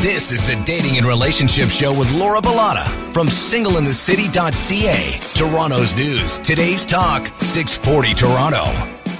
This 0.00 0.30
is 0.30 0.46
the 0.46 0.54
Dating 0.64 0.96
and 0.96 1.04
Relationship 1.04 1.68
Show 1.70 1.92
with 1.92 2.12
Laura 2.12 2.40
Bilotta 2.40 2.86
from 3.12 3.26
singleinthecity.ca. 3.26 5.18
Toronto's 5.34 5.96
news. 5.96 6.38
Today's 6.38 6.86
talk, 6.86 7.26
640 7.40 8.14
Toronto. 8.14 8.62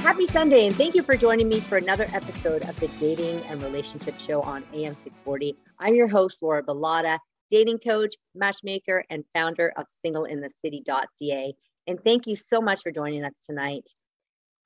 Happy 0.05 0.25
Sunday, 0.29 0.69
and 0.69 0.77
thank 0.77 0.95
you 0.95 1.03
for 1.03 1.17
joining 1.17 1.49
me 1.49 1.59
for 1.59 1.79
another 1.79 2.07
episode 2.13 2.63
of 2.63 2.79
the 2.79 2.87
Dating 3.01 3.41
and 3.47 3.61
Relationship 3.61 4.21
Show 4.21 4.41
on 4.43 4.63
AM 4.73 4.95
640. 4.95 5.57
I'm 5.81 5.97
your 5.97 6.07
host, 6.07 6.39
Laura 6.43 6.63
Bilotta, 6.63 7.19
dating 7.51 7.81
coach, 7.81 8.15
matchmaker, 8.37 9.05
and 9.11 9.25
founder 9.35 9.73
of 9.77 9.87
singleinthecity.ca. 10.07 11.55
And 11.89 12.05
thank 12.05 12.29
you 12.29 12.37
so 12.37 12.61
much 12.61 12.83
for 12.83 12.93
joining 12.93 13.25
us 13.25 13.41
tonight. 13.45 13.91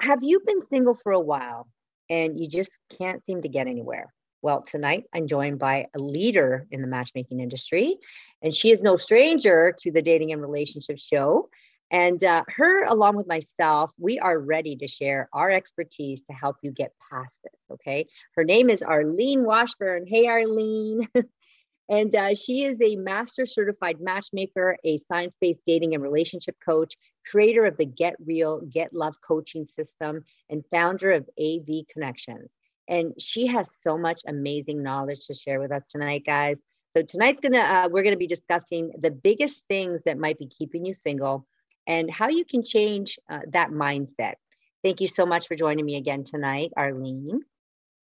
Have 0.02 0.22
you 0.22 0.40
been 0.44 0.60
single 0.60 0.92
for 0.92 1.12
a 1.12 1.20
while 1.20 1.68
and 2.10 2.38
you 2.38 2.48
just 2.48 2.78
can't 2.98 3.24
seem 3.24 3.40
to 3.40 3.48
get 3.48 3.66
anywhere? 3.66 4.12
Well, 4.42 4.62
tonight 4.62 5.04
I'm 5.14 5.28
joined 5.28 5.60
by 5.60 5.86
a 5.94 6.00
leader 6.00 6.66
in 6.72 6.82
the 6.82 6.88
matchmaking 6.88 7.38
industry, 7.38 7.96
and 8.42 8.52
she 8.52 8.72
is 8.72 8.82
no 8.82 8.96
stranger 8.96 9.72
to 9.78 9.92
the 9.92 10.02
Dating 10.02 10.32
and 10.32 10.42
Relationship 10.42 10.98
Show. 10.98 11.48
And 11.92 12.22
uh, 12.24 12.42
her, 12.48 12.84
along 12.84 13.16
with 13.16 13.28
myself, 13.28 13.92
we 13.98 14.18
are 14.18 14.36
ready 14.36 14.74
to 14.76 14.88
share 14.88 15.28
our 15.32 15.48
expertise 15.52 16.24
to 16.24 16.32
help 16.32 16.56
you 16.62 16.72
get 16.72 16.92
past 17.08 17.38
this. 17.44 17.60
Okay. 17.70 18.08
Her 18.34 18.42
name 18.42 18.68
is 18.68 18.82
Arlene 18.82 19.44
Washburn. 19.44 20.06
Hey, 20.08 20.26
Arlene. 20.26 21.06
and 21.88 22.12
uh, 22.12 22.34
she 22.34 22.64
is 22.64 22.82
a 22.82 22.96
master 22.96 23.46
certified 23.46 24.00
matchmaker, 24.00 24.76
a 24.82 24.98
science 24.98 25.36
based 25.40 25.62
dating 25.66 25.94
and 25.94 26.02
relationship 26.02 26.56
coach, 26.64 26.96
creator 27.30 27.64
of 27.64 27.76
the 27.76 27.86
Get 27.86 28.16
Real, 28.24 28.60
Get 28.62 28.92
Love 28.92 29.14
coaching 29.24 29.66
system, 29.66 30.24
and 30.50 30.64
founder 30.68 31.12
of 31.12 31.30
AVConnexions. 31.38 32.54
And 32.88 33.14
she 33.18 33.46
has 33.46 33.74
so 33.74 33.96
much 33.96 34.22
amazing 34.26 34.82
knowledge 34.82 35.26
to 35.26 35.34
share 35.34 35.60
with 35.60 35.72
us 35.72 35.88
tonight, 35.90 36.24
guys. 36.26 36.60
So 36.96 37.02
tonight's 37.02 37.40
gonna 37.40 37.58
uh, 37.58 37.88
we're 37.90 38.02
gonna 38.02 38.16
be 38.16 38.26
discussing 38.26 38.92
the 38.98 39.10
biggest 39.10 39.66
things 39.66 40.04
that 40.04 40.18
might 40.18 40.38
be 40.38 40.46
keeping 40.46 40.84
you 40.84 40.92
single 40.92 41.46
and 41.86 42.10
how 42.10 42.28
you 42.28 42.44
can 42.44 42.62
change 42.62 43.18
uh, 43.30 43.40
that 43.48 43.70
mindset. 43.70 44.34
Thank 44.82 45.00
you 45.00 45.06
so 45.06 45.24
much 45.24 45.48
for 45.48 45.54
joining 45.54 45.84
me 45.86 45.96
again 45.96 46.24
tonight, 46.24 46.72
Arlene. 46.76 47.40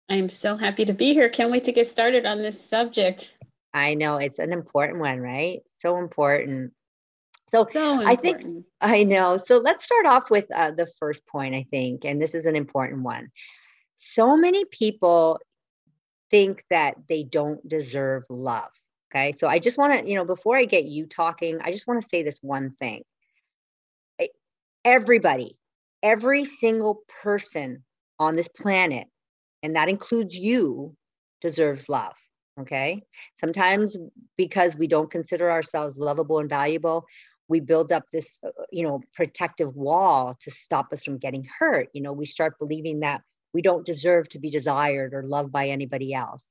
I'm 0.09 0.29
so 0.29 0.57
happy 0.57 0.85
to 0.85 0.93
be 0.93 1.13
here. 1.13 1.29
Can't 1.29 1.51
wait 1.51 1.63
to 1.65 1.71
get 1.71 1.87
started 1.87 2.25
on 2.25 2.41
this 2.41 2.61
subject. 2.61 3.37
I 3.73 3.93
know 3.93 4.17
it's 4.17 4.39
an 4.39 4.51
important 4.51 4.99
one, 4.99 5.19
right? 5.19 5.61
So 5.79 5.97
important. 5.97 6.73
So, 7.49 7.67
so 7.71 8.01
I 8.05 8.15
think 8.15 8.65
I 8.81 9.03
know. 9.03 9.37
So 9.37 9.59
let's 9.59 9.85
start 9.85 10.07
off 10.07 10.29
with 10.29 10.45
uh, 10.51 10.71
the 10.71 10.87
first 10.99 11.25
point, 11.27 11.55
I 11.55 11.65
think, 11.69 12.03
and 12.03 12.21
this 12.21 12.35
is 12.35 12.45
an 12.45 12.55
important 12.55 13.03
one 13.03 13.31
so 13.95 14.35
many 14.35 14.65
people 14.65 15.39
think 16.29 16.63
that 16.69 16.95
they 17.07 17.23
don't 17.23 17.67
deserve 17.67 18.23
love. 18.29 18.71
Okay. 19.11 19.31
So 19.31 19.47
I 19.47 19.59
just 19.59 19.77
want 19.77 19.99
to, 19.99 20.09
you 20.09 20.15
know, 20.15 20.25
before 20.25 20.57
I 20.57 20.65
get 20.65 20.85
you 20.85 21.05
talking, 21.05 21.59
I 21.63 21.71
just 21.71 21.87
want 21.87 22.01
to 22.01 22.07
say 22.07 22.23
this 22.23 22.39
one 22.41 22.71
thing. 22.71 23.03
Everybody, 24.83 25.55
every 26.01 26.45
single 26.45 27.03
person 27.21 27.83
on 28.19 28.35
this 28.35 28.49
planet, 28.49 29.07
and 29.61 29.75
that 29.75 29.87
includes 29.87 30.35
you, 30.35 30.95
deserves 31.41 31.87
love. 31.87 32.15
Okay. 32.59 33.03
Sometimes 33.39 33.97
because 34.37 34.75
we 34.75 34.87
don't 34.87 35.09
consider 35.09 35.49
ourselves 35.49 35.97
lovable 35.97 36.39
and 36.39 36.49
valuable, 36.49 37.05
we 37.47 37.59
build 37.59 37.91
up 37.91 38.03
this, 38.11 38.37
uh, 38.45 38.49
you 38.71 38.83
know, 38.83 39.01
protective 39.15 39.75
wall 39.75 40.37
to 40.41 40.51
stop 40.51 40.91
us 40.91 41.03
from 41.03 41.17
getting 41.17 41.47
hurt. 41.59 41.89
You 41.93 42.01
know, 42.01 42.13
we 42.13 42.25
start 42.25 42.57
believing 42.59 43.01
that 43.01 43.21
we 43.53 43.61
don't 43.61 43.85
deserve 43.85 44.27
to 44.29 44.39
be 44.39 44.49
desired 44.49 45.13
or 45.13 45.23
loved 45.23 45.51
by 45.51 45.69
anybody 45.69 46.13
else, 46.13 46.45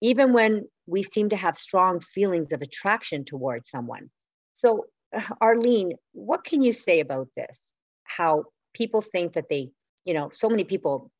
even 0.00 0.32
when 0.32 0.66
we 0.86 1.02
seem 1.02 1.28
to 1.28 1.36
have 1.36 1.56
strong 1.56 2.00
feelings 2.00 2.52
of 2.52 2.62
attraction 2.62 3.24
towards 3.24 3.70
someone. 3.70 4.10
So, 4.54 4.86
Arlene, 5.40 5.94
what 6.12 6.44
can 6.44 6.62
you 6.62 6.72
say 6.72 7.00
about 7.00 7.28
this? 7.36 7.64
How 8.04 8.44
people 8.74 9.02
think 9.02 9.34
that 9.34 9.48
they, 9.48 9.70
you 10.04 10.14
know, 10.14 10.30
so 10.30 10.48
many 10.48 10.64
people 10.64 11.10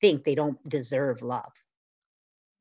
think 0.00 0.24
they 0.24 0.34
don't 0.34 0.56
deserve 0.68 1.22
love. 1.22 1.52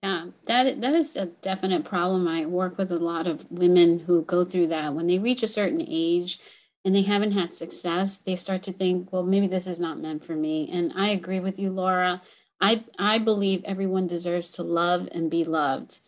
Yeah, 0.03 0.27
that 0.45 0.79
that 0.79 0.93
is 0.93 1.17
a 1.17 1.25
definite 1.25 1.83
problem. 1.83 2.27
I 2.27 2.45
work 2.45 2.77
with 2.77 2.91
a 2.91 2.99
lot 2.99 3.27
of 3.27 3.49
women 3.51 3.99
who 3.99 4.21
go 4.23 4.45
through 4.45 4.67
that 4.67 4.93
when 4.93 5.07
they 5.07 5.19
reach 5.19 5.43
a 5.43 5.47
certain 5.47 5.85
age 5.85 6.39
and 6.85 6.95
they 6.95 7.01
haven't 7.03 7.33
had 7.33 7.53
success, 7.53 8.17
they 8.17 8.35
start 8.35 8.63
to 8.63 8.73
think, 8.73 9.11
well, 9.11 9.23
maybe 9.23 9.47
this 9.47 9.67
is 9.67 9.79
not 9.79 9.99
meant 9.99 10.23
for 10.23 10.35
me. 10.35 10.69
And 10.71 10.93
I 10.95 11.09
agree 11.09 11.39
with 11.39 11.59
you, 11.59 11.69
Laura. 11.69 12.21
I, 12.61 12.85
I 12.97 13.19
believe 13.19 13.63
everyone 13.65 14.07
deserves 14.07 14.51
to 14.53 14.63
love 14.63 15.07
and 15.11 15.29
be 15.29 15.43
loved. 15.43 15.99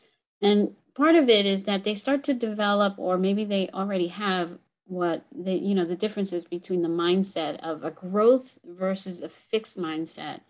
And 0.41 0.75
part 0.95 1.15
of 1.15 1.29
it 1.29 1.45
is 1.45 1.63
that 1.63 1.83
they 1.83 1.95
start 1.95 2.23
to 2.25 2.33
develop, 2.33 2.95
or 2.97 3.17
maybe 3.17 3.43
they 3.45 3.69
already 3.69 4.07
have 4.07 4.57
what 4.91 5.23
the 5.33 5.53
you 5.53 5.73
know 5.73 5.85
the 5.85 5.95
differences 5.95 6.43
between 6.43 6.81
the 6.81 6.89
mindset 6.89 7.57
of 7.63 7.85
a 7.85 7.91
growth 7.91 8.59
versus 8.65 9.21
a 9.21 9.29
fixed 9.29 9.79
mindset 9.79 10.41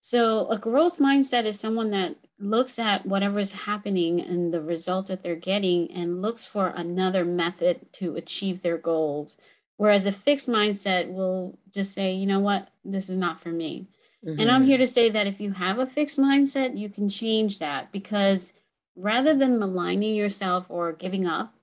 so 0.00 0.48
a 0.50 0.58
growth 0.58 0.98
mindset 0.98 1.44
is 1.44 1.60
someone 1.60 1.92
that 1.92 2.16
looks 2.38 2.78
at 2.78 3.04
whatever 3.04 3.38
is 3.38 3.52
happening 3.52 4.20
and 4.20 4.52
the 4.52 4.60
results 4.60 5.08
that 5.08 5.22
they're 5.22 5.36
getting 5.36 5.90
and 5.90 6.22
looks 6.22 6.46
for 6.46 6.68
another 6.68 7.24
method 7.24 7.92
to 7.94 8.16
achieve 8.16 8.62
their 8.62 8.78
goals. 8.78 9.36
Whereas 9.76 10.06
a 10.06 10.12
fixed 10.12 10.48
mindset 10.48 11.08
will 11.12 11.58
just 11.70 11.92
say, 11.92 12.12
you 12.12 12.26
know 12.26 12.40
what, 12.40 12.68
this 12.84 13.08
is 13.08 13.16
not 13.16 13.40
for 13.40 13.50
me. 13.50 13.88
Mm-hmm. 14.24 14.40
And 14.40 14.50
I'm 14.50 14.64
here 14.64 14.76
mm-hmm. 14.76 14.82
to 14.82 14.88
say 14.88 15.08
that 15.10 15.26
if 15.26 15.40
you 15.40 15.52
have 15.52 15.78
a 15.78 15.86
fixed 15.86 16.18
mindset, 16.18 16.76
you 16.76 16.88
can 16.88 17.08
change 17.08 17.58
that 17.58 17.92
because 17.92 18.52
rather 18.96 19.34
than 19.34 19.58
maligning 19.58 20.14
yourself 20.14 20.66
or 20.68 20.92
giving 20.92 21.26
up, 21.26 21.54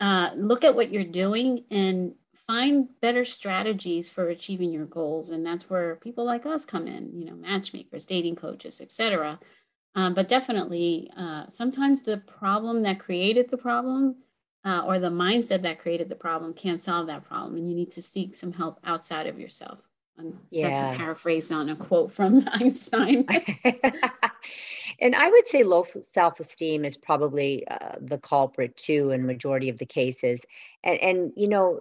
uh, 0.00 0.30
look 0.34 0.64
at 0.64 0.74
what 0.74 0.90
you're 0.90 1.04
doing 1.04 1.64
and 1.70 2.14
find 2.34 2.88
better 3.00 3.24
strategies 3.24 4.08
for 4.08 4.28
achieving 4.28 4.72
your 4.72 4.86
goals. 4.86 5.30
And 5.30 5.44
that's 5.44 5.68
where 5.68 5.96
people 5.96 6.24
like 6.24 6.46
us 6.46 6.64
come 6.64 6.86
in, 6.86 7.18
you 7.18 7.24
know, 7.24 7.34
matchmakers, 7.34 8.06
dating 8.06 8.36
coaches, 8.36 8.80
etc. 8.80 9.38
Um, 9.96 10.12
but 10.12 10.28
definitely, 10.28 11.10
uh, 11.16 11.44
sometimes 11.48 12.02
the 12.02 12.18
problem 12.18 12.82
that 12.82 13.00
created 13.00 13.50
the 13.50 13.56
problem 13.56 14.16
uh, 14.64 14.82
or 14.86 14.98
the 14.98 15.10
mindset 15.10 15.62
that 15.62 15.78
created 15.78 16.10
the 16.10 16.14
problem 16.14 16.52
can't 16.52 16.80
solve 16.80 17.06
that 17.06 17.24
problem. 17.24 17.56
And 17.56 17.68
you 17.68 17.74
need 17.74 17.90
to 17.92 18.02
seek 18.02 18.34
some 18.34 18.52
help 18.52 18.78
outside 18.84 19.26
of 19.26 19.40
yourself. 19.40 19.80
And 20.18 20.38
yeah. 20.50 20.68
That's 20.68 20.94
a 20.94 20.98
paraphrase 20.98 21.50
on 21.50 21.70
a 21.70 21.76
quote 21.76 22.12
from 22.12 22.46
Einstein. 22.52 23.26
and 25.00 25.14
I 25.14 25.30
would 25.30 25.46
say 25.46 25.62
low 25.62 25.86
self 26.02 26.40
esteem 26.40 26.84
is 26.84 26.98
probably 26.98 27.66
uh, 27.66 27.92
the 28.00 28.18
culprit 28.18 28.76
too 28.76 29.12
in 29.12 29.26
majority 29.26 29.70
of 29.70 29.78
the 29.78 29.86
cases. 29.86 30.44
And, 30.84 30.98
and 31.00 31.32
you 31.36 31.48
know, 31.48 31.80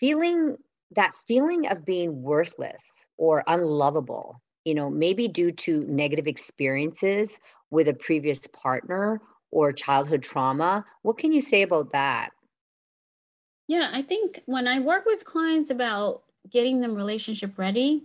feeling 0.00 0.56
that 0.92 1.14
feeling 1.14 1.68
of 1.68 1.84
being 1.84 2.22
worthless 2.22 3.06
or 3.16 3.44
unlovable 3.46 4.40
you 4.64 4.74
know, 4.74 4.90
maybe 4.90 5.28
due 5.28 5.50
to 5.50 5.84
negative 5.84 6.26
experiences 6.26 7.38
with 7.70 7.88
a 7.88 7.94
previous 7.94 8.40
partner 8.48 9.20
or 9.50 9.72
childhood 9.72 10.22
trauma. 10.22 10.84
What 11.02 11.18
can 11.18 11.32
you 11.32 11.40
say 11.40 11.62
about 11.62 11.92
that? 11.92 12.30
Yeah, 13.66 13.88
I 13.92 14.02
think 14.02 14.42
when 14.46 14.66
I 14.66 14.80
work 14.80 15.04
with 15.06 15.24
clients 15.24 15.70
about 15.70 16.22
getting 16.50 16.80
them 16.80 16.94
relationship 16.94 17.56
ready, 17.56 18.04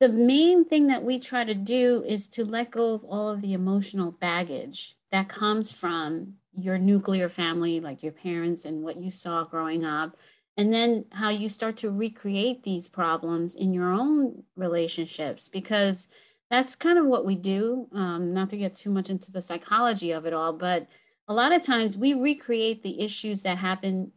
the 0.00 0.08
main 0.08 0.64
thing 0.64 0.88
that 0.88 1.04
we 1.04 1.20
try 1.20 1.44
to 1.44 1.54
do 1.54 2.02
is 2.04 2.26
to 2.30 2.44
let 2.44 2.72
go 2.72 2.94
of 2.94 3.04
all 3.04 3.28
of 3.28 3.40
the 3.40 3.52
emotional 3.52 4.10
baggage 4.10 4.96
that 5.12 5.28
comes 5.28 5.70
from 5.70 6.34
your 6.58 6.78
nuclear 6.78 7.28
family, 7.28 7.78
like 7.78 8.02
your 8.02 8.12
parents 8.12 8.64
and 8.64 8.82
what 8.82 8.96
you 8.96 9.10
saw 9.10 9.44
growing 9.44 9.84
up, 9.84 10.16
and 10.56 10.72
then 10.72 11.06
how 11.12 11.30
you 11.30 11.48
start 11.48 11.76
to 11.78 11.90
recreate 11.90 12.62
these 12.62 12.88
problems 12.88 13.54
in 13.54 13.72
your 13.72 13.92
own 13.92 14.44
relationships 14.56 15.48
because 15.48 16.08
that's 16.50 16.76
kind 16.76 16.98
of 16.98 17.06
what 17.06 17.24
we 17.24 17.34
do 17.34 17.88
um, 17.92 18.34
not 18.34 18.50
to 18.50 18.56
get 18.56 18.74
too 18.74 18.90
much 18.90 19.08
into 19.08 19.32
the 19.32 19.40
psychology 19.40 20.10
of 20.10 20.26
it 20.26 20.32
all 20.32 20.52
but 20.52 20.86
a 21.28 21.34
lot 21.34 21.52
of 21.52 21.62
times 21.62 21.96
we 21.96 22.14
recreate 22.14 22.82
the 22.82 23.00
issues 23.00 23.42
that 23.42 23.58
happen 23.58 24.12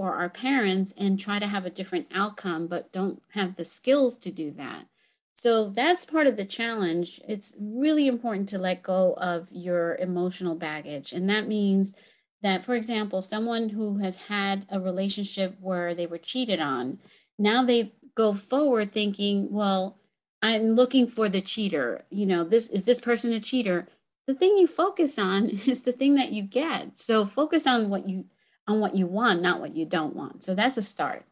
for 0.00 0.14
our 0.14 0.30
parents 0.30 0.94
and 0.96 1.20
try 1.20 1.38
to 1.38 1.46
have 1.46 1.66
a 1.66 1.70
different 1.70 2.06
outcome 2.14 2.66
but 2.66 2.90
don't 2.90 3.22
have 3.32 3.56
the 3.56 3.64
skills 3.64 4.16
to 4.16 4.30
do 4.30 4.50
that. 4.50 4.86
So 5.34 5.68
that's 5.68 6.06
part 6.06 6.26
of 6.26 6.36
the 6.36 6.44
challenge. 6.44 7.20
It's 7.28 7.54
really 7.60 8.06
important 8.06 8.48
to 8.50 8.58
let 8.58 8.82
go 8.82 9.14
of 9.14 9.48
your 9.50 9.96
emotional 9.96 10.54
baggage 10.54 11.12
and 11.12 11.28
that 11.28 11.48
means 11.48 11.94
that, 12.42 12.64
for 12.64 12.74
example, 12.74 13.22
someone 13.22 13.68
who 13.68 13.98
has 13.98 14.16
had 14.16 14.66
a 14.70 14.80
relationship 14.80 15.56
where 15.60 15.94
they 15.94 16.06
were 16.06 16.18
cheated 16.18 16.60
on, 16.60 16.98
now 17.38 17.64
they 17.64 17.92
go 18.14 18.34
forward 18.34 18.92
thinking, 18.92 19.50
well, 19.50 19.98
I'm 20.42 20.70
looking 20.70 21.06
for 21.06 21.28
the 21.28 21.40
cheater. 21.40 22.04
You 22.10 22.26
know, 22.26 22.44
this 22.44 22.68
is 22.68 22.84
this 22.84 23.00
person 23.00 23.32
a 23.32 23.40
cheater? 23.40 23.88
The 24.26 24.34
thing 24.34 24.56
you 24.56 24.66
focus 24.66 25.18
on 25.18 25.48
is 25.66 25.82
the 25.82 25.92
thing 25.92 26.14
that 26.14 26.32
you 26.32 26.42
get. 26.42 26.98
So 26.98 27.26
focus 27.26 27.66
on 27.66 27.90
what 27.90 28.08
you 28.08 28.26
on 28.66 28.80
what 28.80 28.94
you 28.94 29.06
want, 29.06 29.42
not 29.42 29.60
what 29.60 29.76
you 29.76 29.84
don't 29.84 30.14
want. 30.14 30.44
So 30.44 30.54
that's 30.54 30.76
a 30.76 30.82
start. 30.82 31.24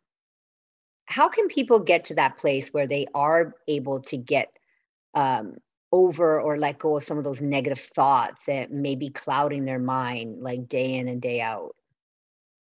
How 1.06 1.28
can 1.28 1.49
people 1.49 1.78
get 1.78 2.04
to 2.04 2.14
that 2.16 2.37
place 2.37 2.69
where 2.69 2.87
they 2.87 3.06
are 3.14 3.54
able 3.66 4.00
to 4.02 4.16
get 4.16 4.50
um, 5.14 5.56
over 5.93 6.40
or 6.40 6.58
let 6.58 6.79
go 6.79 6.96
of 6.96 7.05
some 7.05 7.19
of 7.19 7.25
those 7.25 7.40
negative 7.40 7.81
thoughts 7.81 8.44
that 8.46 8.70
may 8.70 8.94
be 8.94 9.08
clouding 9.11 9.64
their 9.64 9.79
mind 9.79 10.43
like 10.43 10.69
day 10.69 10.94
in 10.94 11.08
and 11.08 11.20
day 11.20 11.40
out? 11.40 11.75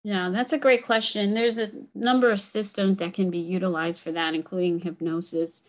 Yeah, 0.03 0.31
that's 0.31 0.53
a 0.53 0.59
great 0.59 0.85
question. 0.85 1.35
There's 1.35 1.59
a 1.59 1.71
number 1.95 2.31
of 2.31 2.41
systems 2.41 2.99
that 2.99 3.15
can 3.15 3.31
be 3.31 3.39
utilized 3.39 4.03
for 4.03 4.13
that, 4.13 4.35
including 4.35 4.79
hypnosis. 4.79 5.63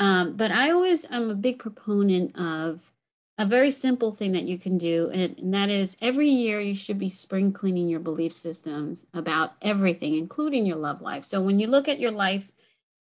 Um, 0.00 0.36
but 0.36 0.50
I 0.50 0.72
always 0.72 1.04
am 1.10 1.30
a 1.30 1.34
big 1.34 1.58
proponent 1.58 2.36
of 2.36 2.92
a 3.38 3.46
very 3.46 3.70
simple 3.70 4.12
thing 4.12 4.32
that 4.32 4.44
you 4.44 4.58
can 4.58 4.78
do, 4.78 5.10
and, 5.12 5.38
and 5.38 5.54
that 5.54 5.68
is 5.68 5.96
every 6.00 6.28
year 6.28 6.58
you 6.58 6.74
should 6.74 6.98
be 6.98 7.08
spring 7.08 7.52
cleaning 7.52 7.88
your 7.88 8.00
belief 8.00 8.34
systems 8.34 9.04
about 9.12 9.52
everything, 9.60 10.14
including 10.14 10.66
your 10.66 10.78
love 10.78 11.02
life. 11.02 11.24
So 11.24 11.40
when 11.42 11.60
you 11.60 11.66
look 11.66 11.86
at 11.86 12.00
your 12.00 12.10
life 12.10 12.48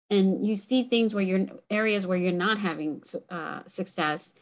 and 0.10 0.46
you 0.46 0.56
see 0.56 0.84
things 0.84 1.14
where 1.14 1.24
you're 1.24 1.48
areas 1.70 2.06
where 2.06 2.18
you're 2.18 2.32
not 2.32 2.60
having 2.60 3.02
uh, 3.30 3.62
success, 3.68 4.34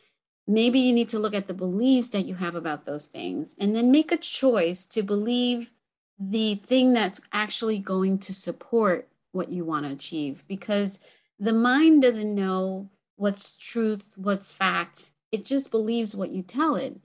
maybe 0.48 0.80
you 0.80 0.94
need 0.94 1.10
to 1.10 1.20
look 1.20 1.34
at 1.34 1.48
the 1.48 1.54
beliefs 1.54 2.10
that 2.10 2.26
you 2.26 2.36
have 2.36 2.56
about 2.56 2.86
those 2.86 3.08
things 3.08 3.56
and 3.58 3.76
then 3.76 3.92
make 3.92 4.12
a 4.12 4.18
choice 4.18 4.86
to 4.86 5.02
believe 5.02 5.74
the 6.20 6.56
thing 6.56 6.94
that's 6.94 7.22
actually 7.32 7.80
going 7.80 8.18
to 8.20 8.34
support 8.34 9.08
what 9.32 9.50
you 9.50 9.66
want 9.66 9.86
to 9.86 9.92
achieve 9.92 10.44
because 10.48 11.00
the 11.40 11.54
mind 11.54 12.02
doesn't 12.02 12.36
know 12.36 12.90
what's 13.16 13.58
truth, 13.58 14.14
what's 14.18 14.52
fact, 14.52 15.12
it 15.32 15.46
just 15.46 15.72
believes 15.72 16.16
what 16.16 16.32
you 16.32 16.44
tell 16.44 16.76
it. 16.76 17.00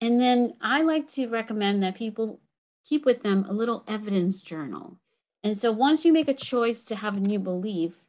And 0.00 0.20
then 0.20 0.54
I 0.60 0.82
like 0.82 1.06
to 1.12 1.28
recommend 1.28 1.82
that 1.82 1.94
people 1.94 2.40
keep 2.84 3.04
with 3.04 3.22
them 3.22 3.44
a 3.48 3.52
little 3.52 3.84
evidence 3.86 4.42
journal. 4.42 4.98
And 5.42 5.58
so 5.58 5.72
once 5.72 6.04
you 6.04 6.12
make 6.12 6.28
a 6.28 6.34
choice 6.34 6.84
to 6.84 6.96
have 6.96 7.16
a 7.16 7.20
new 7.20 7.38
belief, 7.38 8.03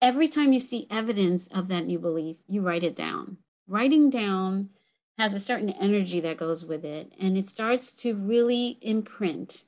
every 0.00 0.28
time 0.28 0.52
you 0.52 0.60
see 0.60 0.86
evidence 0.90 1.46
of 1.48 1.68
that 1.68 1.86
new 1.86 1.98
belief, 1.98 2.36
you 2.46 2.62
write 2.62 2.84
it 2.84 2.96
down. 2.96 3.38
Writing 3.66 4.10
down 4.10 4.70
has 5.18 5.34
a 5.34 5.40
certain 5.40 5.70
energy 5.70 6.20
that 6.20 6.36
goes 6.36 6.64
with 6.64 6.84
it, 6.84 7.12
and 7.20 7.36
it 7.36 7.46
starts 7.48 7.92
to 7.92 8.14
really 8.14 8.78
imprint 8.80 9.64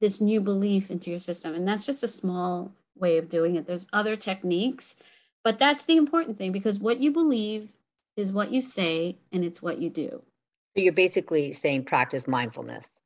this 0.00 0.20
new 0.20 0.40
belief 0.40 0.90
into 0.90 1.10
your 1.10 1.18
system. 1.18 1.54
And 1.54 1.66
that's 1.66 1.86
just 1.86 2.04
a 2.04 2.08
small 2.08 2.72
way 2.96 3.18
of 3.18 3.28
doing 3.28 3.56
it. 3.56 3.66
There's 3.66 3.86
other 3.92 4.16
techniques, 4.16 4.96
but 5.42 5.58
that's 5.58 5.84
the 5.84 5.96
important 5.96 6.38
thing 6.38 6.52
because 6.52 6.78
what 6.78 7.00
you 7.00 7.10
believe 7.10 7.70
is 8.16 8.32
what 8.32 8.52
you 8.52 8.60
say 8.60 9.16
and 9.32 9.44
it's 9.44 9.62
what 9.62 9.78
you 9.78 9.90
do. 9.90 10.22
So 10.76 10.82
you're 10.82 10.92
basically 10.92 11.52
saying 11.52 11.84
practice 11.84 12.28
mindfulness. 12.28 13.00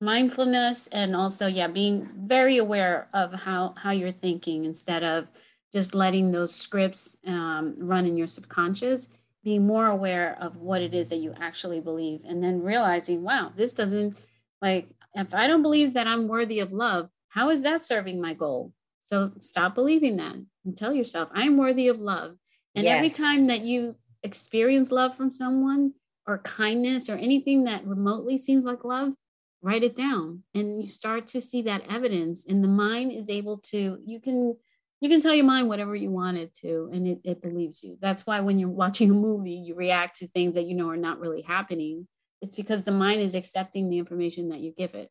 Mindfulness 0.00 0.86
and 0.88 1.16
also 1.16 1.46
yeah, 1.46 1.66
being 1.66 2.08
very 2.16 2.58
aware 2.58 3.08
of 3.12 3.32
how 3.32 3.74
how 3.76 3.90
you're 3.90 4.12
thinking 4.12 4.64
instead 4.64 5.02
of 5.02 5.26
just 5.72 5.94
letting 5.94 6.30
those 6.30 6.54
scripts 6.54 7.16
um, 7.26 7.74
run 7.78 8.06
in 8.06 8.16
your 8.16 8.28
subconscious. 8.28 9.08
Being 9.44 9.66
more 9.66 9.86
aware 9.86 10.36
of 10.40 10.56
what 10.56 10.82
it 10.82 10.94
is 10.94 11.10
that 11.10 11.18
you 11.18 11.32
actually 11.40 11.80
believe, 11.80 12.22
and 12.24 12.42
then 12.42 12.62
realizing, 12.62 13.22
wow, 13.22 13.52
this 13.56 13.72
doesn't 13.72 14.16
like 14.60 14.88
if 15.14 15.32
I 15.32 15.46
don't 15.46 15.62
believe 15.62 15.94
that 15.94 16.06
I'm 16.06 16.28
worthy 16.28 16.60
of 16.60 16.72
love, 16.72 17.08
how 17.28 17.50
is 17.50 17.62
that 17.62 17.80
serving 17.80 18.20
my 18.20 18.34
goal? 18.34 18.72
So 19.04 19.32
stop 19.38 19.74
believing 19.74 20.16
that 20.16 20.36
and 20.64 20.76
tell 20.76 20.92
yourself, 20.92 21.28
I'm 21.32 21.56
worthy 21.56 21.88
of 21.88 21.98
love. 21.98 22.36
And 22.74 22.84
yes. 22.84 22.96
every 22.96 23.10
time 23.10 23.46
that 23.46 23.62
you 23.62 23.96
experience 24.22 24.90
love 24.90 25.16
from 25.16 25.32
someone 25.32 25.94
or 26.26 26.38
kindness 26.38 27.08
or 27.08 27.14
anything 27.14 27.64
that 27.64 27.86
remotely 27.86 28.36
seems 28.36 28.64
like 28.64 28.84
love, 28.84 29.14
write 29.62 29.82
it 29.82 29.96
down 29.96 30.42
and 30.54 30.82
you 30.82 30.88
start 30.88 31.26
to 31.26 31.40
see 31.40 31.62
that 31.62 31.82
evidence 31.88 32.44
and 32.48 32.62
the 32.62 32.68
mind 32.68 33.10
is 33.10 33.28
able 33.28 33.58
to 33.58 33.98
you 34.06 34.20
can 34.20 34.56
you 35.00 35.08
can 35.08 35.20
tell 35.20 35.34
your 35.34 35.44
mind 35.44 35.68
whatever 35.68 35.94
you 35.94 36.10
want 36.10 36.36
it 36.36 36.54
to 36.54 36.90
and 36.92 37.06
it, 37.06 37.20
it 37.24 37.42
believes 37.42 37.82
you 37.82 37.96
that's 38.00 38.26
why 38.26 38.40
when 38.40 38.58
you're 38.58 38.68
watching 38.84 39.10
a 39.10 39.14
movie 39.14 39.52
you 39.52 39.74
react 39.74 40.16
to 40.18 40.26
things 40.28 40.54
that 40.54 40.64
you 40.64 40.74
know 40.74 40.88
are 40.88 40.96
not 40.96 41.20
really 41.20 41.42
happening 41.42 42.06
it's 42.40 42.56
because 42.56 42.84
the 42.84 42.92
mind 42.92 43.20
is 43.20 43.34
accepting 43.34 43.90
the 43.90 43.98
information 43.98 44.50
that 44.50 44.60
you 44.60 44.72
give 44.76 44.94
it 44.94 45.10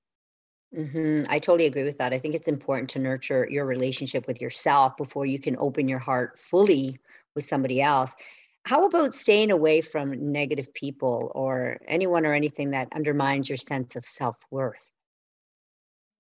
hmm 0.74 1.22
I 1.30 1.39
totally 1.39 1.66
agree 1.66 1.84
with 1.84 1.98
that. 2.00 2.13
I 2.13 2.19
think 2.19 2.36
it's 2.36 2.48
important 2.48 2.89
to 2.92 3.00
nurture 3.00 3.48
your 3.50 3.66
relationship 3.66 4.28
with 4.28 4.42
yourself 4.42 4.98
before 4.98 5.25
you 5.25 5.39
can 5.39 5.56
open 5.60 5.88
your 5.88 6.00
heart 6.00 6.38
fully 6.39 7.00
with 7.36 7.45
somebody 7.45 7.81
else. 7.81 8.13
How 8.63 8.86
about 8.86 9.16
staying 9.16 9.51
away 9.51 9.80
from 9.80 10.34
negative 10.34 10.74
people 10.74 11.31
or 11.34 11.78
anyone 11.88 12.25
or 12.25 12.34
anything 12.34 12.72
that 12.72 12.89
undermines 12.94 13.48
your 13.48 13.57
sense 13.57 13.95
of 13.95 14.04
self 14.04 14.36
worth? 14.51 14.92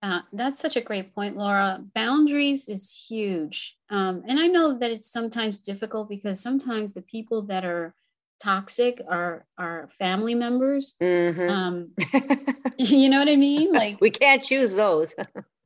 Uh, 0.03 0.21
that's 0.31 0.59
such 0.59 0.75
a 0.75 0.81
great 0.81 1.13
point, 1.15 1.37
Laura. 1.37 1.83
Boundaries 1.95 2.67
is 2.67 3.05
huge. 3.09 3.75
Um, 3.89 4.23
and 4.27 4.39
I 4.39 4.47
know 4.47 4.77
that 4.77 4.91
it's 4.91 5.11
sometimes 5.11 5.59
difficult 5.59 6.07
because 6.07 6.39
sometimes 6.39 6.93
the 6.93 7.01
people 7.01 7.43
that 7.43 7.65
are 7.65 7.95
toxic 8.39 9.01
are 9.09 9.45
are 9.57 9.89
family 9.97 10.35
members. 10.35 10.95
Mm-hmm. 11.01 11.49
Um, 11.49 11.91
you 12.77 13.09
know 13.09 13.19
what 13.19 13.29
I 13.29 13.35
mean? 13.35 13.73
Like 13.77 13.99
we 13.99 14.11
can't 14.11 14.43
choose 14.43 14.73
those. 14.73 15.13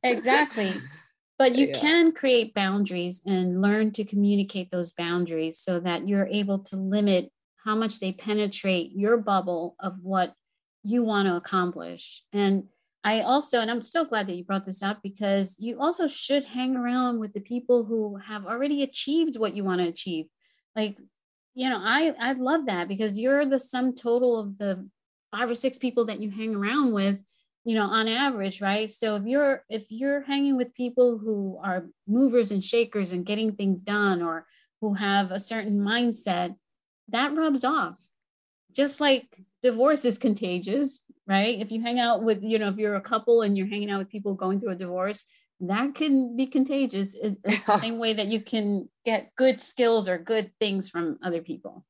exactly. 0.02 0.74
But 1.38 1.56
you 1.56 1.68
yeah. 1.68 1.80
can 1.80 2.12
create 2.12 2.54
boundaries 2.54 3.20
and 3.26 3.60
learn 3.60 3.90
to 3.92 4.04
communicate 4.04 4.70
those 4.70 4.92
boundaries 4.92 5.58
so 5.58 5.80
that 5.80 6.06
you're 6.06 6.26
able 6.26 6.60
to 6.60 6.76
limit 6.76 7.30
how 7.64 7.74
much 7.74 8.00
they 8.00 8.12
penetrate 8.12 8.92
your 8.94 9.16
bubble 9.16 9.74
of 9.80 9.96
what 10.02 10.34
you 10.84 11.02
want 11.02 11.26
to 11.26 11.36
accomplish. 11.36 12.22
And 12.32 12.64
I 13.04 13.22
also, 13.22 13.60
and 13.60 13.70
I'm 13.70 13.84
so 13.84 14.04
glad 14.04 14.28
that 14.28 14.36
you 14.36 14.44
brought 14.44 14.64
this 14.64 14.82
up 14.82 15.00
because 15.02 15.56
you 15.58 15.80
also 15.80 16.06
should 16.06 16.44
hang 16.44 16.76
around 16.76 17.18
with 17.18 17.32
the 17.32 17.40
people 17.40 17.84
who 17.84 18.16
have 18.16 18.46
already 18.46 18.82
achieved 18.82 19.36
what 19.36 19.54
you 19.54 19.64
want 19.64 19.80
to 19.80 19.88
achieve. 19.88 20.26
Like 20.76 20.96
you 21.54 21.68
know 21.68 21.78
i 21.82 22.14
i 22.18 22.32
love 22.32 22.66
that 22.66 22.88
because 22.88 23.18
you're 23.18 23.44
the 23.44 23.58
sum 23.58 23.94
total 23.94 24.38
of 24.38 24.58
the 24.58 24.88
five 25.30 25.48
or 25.48 25.54
six 25.54 25.78
people 25.78 26.06
that 26.06 26.20
you 26.20 26.30
hang 26.30 26.54
around 26.54 26.92
with 26.92 27.18
you 27.64 27.74
know 27.74 27.84
on 27.84 28.08
average 28.08 28.60
right 28.60 28.90
so 28.90 29.16
if 29.16 29.24
you're 29.24 29.62
if 29.68 29.84
you're 29.88 30.22
hanging 30.22 30.56
with 30.56 30.74
people 30.74 31.18
who 31.18 31.58
are 31.62 31.86
movers 32.06 32.52
and 32.52 32.64
shakers 32.64 33.12
and 33.12 33.26
getting 33.26 33.54
things 33.54 33.80
done 33.80 34.22
or 34.22 34.46
who 34.80 34.94
have 34.94 35.30
a 35.30 35.40
certain 35.40 35.78
mindset 35.78 36.54
that 37.08 37.34
rubs 37.34 37.64
off 37.64 38.02
just 38.72 39.00
like 39.00 39.26
divorce 39.62 40.04
is 40.04 40.18
contagious 40.18 41.04
right 41.26 41.60
if 41.60 41.70
you 41.70 41.80
hang 41.80 42.00
out 42.00 42.22
with 42.22 42.42
you 42.42 42.58
know 42.58 42.68
if 42.68 42.76
you're 42.76 42.96
a 42.96 43.00
couple 43.00 43.42
and 43.42 43.56
you're 43.56 43.66
hanging 43.66 43.90
out 43.90 43.98
with 43.98 44.08
people 44.08 44.34
going 44.34 44.60
through 44.60 44.72
a 44.72 44.76
divorce 44.76 45.24
that 45.62 45.94
can 45.94 46.36
be 46.36 46.46
contagious. 46.46 47.14
It's 47.14 47.66
the 47.66 47.78
same 47.80 47.98
way 47.98 48.12
that 48.14 48.26
you 48.26 48.42
can 48.42 48.88
get 49.04 49.34
good 49.36 49.60
skills 49.60 50.08
or 50.08 50.18
good 50.18 50.50
things 50.58 50.88
from 50.88 51.18
other 51.22 51.40
people. 51.40 51.84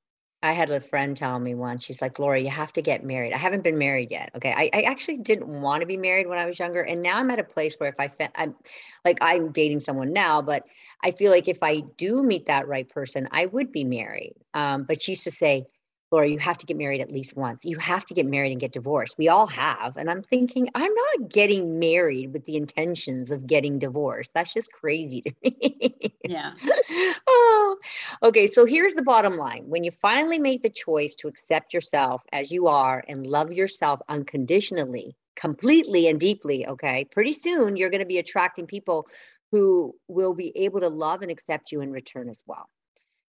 I 0.44 0.52
had 0.52 0.70
a 0.70 0.81
friend 0.81 1.17
tell 1.17 1.38
me 1.38 1.55
once, 1.55 1.84
she's 1.84 2.02
like, 2.02 2.19
Laura, 2.19 2.38
you 2.38 2.50
have 2.50 2.73
to 2.73 2.82
get 2.82 3.05
married. 3.05 3.32
I 3.32 3.38
haven't 3.38 3.62
been 3.62 3.79
married 3.79 4.11
yet. 4.11 4.33
Okay. 4.35 4.52
I, 4.52 4.71
I 4.73 4.83
actually 4.83 5.18
didn't 5.18 5.47
want 5.47 5.83
to 5.83 5.87
be 5.87 5.97
married 5.97 6.26
when 6.26 6.38
I 6.38 6.47
was 6.47 6.59
younger. 6.59 6.83
And 6.83 7.00
now 7.00 7.18
I'm 7.18 7.30
at 7.30 7.38
a 7.38 7.45
place 7.45 7.76
where 7.78 7.88
if 7.88 8.00
I, 8.00 8.11
I'm 8.35 8.56
like, 9.04 9.18
I'm 9.21 9.52
dating 9.52 9.80
someone 9.80 10.12
now, 10.12 10.42
but 10.42 10.64
I 11.02 11.12
feel 11.12 11.30
like 11.30 11.47
if 11.47 11.62
I 11.62 11.83
do 11.97 12.25
meet 12.25 12.47
that 12.47 12.66
right 12.66 12.88
person, 12.88 13.28
I 13.30 13.47
would 13.47 13.71
be 13.71 13.85
married. 13.85 14.35
Um, 14.52 14.83
but 14.83 15.00
she 15.00 15.12
used 15.12 15.25
to 15.25 15.30
say, 15.30 15.66
Laura, 16.12 16.28
you 16.28 16.38
have 16.38 16.59
to 16.59 16.66
get 16.66 16.76
married 16.76 17.00
at 17.00 17.11
least 17.11 17.35
once. 17.37 17.64
You 17.64 17.78
have 17.78 18.04
to 18.04 18.14
get 18.14 18.26
married 18.26 18.52
and 18.52 18.61
get 18.61 18.73
divorced. 18.73 19.16
We 19.16 19.28
all 19.28 19.47
have. 19.47 19.97
And 19.97 20.11
I'm 20.11 20.23
thinking, 20.23 20.69
I'm 20.75 20.92
not 20.95 21.31
getting 21.31 21.78
married 21.78 22.35
with 22.35 22.45
the 22.45 22.57
intentions 22.57 23.31
of 23.31 23.47
getting 23.47 23.78
divorced. 23.78 24.33
That's 24.35 24.52
just 24.52 24.71
crazy 24.71 25.23
to 25.23 25.33
me. 25.42 26.14
Yeah. 26.25 26.52
oh, 27.26 27.78
okay. 28.23 28.47
So 28.47 28.66
here's 28.66 28.92
the 28.92 29.02
bottom 29.02 29.38
line 29.38 29.64
when 29.66 29.85
you 29.85 29.90
finally 29.90 30.38
make 30.38 30.62
the 30.62 30.71
choice 30.71 31.14
to 31.16 31.28
accept 31.28 31.73
yourself 31.73 32.23
as 32.31 32.52
you 32.52 32.66
are 32.66 33.02
and 33.09 33.26
love 33.26 33.50
yourself 33.50 34.00
unconditionally, 34.09 35.16
completely 35.35 36.09
and 36.09 36.21
deeply, 36.21 36.66
okay, 36.66 37.07
pretty 37.11 37.33
soon 37.33 37.76
you're 37.76 37.90
going 37.90 38.00
to 38.00 38.07
be 38.07 38.19
attracting 38.19 38.66
people 38.66 39.09
who 39.50 39.95
will 40.09 40.35
be 40.35 40.52
able 40.57 40.81
to 40.81 40.88
love 40.88 41.23
and 41.23 41.31
accept 41.31 41.73
you 41.73 41.81
in 41.81 41.90
return 41.90 42.28
as 42.28 42.42
well. 42.47 42.69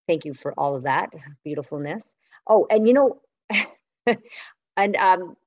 Thank 0.08 0.26
you 0.26 0.34
for 0.34 0.54
all 0.54 0.76
of 0.76 0.84
that 0.84 1.12
beautifulness. 1.44 2.16
Oh, 2.48 2.68
and 2.70 2.88
you 2.88 2.94
know, 2.94 3.22
and 4.78 4.96
um, 4.98 5.38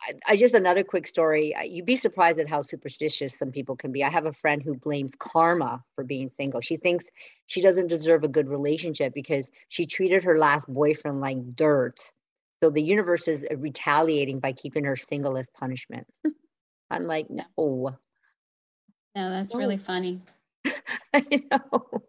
I, 0.00 0.12
I, 0.26 0.36
just 0.36 0.54
another 0.54 0.84
quick 0.84 1.06
story. 1.06 1.54
You'd 1.64 1.86
be 1.86 1.96
surprised 1.96 2.38
at 2.38 2.48
how 2.48 2.62
superstitious 2.62 3.38
some 3.38 3.50
people 3.50 3.76
can 3.76 3.92
be. 3.92 4.02
I 4.02 4.10
have 4.10 4.26
a 4.26 4.32
friend 4.32 4.62
who 4.62 4.74
blames 4.74 5.14
karma 5.18 5.82
for 5.94 6.04
being 6.04 6.30
single. 6.30 6.60
She 6.60 6.76
thinks 6.76 7.06
she 7.46 7.60
doesn't 7.60 7.88
deserve 7.88 8.24
a 8.24 8.28
good 8.28 8.48
relationship 8.48 9.12
because 9.14 9.50
she 9.68 9.86
treated 9.86 10.24
her 10.24 10.38
last 10.38 10.66
boyfriend 10.68 11.20
like 11.20 11.56
dirt. 11.56 12.00
So 12.62 12.70
the 12.70 12.82
universe 12.82 13.28
is 13.28 13.46
retaliating 13.56 14.40
by 14.40 14.52
keeping 14.52 14.84
her 14.84 14.96
single 14.96 15.36
as 15.36 15.50
punishment. 15.50 16.06
I'm 16.90 17.06
like, 17.06 17.28
no. 17.28 17.44
No, 19.16 19.30
that's 19.30 19.52
no. 19.52 19.58
really 19.58 19.76
funny. 19.76 20.20
I 21.14 21.42
know. 21.50 22.02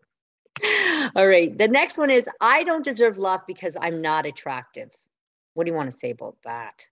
All 1.16 1.28
right. 1.28 1.56
The 1.58 1.68
next 1.68 1.98
one 1.98 2.10
is 2.10 2.28
I 2.42 2.64
don't 2.64 2.84
deserve 2.84 3.18
love 3.18 3.42
because 3.48 3.76
I'm 3.80 4.02
not 4.02 4.26
attractive. 4.26 4.96
What 5.54 5.66
do 5.66 5.72
you 5.72 5.76
want 5.76 5.92
to 5.92 5.98
say 5.98 6.12
about 6.12 6.38
that? 6.44 6.86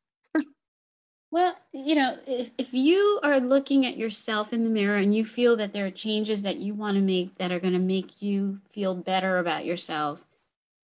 well, 1.32 1.56
you 1.72 1.96
know, 1.96 2.18
if, 2.28 2.52
if 2.58 2.74
you 2.74 3.20
are 3.24 3.40
looking 3.40 3.86
at 3.86 3.98
yourself 3.98 4.54
in 4.54 4.64
the 4.64 4.70
mirror 4.70 4.98
and 4.98 5.16
you 5.16 5.26
feel 5.26 5.56
that 5.58 5.74
there 5.74 5.86
are 5.86 5.92
changes 5.92 6.44
that 6.44 6.58
you 6.58 6.74
want 6.74 6.96
to 6.96 7.02
make 7.02 7.38
that 7.38 7.52
are 7.52 7.60
going 7.60 7.74
to 7.74 7.80
make 7.80 8.22
you 8.22 8.60
feel 8.70 8.96
better 8.96 9.38
about 9.38 9.66
yourself, 9.66 10.26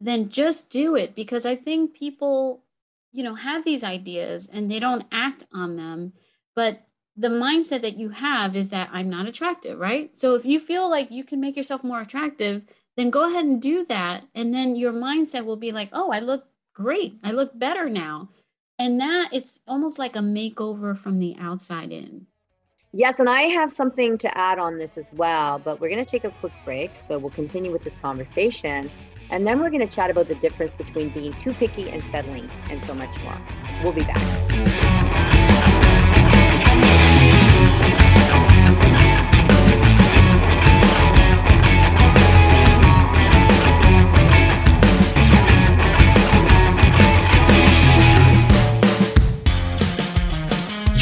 then 0.01 0.29
just 0.29 0.69
do 0.69 0.95
it 0.95 1.15
because 1.15 1.45
I 1.45 1.55
think 1.55 1.93
people, 1.93 2.63
you 3.11 3.23
know, 3.23 3.35
have 3.35 3.65
these 3.65 3.83
ideas 3.83 4.49
and 4.51 4.71
they 4.71 4.79
don't 4.79 5.05
act 5.11 5.45
on 5.53 5.75
them. 5.75 6.13
But 6.55 6.85
the 7.15 7.27
mindset 7.27 7.81
that 7.81 7.97
you 7.97 8.09
have 8.09 8.55
is 8.55 8.69
that 8.69 8.89
I'm 8.93 9.09
not 9.09 9.27
attractive, 9.27 9.77
right? 9.77 10.15
So 10.15 10.35
if 10.35 10.45
you 10.45 10.59
feel 10.59 10.89
like 10.89 11.11
you 11.11 11.25
can 11.25 11.41
make 11.41 11.57
yourself 11.57 11.83
more 11.83 11.99
attractive, 11.99 12.63
then 12.99 13.09
go 13.09 13.27
ahead 13.29 13.45
and 13.45 13.61
do 13.61 13.85
that. 13.85 14.25
And 14.35 14.53
then 14.53 14.75
your 14.75 14.93
mindset 14.93 15.45
will 15.45 15.55
be 15.55 15.71
like, 15.71 15.89
oh, 15.93 16.11
I 16.11 16.19
look 16.19 16.45
great. 16.73 17.17
I 17.23 17.31
look 17.31 17.57
better 17.57 17.89
now. 17.89 18.29
And 18.77 18.99
that 18.99 19.29
it's 19.31 19.59
almost 19.67 19.99
like 19.99 20.15
a 20.15 20.19
makeover 20.19 20.97
from 20.97 21.19
the 21.19 21.35
outside 21.39 21.91
in. 21.91 22.27
Yes, 22.91 23.19
and 23.19 23.29
I 23.29 23.41
have 23.41 23.71
something 23.71 24.17
to 24.17 24.37
add 24.37 24.57
on 24.57 24.79
this 24.79 24.97
as 24.97 25.11
well, 25.13 25.59
but 25.59 25.79
we're 25.79 25.89
going 25.89 26.03
to 26.03 26.09
take 26.09 26.23
a 26.23 26.31
quick 26.39 26.53
break. 26.65 26.91
So 27.03 27.19
we'll 27.19 27.29
continue 27.29 27.71
with 27.71 27.83
this 27.83 27.97
conversation. 27.97 28.89
And 29.29 29.45
then 29.45 29.59
we're 29.59 29.69
going 29.69 29.87
to 29.87 29.95
chat 29.95 30.09
about 30.09 30.27
the 30.27 30.35
difference 30.35 30.73
between 30.73 31.09
being 31.09 31.33
too 31.33 31.53
picky 31.53 31.89
and 31.91 32.03
settling 32.05 32.49
and 32.69 32.83
so 32.83 32.95
much 32.95 33.15
more. 33.21 33.37
We'll 33.83 33.93
be 33.93 34.01
back. 34.01 34.98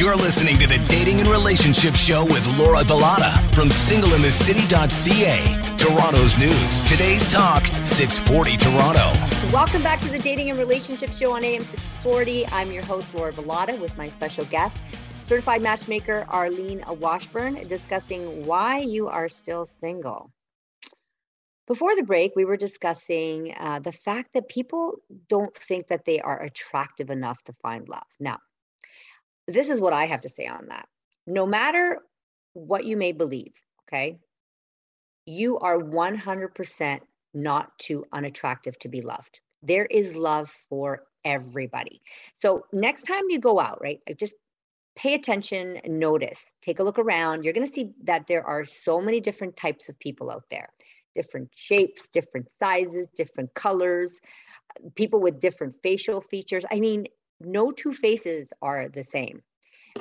You're 0.08 0.16
listening 0.16 0.56
to 0.60 0.68
the 0.68 0.80
Dating 0.88 1.20
and 1.20 1.28
Relationship 1.28 1.94
Show 1.94 2.24
with 2.24 2.48
Laura 2.58 2.82
Bilotta 2.82 3.54
from 3.54 3.68
singleinthecity.ca. 3.68 5.76
Toronto's 5.76 6.38
news. 6.38 6.82
Today's 6.84 7.28
talk, 7.28 7.66
640 7.84 8.56
Toronto. 8.56 9.12
Welcome 9.52 9.84
back 9.84 10.00
to 10.00 10.08
the 10.08 10.20
Dating 10.20 10.50
and 10.50 10.58
Relationship 10.58 11.12
Show 11.12 11.36
on 11.36 11.44
AM 11.44 11.66
640. 11.66 12.48
I'm 12.48 12.72
your 12.72 12.86
host, 12.86 13.14
Laura 13.14 13.34
Bilotta, 13.34 13.78
with 13.82 13.98
my 13.98 14.08
special 14.08 14.46
guest, 14.46 14.78
certified 15.26 15.62
matchmaker 15.62 16.26
Arlene 16.30 16.86
Washburn, 16.88 17.68
discussing 17.68 18.46
why 18.46 18.80
you 18.80 19.10
are 19.10 19.28
still 19.28 19.66
single. 19.66 20.32
Before 21.68 21.98
the 21.98 22.04
break, 22.04 22.34
we 22.34 22.46
were 22.46 22.56
discussing 22.56 23.54
uh, 23.60 23.80
the 23.80 23.92
fact 23.92 24.36
that 24.36 24.48
people 24.48 25.00
don't 25.28 25.54
think 25.54 25.90
that 25.90 26.06
they 26.06 26.22
are 26.22 26.42
attractive 26.42 27.10
enough 27.10 27.44
to 27.44 27.52
find 27.52 27.90
love. 27.90 28.08
Now, 28.22 28.38
this 29.48 29.70
is 29.70 29.82
what 29.82 29.94
I 29.94 30.06
have 30.08 30.22
to 30.22 30.30
say 30.30 30.48
on 30.48 30.68
that. 30.70 30.88
No 31.26 31.46
matter 31.46 32.00
what 32.54 32.86
you 32.86 32.98
may 32.98 33.12
believe, 33.12 33.54
okay, 33.88 34.18
you 35.26 35.60
are 35.60 35.78
100% 35.78 37.00
not 37.34 37.78
too 37.78 38.06
unattractive 38.12 38.78
to 38.80 38.90
be 38.90 39.02
loved. 39.02 39.40
There 39.62 39.86
is 39.86 40.16
love 40.16 40.52
for 40.70 41.04
everybody. 41.26 42.02
So 42.34 42.66
next 42.72 43.04
time 43.04 43.24
you 43.30 43.40
go 43.40 43.60
out, 43.60 43.82
right, 43.82 44.00
just 44.18 44.34
pay 44.96 45.14
attention, 45.14 45.80
notice, 45.86 46.56
take 46.62 46.80
a 46.80 46.84
look 46.84 46.98
around. 46.98 47.44
You're 47.44 47.54
going 47.54 47.68
to 47.68 47.72
see 47.72 47.92
that 48.06 48.28
there 48.28 48.44
are 48.44 48.66
so 48.66 49.00
many 49.00 49.20
different 49.20 49.56
types 49.56 49.90
of 49.90 50.00
people 50.00 50.32
out 50.32 50.46
there 50.50 50.70
different 51.16 51.50
shapes, 51.56 52.08
different 52.14 52.48
sizes, 52.48 53.08
different 53.08 53.52
colors, 53.56 54.20
people 54.94 55.20
with 55.20 55.40
different 55.40 55.76
facial 55.82 56.22
features. 56.22 56.64
I 56.72 56.80
mean, 56.80 57.08
no 57.40 57.72
two 57.72 57.94
faces 57.94 58.52
are 58.62 58.90
the 58.90 59.04
same. 59.04 59.42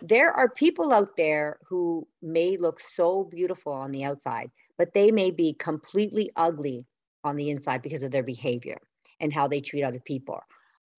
There 0.03 0.33
are 0.33 0.49
people 0.49 0.93
out 0.93 1.17
there 1.17 1.59
who 1.69 2.07
may 2.23 2.57
look 2.57 2.81
so 2.81 3.25
beautiful 3.25 3.73
on 3.73 3.93
the 3.93 4.05
outside, 4.05 4.51
but 4.79 4.93
they 4.93 5.11
may 5.11 5.31
be 5.31 5.55
completely 5.55 6.31
ugly 6.37 6.87
on 7.25 7.37
the 7.37 7.51
inside 7.51 7.83
because 7.83 8.03
of 8.03 8.11
their 8.11 8.23
behavior 8.23 8.79
and 9.21 9.33
how 9.33 9.49
they 9.49 9.61
treat 9.61 9.83
other 9.83 10.01
people. 10.01 10.41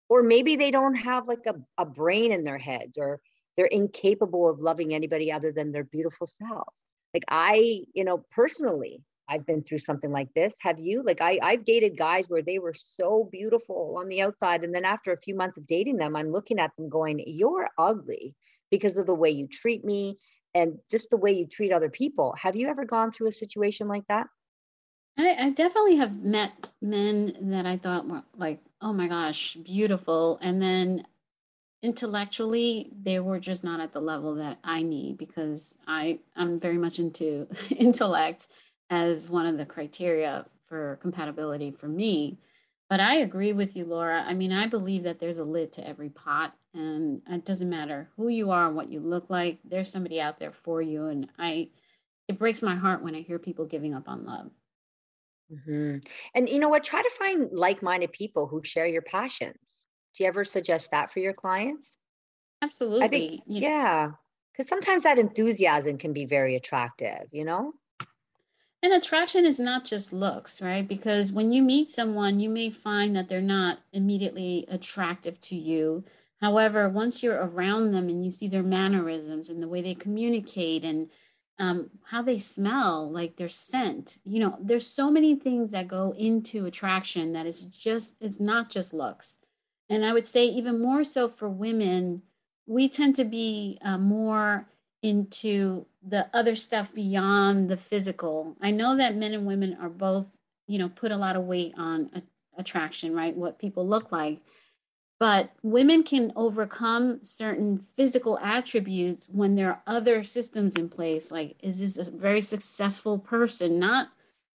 Or 0.09 0.23
maybe 0.23 0.55
they 0.55 0.71
don't 0.71 0.95
have 0.95 1.27
like 1.27 1.45
a, 1.45 1.55
a 1.77 1.85
brain 1.85 2.31
in 2.31 2.43
their 2.43 2.57
heads 2.57 2.97
or 2.97 3.19
they're 3.55 3.65
incapable 3.65 4.49
of 4.49 4.59
loving 4.59 4.93
anybody 4.93 5.31
other 5.31 5.51
than 5.51 5.71
their 5.71 5.83
beautiful 5.83 6.27
selves. 6.27 6.79
Like 7.13 7.23
I, 7.27 7.83
you 7.93 8.03
know, 8.03 8.23
personally, 8.31 9.01
I've 9.29 9.45
been 9.45 9.63
through 9.63 9.79
something 9.79 10.11
like 10.11 10.33
this. 10.33 10.55
Have 10.61 10.79
you? 10.79 11.03
Like 11.03 11.21
I, 11.21 11.39
I've 11.41 11.65
dated 11.65 11.97
guys 11.97 12.25
where 12.27 12.41
they 12.41 12.59
were 12.59 12.73
so 12.77 13.27
beautiful 13.31 13.97
on 13.99 14.07
the 14.07 14.21
outside. 14.21 14.63
And 14.63 14.73
then 14.73 14.85
after 14.85 15.11
a 15.11 15.19
few 15.19 15.35
months 15.35 15.57
of 15.57 15.67
dating 15.67 15.97
them, 15.97 16.15
I'm 16.15 16.31
looking 16.31 16.59
at 16.59 16.71
them 16.77 16.89
going, 16.89 17.23
You're 17.25 17.69
ugly 17.77 18.35
because 18.71 18.97
of 18.97 19.05
the 19.05 19.15
way 19.15 19.29
you 19.29 19.47
treat 19.47 19.83
me 19.83 20.17
and 20.53 20.77
just 20.89 21.09
the 21.09 21.17
way 21.17 21.31
you 21.31 21.45
treat 21.45 21.71
other 21.71 21.89
people. 21.89 22.35
Have 22.37 22.55
you 22.55 22.67
ever 22.67 22.85
gone 22.85 23.11
through 23.11 23.27
a 23.27 23.33
situation 23.33 23.87
like 23.87 24.07
that? 24.07 24.27
I, 25.17 25.35
I 25.39 25.49
definitely 25.49 25.97
have 25.97 26.23
met 26.23 26.51
men 26.81 27.35
that 27.49 27.65
I 27.65 27.77
thought 27.77 28.07
were 28.07 28.23
like, 28.35 28.59
oh 28.81 28.93
my 28.93 29.07
gosh, 29.07 29.55
beautiful. 29.55 30.37
And 30.41 30.61
then 30.61 31.05
intellectually 31.83 32.91
they 33.03 33.19
were 33.19 33.39
just 33.39 33.63
not 33.63 33.79
at 33.79 33.93
the 33.93 33.99
level 33.99 34.35
that 34.35 34.57
i 34.63 34.81
need 34.81 35.15
because 35.15 35.77
i 35.87 36.17
i'm 36.35 36.59
very 36.59 36.77
much 36.77 36.97
into 36.97 37.47
intellect 37.69 38.47
as 38.89 39.29
one 39.29 39.45
of 39.45 39.57
the 39.57 39.65
criteria 39.65 40.45
for 40.67 40.97
compatibility 41.01 41.71
for 41.71 41.87
me. 41.87 42.37
But 42.89 43.01
I 43.01 43.15
agree 43.15 43.51
with 43.51 43.75
you, 43.75 43.83
Laura. 43.83 44.23
I 44.25 44.33
mean, 44.33 44.53
I 44.53 44.67
believe 44.67 45.03
that 45.03 45.19
there's 45.19 45.39
a 45.39 45.43
lid 45.43 45.73
to 45.73 45.85
every 45.85 46.09
pot, 46.09 46.53
and 46.73 47.21
it 47.29 47.43
doesn't 47.43 47.69
matter 47.69 48.09
who 48.15 48.29
you 48.29 48.51
are 48.51 48.65
and 48.65 48.77
what 48.77 48.89
you 48.89 49.01
look 49.01 49.29
like. 49.29 49.59
There's 49.65 49.91
somebody 49.91 50.21
out 50.21 50.39
there 50.39 50.53
for 50.63 50.81
you, 50.81 51.07
and 51.07 51.27
I, 51.37 51.69
it 52.29 52.39
breaks 52.39 52.61
my 52.61 52.75
heart 52.75 53.03
when 53.03 53.13
I 53.13 53.21
hear 53.21 53.39
people 53.39 53.65
giving 53.65 53.93
up 53.93 54.07
on 54.07 54.25
love. 54.25 54.51
Mm-hmm. 55.51 55.97
And 56.33 56.47
you 56.47 56.59
know 56.59 56.69
what? 56.69 56.85
Try 56.85 57.01
to 57.01 57.11
find 57.17 57.49
like-minded 57.51 58.13
people 58.13 58.47
who 58.47 58.63
share 58.63 58.87
your 58.87 59.01
passions. 59.01 59.57
Do 60.15 60.23
you 60.23 60.29
ever 60.29 60.45
suggest 60.45 60.91
that 60.91 61.11
for 61.11 61.19
your 61.19 61.33
clients? 61.33 61.97
Absolutely. 62.61 63.05
I 63.05 63.07
think, 63.09 63.41
yeah, 63.47 64.11
because 64.53 64.69
sometimes 64.69 65.03
that 65.03 65.19
enthusiasm 65.19 65.97
can 65.97 66.13
be 66.13 66.25
very 66.25 66.55
attractive. 66.55 67.27
You 67.33 67.43
know. 67.43 67.73
And 68.83 68.93
attraction 68.93 69.45
is 69.45 69.59
not 69.59 69.85
just 69.85 70.13
looks, 70.13 70.61
right? 70.61 70.87
Because 70.87 71.31
when 71.31 71.51
you 71.51 71.63
meet 71.63 71.89
someone, 71.89 72.39
you 72.39 72.49
may 72.49 72.69
find 72.69 73.15
that 73.15 73.27
they're 73.27 73.41
not 73.41 73.79
immediately 73.91 74.65
attractive 74.69 75.41
to 75.41 75.55
you. 75.55 76.03
However, 76.41 76.87
once 76.87 77.23
you're 77.23 77.43
around 77.43 77.91
them 77.91 78.07
and 78.07 78.23
you 78.23 78.31
see 78.31 78.47
their 78.47 78.63
mannerisms 78.63 79.49
and 79.49 79.61
the 79.61 79.67
way 79.67 79.81
they 79.81 79.95
communicate 79.95 80.83
and 80.83 81.09
um, 81.57 81.89
how 82.11 82.21
they 82.21 82.37
smell, 82.37 83.11
like 83.11 83.37
their 83.37 83.49
scent, 83.49 84.19
you 84.23 84.39
know, 84.39 84.55
there's 84.61 84.85
so 84.85 85.09
many 85.09 85.35
things 85.35 85.71
that 85.71 85.87
go 85.87 86.13
into 86.15 86.67
attraction 86.67 87.33
that 87.33 87.47
is 87.47 87.63
just, 87.63 88.15
it's 88.21 88.39
not 88.39 88.69
just 88.69 88.93
looks. 88.93 89.37
And 89.89 90.05
I 90.05 90.13
would 90.13 90.27
say, 90.27 90.45
even 90.45 90.79
more 90.79 91.03
so 91.03 91.27
for 91.27 91.49
women, 91.49 92.21
we 92.67 92.87
tend 92.89 93.15
to 93.15 93.25
be 93.25 93.79
uh, 93.81 93.97
more 93.97 94.67
into 95.01 95.87
the 96.09 96.27
other 96.33 96.55
stuff 96.55 96.93
beyond 96.93 97.69
the 97.69 97.77
physical. 97.77 98.55
I 98.61 98.71
know 98.71 98.95
that 98.97 99.15
men 99.15 99.33
and 99.33 99.45
women 99.45 99.77
are 99.79 99.89
both, 99.89 100.27
you 100.67 100.79
know, 100.79 100.89
put 100.89 101.11
a 101.11 101.17
lot 101.17 101.35
of 101.35 101.43
weight 101.43 101.73
on 101.77 102.09
a- 102.13 102.59
attraction, 102.59 103.13
right? 103.13 103.35
What 103.35 103.59
people 103.59 103.87
look 103.87 104.11
like. 104.11 104.39
But 105.19 105.51
women 105.63 106.03
can 106.03 106.31
overcome 106.35 107.21
certain 107.23 107.77
physical 107.77 108.37
attributes 108.39 109.27
when 109.27 109.55
there 109.55 109.69
are 109.69 109.81
other 109.87 110.23
systems 110.23 110.75
in 110.75 110.89
place. 110.89 111.31
Like, 111.31 111.55
is 111.61 111.79
this 111.79 112.07
a 112.07 112.11
very 112.11 112.41
successful 112.41 113.17
person? 113.17 113.79
Not 113.79 114.09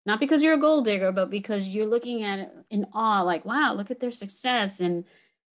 not 0.04 0.18
because 0.18 0.42
you're 0.42 0.54
a 0.54 0.58
gold 0.58 0.84
digger, 0.84 1.12
but 1.12 1.30
because 1.30 1.68
you're 1.68 1.86
looking 1.86 2.24
at 2.24 2.40
it 2.40 2.50
in 2.70 2.86
awe, 2.92 3.22
like, 3.22 3.44
wow, 3.44 3.72
look 3.72 3.88
at 3.90 4.00
their 4.00 4.10
success. 4.10 4.80
And 4.80 5.04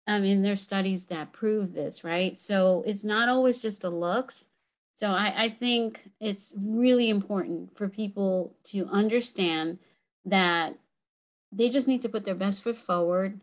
I 0.06 0.20
mean, 0.20 0.42
there's 0.42 0.62
studies 0.62 1.08
that 1.08 1.34
prove 1.34 1.74
this, 1.74 2.06
right? 2.06 2.38
So 2.38 2.84
it's 2.88 3.04
not 3.04 3.27
always 3.27 3.62
just 3.62 3.82
the 3.82 3.89
looks 3.89 4.48
so 4.98 5.12
I, 5.12 5.44
I 5.44 5.50
think 5.50 6.10
it's 6.20 6.56
really 6.58 7.12
important 7.12 7.77
for 7.77 7.88
people 7.88 8.56
to 8.66 8.88
understand 8.88 9.77
that 10.25 10.74
they 11.51 11.70
just 11.70 11.88
need 11.88 12.01
to 12.01 12.10
put 12.10 12.25
their 12.25 12.34
best 12.34 12.63
foot 12.63 12.77
forward 12.77 13.39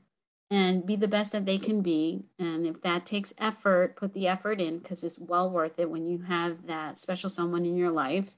and 0.50 0.84
be 0.84 0.96
the 0.96 1.06
best 1.06 1.30
that 1.30 1.46
they 1.46 1.58
can 1.58 1.80
be. 1.80 2.24
And 2.40 2.66
if 2.66 2.82
that 2.82 3.06
takes 3.06 3.32
effort, 3.38 3.94
put 3.94 4.14
the 4.14 4.26
effort 4.26 4.60
in 4.60 4.78
because 4.78 5.04
it's 5.04 5.16
well 5.16 5.48
worth 5.48 5.78
it 5.78 5.88
when 5.88 6.06
you 6.06 6.22
have 6.22 6.66
that 6.66 6.98
special 6.98 7.30
someone 7.30 7.64
in 7.64 7.76
your 7.76 7.92
life. 7.92 8.34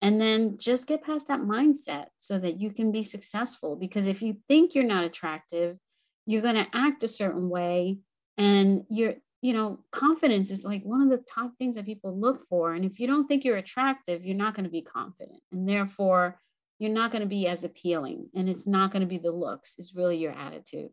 And 0.00 0.18
then 0.18 0.56
just 0.56 0.86
get 0.86 1.04
past 1.04 1.28
that 1.28 1.40
mindset 1.40 2.06
so 2.16 2.38
that 2.38 2.58
you 2.58 2.70
can 2.70 2.90
be 2.90 3.02
successful. 3.02 3.76
Because 3.76 4.06
if 4.06 4.22
you 4.22 4.38
think 4.48 4.74
you're 4.74 4.82
not 4.82 5.04
attractive, 5.04 5.76
you're 6.24 6.42
going 6.42 6.54
to 6.54 6.68
act 6.72 7.02
a 7.02 7.08
certain 7.08 7.50
way 7.50 7.98
and 8.38 8.86
you're 8.88 9.16
you 9.46 9.52
know, 9.52 9.78
confidence 9.92 10.50
is 10.50 10.64
like 10.64 10.82
one 10.82 11.00
of 11.00 11.08
the 11.08 11.24
top 11.32 11.56
things 11.56 11.76
that 11.76 11.86
people 11.86 12.18
look 12.18 12.44
for. 12.48 12.74
And 12.74 12.84
if 12.84 12.98
you 12.98 13.06
don't 13.06 13.28
think 13.28 13.44
you're 13.44 13.58
attractive, 13.58 14.24
you're 14.24 14.34
not 14.34 14.56
going 14.56 14.64
to 14.64 14.70
be 14.70 14.82
confident. 14.82 15.40
And 15.52 15.68
therefore, 15.68 16.40
you're 16.80 16.90
not 16.90 17.12
going 17.12 17.22
to 17.22 17.28
be 17.28 17.46
as 17.46 17.62
appealing. 17.62 18.28
And 18.34 18.48
it's 18.48 18.66
not 18.66 18.90
going 18.90 19.02
to 19.02 19.06
be 19.06 19.18
the 19.18 19.30
looks, 19.30 19.76
it's 19.78 19.94
really 19.94 20.16
your 20.16 20.32
attitude. 20.32 20.90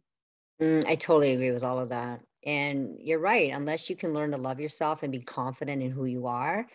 Mm, 0.62 0.86
I 0.86 0.94
totally 0.94 1.32
agree 1.32 1.50
with 1.50 1.64
all 1.64 1.80
of 1.80 1.90
that. 1.90 2.20
And 2.46 2.96
you're 3.00 3.18
right. 3.18 3.52
Unless 3.52 3.90
you 3.90 3.96
can 3.96 4.14
learn 4.14 4.30
to 4.32 4.38
love 4.38 4.60
yourself 4.60 5.02
and 5.02 5.12
be 5.12 5.22
confident 5.22 5.82
in 5.82 5.90
who 5.90 6.06
you 6.06 6.28
are, 6.28 6.68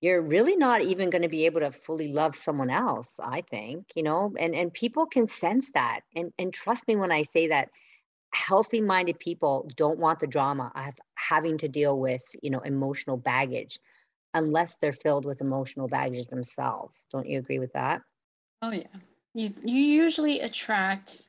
you're 0.00 0.22
really 0.22 0.56
not 0.56 0.82
even 0.82 1.08
going 1.08 1.22
to 1.22 1.28
be 1.28 1.46
able 1.46 1.60
to 1.60 1.70
fully 1.70 2.12
love 2.12 2.34
someone 2.34 2.70
else 2.70 3.20
i 3.22 3.40
think 3.40 3.86
you 3.94 4.02
know 4.02 4.34
and 4.36 4.52
and 4.52 4.74
people 4.74 5.06
can 5.06 5.28
sense 5.28 5.70
that 5.74 6.00
and 6.16 6.32
and 6.40 6.52
trust 6.52 6.88
me 6.88 6.96
when 6.96 7.12
i 7.12 7.22
say 7.22 7.46
that 7.46 7.68
healthy 8.32 8.80
minded 8.80 9.18
people 9.18 9.70
don't 9.76 9.98
want 9.98 10.18
the 10.18 10.26
drama 10.26 10.72
of 10.74 10.94
having 11.28 11.58
to 11.58 11.68
deal 11.68 11.98
with 11.98 12.22
you 12.42 12.50
know 12.50 12.60
emotional 12.60 13.16
baggage 13.16 13.78
unless 14.34 14.76
they're 14.76 14.92
filled 14.92 15.24
with 15.24 15.40
emotional 15.40 15.88
baggage 15.88 16.26
themselves. 16.26 17.06
Don't 17.10 17.28
you 17.28 17.38
agree 17.38 17.58
with 17.58 17.72
that? 17.74 18.02
Oh 18.60 18.70
yeah. 18.70 18.86
You 19.34 19.52
you 19.64 19.80
usually 19.80 20.40
attract 20.40 21.28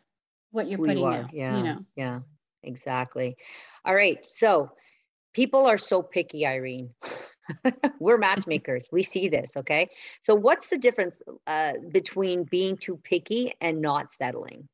what 0.52 0.68
you're 0.70 0.78
Who 0.78 0.86
putting 0.86 1.04
you 1.04 1.08
out 1.08 1.34
yeah 1.34 1.58
you 1.58 1.64
know. 1.64 1.86
yeah 1.96 2.20
exactly. 2.64 3.36
All 3.86 3.96
right 3.96 4.20
so 4.30 4.72
people 5.34 5.66
are 5.66 5.78
so 5.78 6.02
picky 6.02 6.46
Arlene. 6.46 6.90
We're 8.00 8.18
matchmakers. 8.18 8.88
We 8.92 9.04
see 9.04 9.28
this 9.28 9.58
okay? 9.58 9.90
So 10.22 10.34
what's 10.34 10.70
the 10.70 10.78
difference 10.78 11.22
uh, 11.46 11.74
between 11.92 12.46
being 12.46 12.78
too 12.78 12.98
picky 13.04 13.54
and 13.60 13.82
not 13.82 14.14
settling? 14.14 14.68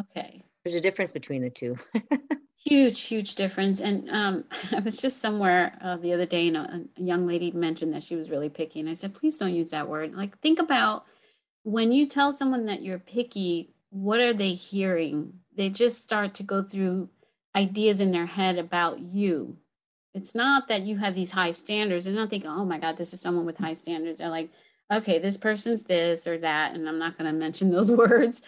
Okay 0.00 0.44
there's 0.64 0.76
a 0.76 0.80
difference 0.80 1.12
between 1.12 1.42
the 1.42 1.50
two. 1.50 1.76
Huge 2.64 3.00
huge 3.00 3.34
difference. 3.34 3.80
And 3.80 4.08
um, 4.10 4.44
i 4.72 4.78
was 4.78 4.96
just 4.96 5.20
somewhere 5.20 5.76
uh, 5.80 5.96
the 5.96 6.12
other 6.12 6.26
day 6.26 6.46
and 6.46 6.56
a, 6.56 6.84
a 6.96 7.02
young 7.02 7.26
lady 7.26 7.50
mentioned 7.50 7.92
that 7.92 8.04
she 8.04 8.14
was 8.14 8.30
really 8.30 8.48
picky. 8.48 8.78
And 8.78 8.88
i 8.88 8.94
said 8.94 9.14
please 9.14 9.36
don't 9.36 9.54
use 9.54 9.70
that 9.70 9.88
word. 9.88 10.14
Like 10.14 10.38
think 10.38 10.60
about 10.60 11.04
when 11.64 11.90
you 11.92 12.06
tell 12.06 12.32
someone 12.32 12.66
that 12.66 12.82
you're 12.82 13.00
picky 13.00 13.74
what 13.90 14.20
are 14.20 14.32
they 14.32 14.54
hearing? 14.54 15.34
They 15.54 15.70
just 15.70 16.00
start 16.00 16.34
to 16.34 16.44
go 16.44 16.62
through 16.62 17.10
ideas 17.54 18.00
in 18.00 18.12
their 18.12 18.26
head 18.26 18.58
about 18.58 19.00
you. 19.00 19.58
It's 20.14 20.34
not 20.34 20.68
that 20.68 20.82
you 20.82 20.96
have 20.98 21.14
these 21.14 21.32
high 21.32 21.50
standards. 21.50 22.06
And 22.06 22.14
not 22.14 22.30
thinking 22.30 22.48
oh 22.48 22.64
my 22.64 22.78
god 22.78 22.96
this 22.96 23.12
is 23.12 23.20
someone 23.20 23.44
with 23.44 23.58
high 23.58 23.74
standards. 23.74 24.20
They're 24.20 24.28
like 24.28 24.50
okay 24.92 25.18
this 25.18 25.36
person's 25.36 25.84
this 25.84 26.26
or 26.26 26.38
that 26.38 26.74
and 26.74 26.86
i'm 26.88 26.98
not 26.98 27.16
going 27.16 27.32
to 27.32 27.38
mention 27.38 27.70
those 27.72 27.90
words 27.90 28.42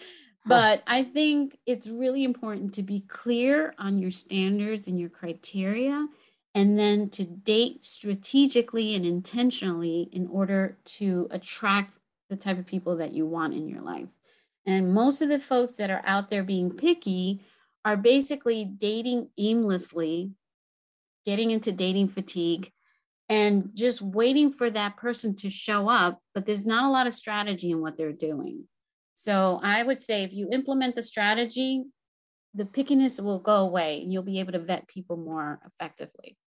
but 0.45 0.83
I 0.85 1.03
think 1.03 1.57
it's 1.65 1.87
really 1.87 2.23
important 2.23 2.73
to 2.75 2.83
be 2.83 3.01
clear 3.01 3.73
on 3.79 3.97
your 3.97 4.11
standards 4.11 4.87
and 4.87 4.99
your 4.99 5.09
criteria, 5.09 6.07
and 6.53 6.79
then 6.79 7.09
to 7.09 7.25
date 7.25 7.83
strategically 7.83 8.95
and 8.95 9.05
intentionally 9.05 10.09
in 10.11 10.27
order 10.27 10.77
to 10.85 11.27
attract 11.31 11.97
the 12.29 12.35
type 12.35 12.57
of 12.57 12.65
people 12.65 12.97
that 12.97 13.13
you 13.13 13.25
want 13.25 13.53
in 13.53 13.67
your 13.67 13.81
life. 13.81 14.07
And 14.65 14.93
most 14.93 15.21
of 15.21 15.29
the 15.29 15.39
folks 15.39 15.75
that 15.75 15.91
are 15.91 16.01
out 16.05 16.29
there 16.29 16.43
being 16.43 16.71
picky 16.71 17.41
are 17.83 17.97
basically 17.97 18.65
dating 18.65 19.29
aimlessly, 19.37 20.31
getting 21.25 21.51
into 21.51 21.71
dating 21.71 22.07
fatigue, 22.09 22.71
and 23.29 23.71
just 23.73 24.01
waiting 24.01 24.51
for 24.51 24.69
that 24.69 24.97
person 24.97 25.35
to 25.35 25.49
show 25.49 25.87
up. 25.89 26.19
But 26.33 26.45
there's 26.45 26.65
not 26.65 26.85
a 26.85 26.89
lot 26.89 27.07
of 27.07 27.13
strategy 27.13 27.71
in 27.71 27.81
what 27.81 27.97
they're 27.97 28.11
doing. 28.11 28.67
So 29.15 29.59
I 29.63 29.81
would 29.81 30.01
say 30.01 30.23
if 30.23 30.33
you 30.33 30.49
implement 30.51 30.95
the 30.95 31.03
strategy, 31.03 31.85
the 32.53 32.65
pickiness 32.65 33.21
will 33.21 33.39
go 33.39 33.55
away 33.55 34.01
and 34.01 34.11
you'll 34.11 34.23
be 34.23 34.39
able 34.39 34.53
to 34.53 34.59
vet 34.59 34.87
people 34.87 35.17
more 35.17 35.59
effectively. 35.65 36.37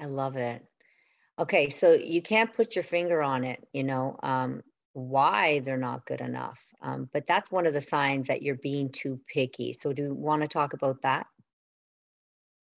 I 0.00 0.06
love 0.06 0.36
it. 0.36 0.64
Okay, 1.38 1.68
so 1.70 1.92
you 1.92 2.20
can't 2.20 2.52
put 2.52 2.74
your 2.74 2.84
finger 2.84 3.22
on 3.22 3.44
it, 3.44 3.66
you 3.72 3.84
know, 3.84 4.18
um, 4.22 4.62
why 4.92 5.60
they're 5.60 5.78
not 5.78 6.04
good 6.04 6.20
enough. 6.20 6.58
Um, 6.82 7.08
but 7.12 7.26
that's 7.26 7.50
one 7.50 7.66
of 7.66 7.72
the 7.72 7.80
signs 7.80 8.26
that 8.26 8.42
you're 8.42 8.56
being 8.56 8.90
too 8.90 9.20
picky. 9.32 9.72
So, 9.72 9.92
do 9.92 10.02
you 10.02 10.14
want 10.14 10.42
to 10.42 10.48
talk 10.48 10.74
about 10.74 11.02
that? 11.02 11.26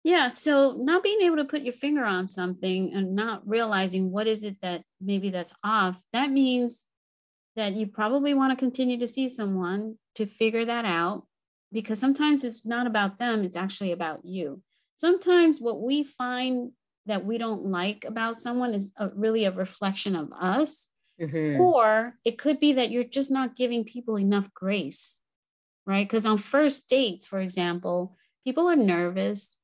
Yeah, 0.04 0.28
so 0.28 0.75
not 0.76 1.02
being 1.02 1.23
able 1.23 1.37
to 1.37 1.45
put 1.45 1.62
your 1.62 1.75
finger 1.75 2.04
on 2.04 2.28
something 2.28 2.92
and 2.92 3.14
not 3.14 3.47
realizing 3.47 4.11
what 4.11 4.26
is 4.26 4.42
it 4.42 4.57
that 4.61 4.83
maybe 5.00 5.31
that's 5.31 5.54
off, 5.62 6.02
that 6.12 6.31
means 6.31 6.85
that 7.56 7.75
you 7.75 7.87
probably 7.87 8.35
want 8.35 8.50
to 8.52 8.56
continue 8.56 8.99
to 8.99 9.06
see 9.06 9.28
someone 9.28 9.97
to 10.14 10.26
figure 10.26 10.64
that 10.64 10.85
out 10.85 11.26
because 11.73 11.99
sometimes 11.99 12.44
it's 12.44 12.64
not 12.66 12.87
about 12.87 13.18
them, 13.18 13.44
it's 13.44 13.56
actually 13.56 13.92
about 13.92 14.25
you. 14.25 14.62
Sometimes 14.97 15.61
what 15.61 15.80
we 15.80 16.04
find 16.04 16.73
that 17.06 17.25
we 17.25 17.38
don't 17.38 17.66
like 17.66 18.05
about 18.07 18.40
someone 18.40 18.74
is 18.74 18.92
a, 18.96 19.09
really 19.14 19.44
a 19.44 19.50
reflection 19.50 20.14
of 20.14 20.31
us. 20.38 20.88
Mm-hmm. 21.20 21.61
Or 21.61 22.14
it 22.24 22.38
could 22.38 22.61
be 22.61 22.74
that 22.74 22.90
you're 22.90 23.05
just 23.05 23.31
not 23.31 23.57
giving 23.57 23.85
people 23.85 24.18
enough 24.18 24.53
grace, 24.55 25.20
right? 25.87 26.07
Because 26.07 26.26
on 26.26 26.38
first 26.38 26.88
dates, 26.88 27.26
for 27.26 27.40
example, 27.40 28.16
people 28.44 28.68
are 28.68 28.76
nervous. 28.76 29.57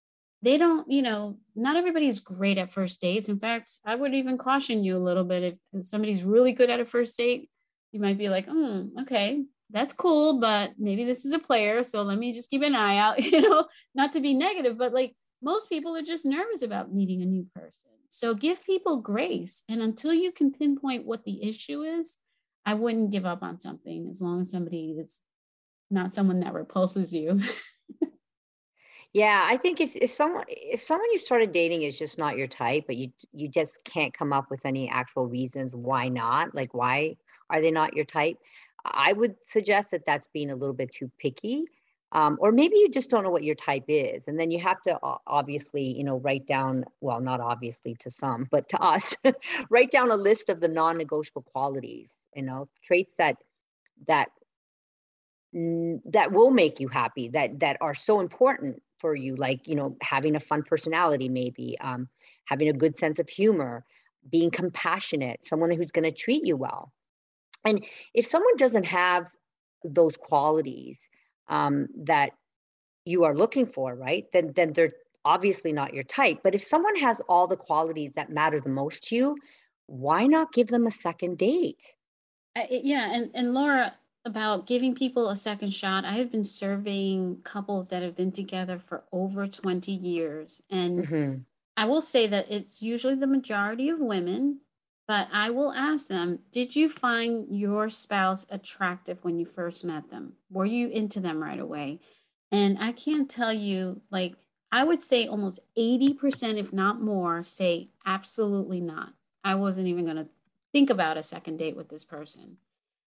They 0.43 0.57
don't, 0.57 0.91
you 0.91 1.03
know, 1.03 1.39
not 1.57 1.77
everybody's 1.77 2.21
great 2.21 2.59
at 2.59 2.73
first 2.73 3.01
dates. 3.01 3.29
In 3.29 3.39
fact, 3.39 3.71
I 3.85 3.95
would 3.95 4.15
even 4.15 4.39
caution 4.39 4.85
you 4.85 4.97
a 4.97 4.99
little 4.99 5.25
bit 5.25 5.43
if, 5.43 5.55
if 5.73 5.85
somebody's 5.85 6.23
really 6.23 6.53
good 6.53 6.71
at 6.71 6.81
a 6.81 6.85
first 6.85 7.17
date, 7.17 7.49
you 7.93 8.01
might 8.01 8.19
be 8.19 8.29
like, 8.29 8.47
hmm, 8.47 8.89
okay, 9.01 9.45
that's 9.71 9.93
cool, 9.93 10.41
but 10.41 10.73
maybe 10.79 11.05
this 11.05 11.25
is 11.25 11.33
a 11.33 11.39
player. 11.39 11.83
So 11.83 12.03
let 12.03 12.19
me 12.19 12.33
just 12.33 12.51
keep 12.51 12.63
an 12.63 12.75
eye 12.75 12.99
out, 12.99 13.23
you 13.33 13.41
know, 13.41 13.67
not 13.95 14.13
to 14.15 14.21
be 14.21 14.35
negative, 14.35 14.79
but 14.79 14.93
like 14.93 15.15
most 15.43 15.69
people 15.69 15.97
are 15.97 16.03
just 16.03 16.25
nervous 16.25 16.63
about 16.63 16.93
meeting 16.93 17.23
a 17.23 17.27
new 17.27 17.47
person. 17.55 17.91
So 18.11 18.35
give 18.35 18.65
people 18.65 19.01
grace. 19.01 19.63
And 19.69 19.83
until 19.83 20.15
you 20.15 20.33
can 20.33 20.53
pinpoint 20.53 21.07
what 21.07 21.25
the 21.25 21.47
issue 21.47 21.83
is, 21.83 22.19
I 22.65 22.75
wouldn't 22.75 23.13
give 23.13 23.27
up 23.27 23.43
on 23.43 23.61
something 23.61 24.09
as 24.11 24.21
long 24.21 24.41
as 24.41 24.51
somebody 24.51 24.97
is 24.99 25.21
not 25.91 26.15
someone 26.15 26.41
that 26.41 26.55
repulses 26.55 27.13
you. 27.13 27.41
yeah, 29.13 29.47
I 29.49 29.57
think 29.57 29.81
if, 29.81 29.97
if 29.97 30.11
someone 30.11 30.45
if 30.49 30.83
someone 30.83 31.11
you 31.13 31.19
started 31.19 31.53
dating 31.53 31.83
is 31.83 31.99
just 31.99 32.19
not 32.19 32.37
your 32.37 32.47
type, 32.47 32.85
but 32.87 32.97
you 32.97 33.11
you 33.33 33.49
just 33.49 33.85
can't 33.85 34.13
come 34.13 34.33
up 34.33 34.51
with 34.51 34.67
any 34.67 34.91
actual 34.91 35.27
reasons 35.27 35.75
why 35.75 36.09
not, 36.09 36.55
like 36.55 36.75
why 36.75 37.17
are 37.51 37.61
they 37.61 37.71
not 37.71 37.95
your 37.95 38.05
type? 38.05 38.39
I 38.85 39.13
would 39.13 39.37
suggest 39.45 39.91
that 39.91 40.07
that's 40.07 40.29
being 40.29 40.51
a 40.51 40.57
little 40.57 40.75
bit 40.75 40.93
too 40.93 41.11
picky. 41.19 41.65
Um, 42.13 42.39
or 42.41 42.53
maybe 42.53 42.77
you 42.77 42.89
just 42.89 43.11
don't 43.11 43.23
know 43.23 43.31
what 43.31 43.45
your 43.45 43.55
type 43.55 43.85
is 43.89 44.29
and 44.29 44.41
then 44.41 44.51
you 44.51 44.59
have 44.61 44.81
to 44.83 44.99
obviously 45.27 45.95
you 45.95 46.05
know 46.05 46.17
write 46.21 46.47
down 46.47 46.87
well 47.03 47.21
not 47.21 47.39
obviously 47.39 47.97
to 47.97 48.11
some 48.11 48.49
but 48.51 48.67
to 48.71 48.79
us 48.81 49.15
write 49.71 49.91
down 49.91 50.11
a 50.11 50.17
list 50.17 50.49
of 50.49 50.59
the 50.59 50.69
non-negotiable 50.69 51.43
qualities 51.43 52.27
you 52.35 52.43
know 52.43 52.67
traits 52.83 53.17
that 53.19 53.37
that 54.07 54.31
that 55.53 56.33
will 56.33 56.51
make 56.51 56.81
you 56.81 56.89
happy 56.89 57.29
that 57.29 57.61
that 57.61 57.77
are 57.83 57.95
so 57.95 58.21
important 58.21 58.83
for 58.99 59.15
you 59.15 59.37
like 59.37 59.67
you 59.67 59.75
know 59.75 59.97
having 60.01 60.37
a 60.37 60.41
fun 60.41 60.63
personality 60.63 61.29
maybe 61.29 61.77
um, 61.81 62.09
having 62.47 62.69
a 62.69 62.73
good 62.73 62.97
sense 62.97 63.19
of 63.19 63.29
humor 63.29 63.85
being 64.31 64.51
compassionate 64.51 65.41
someone 65.45 65.71
who's 65.71 65.93
going 65.93 66.05
to 66.05 66.11
treat 66.11 66.47
you 66.47 66.57
well 66.57 66.93
and 67.65 67.85
if 68.15 68.27
someone 68.27 68.57
doesn't 68.57 68.87
have 68.87 69.29
those 69.85 70.17
qualities 70.17 71.09
um, 71.49 71.89
that 72.05 72.31
you 73.05 73.25
are 73.25 73.35
looking 73.35 73.67
for, 73.67 73.95
right, 73.95 74.25
then 74.33 74.53
then 74.55 74.73
they're 74.73 74.93
obviously 75.25 75.73
not 75.73 75.95
your 75.95 76.05
type. 76.05 76.41
But 76.43 76.55
if 76.55 76.63
someone 76.63 76.97
has 76.97 77.21
all 77.29 77.47
the 77.47 77.57
qualities 77.57 78.15
that 78.15 78.31
matter 78.31 78.61
the 78.61 78.69
most 78.69 79.05
to 79.05 79.17
you, 79.17 79.37
why 79.87 80.27
not 80.27 80.53
give 80.53 80.69
them 80.69 80.87
a 80.87 80.91
second 80.91 81.39
date? 81.39 81.83
Uh, 82.57 82.67
yeah, 82.71 83.13
and 83.13 83.31
and 83.35 83.55
Laura, 83.55 83.95
about 84.25 84.67
giving 84.67 84.95
people 84.95 85.29
a 85.29 85.37
second 85.37 85.75
shot, 85.75 86.05
I 86.05 86.13
have 86.13 86.31
been 86.31 86.45
surveying 86.45 87.39
couples 87.43 87.91
that 87.91 88.03
have 88.03 88.17
been 88.17 88.33
together 88.33 88.79
for 88.79 89.05
over 89.13 89.47
20 89.47 89.91
years. 89.91 90.63
And 90.71 91.07
mm-hmm. 91.07 91.35
I 91.77 91.87
will 91.87 92.01
say 92.01 92.27
that 92.29 92.51
it's 92.51 92.83
usually 92.83 93.15
the 93.15 93.27
majority 93.27 93.89
of 93.89 93.99
women 93.99 94.61
but 95.09 95.27
I 95.33 95.49
will 95.49 95.73
ask 95.73 96.07
them, 96.07 96.41
did 96.53 96.77
you 96.77 96.91
find 96.91 97.47
your 97.51 97.89
spouse 97.89 98.47
attractive 98.51 99.19
when 99.23 99.39
you 99.39 99.47
first 99.47 99.83
met 99.83 100.11
them? 100.11 100.35
Were 100.51 100.67
you 100.67 100.89
into 100.89 101.19
them 101.19 101.43
right 101.43 101.59
away? 101.59 102.01
And 102.53 102.77
I 102.79 102.93
can't 102.93 103.31
tell 103.31 103.53
you, 103.53 104.03
like, 104.11 104.35
I 104.71 104.85
would 104.85 105.03
say 105.03 105.27
almost 105.27 105.61
80%, 105.79 106.59
if 106.59 106.75
not 106.75 107.01
more, 107.01 107.43
say 107.43 107.89
absolutely 108.05 108.83
not. 108.83 109.15
I 109.43 109.55
wasn't 109.55 109.87
even 109.87 110.05
going 110.05 110.19
to 110.19 110.29
think 110.73 110.91
about 110.91 111.17
a 111.17 111.23
second 111.23 111.57
date 111.57 111.75
with 111.75 111.89
this 111.89 112.05
person. 112.05 112.59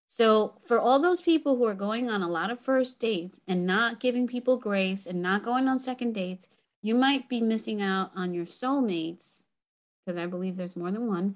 So, 0.07 0.55
for 0.65 0.79
all 0.79 0.99
those 0.99 1.21
people 1.21 1.55
who 1.55 1.65
are 1.65 1.75
going 1.75 2.09
on 2.09 2.21
a 2.21 2.27
lot 2.27 2.49
of 2.49 2.59
first 2.59 2.99
dates 2.99 3.39
and 3.47 3.65
not 3.65 3.99
giving 3.99 4.27
people 4.27 4.57
grace 4.57 5.05
and 5.05 5.21
not 5.21 5.43
going 5.43 5.67
on 5.67 5.77
second 5.77 6.13
dates, 6.13 6.49
you 6.81 6.95
might 6.95 7.29
be 7.29 7.41
missing 7.41 7.81
out 7.81 8.11
on 8.15 8.33
your 8.33 8.45
soulmates, 8.45 9.43
because 10.03 10.19
I 10.19 10.25
believe 10.25 10.57
there's 10.57 10.75
more 10.75 10.91
than 10.91 11.07
one, 11.07 11.35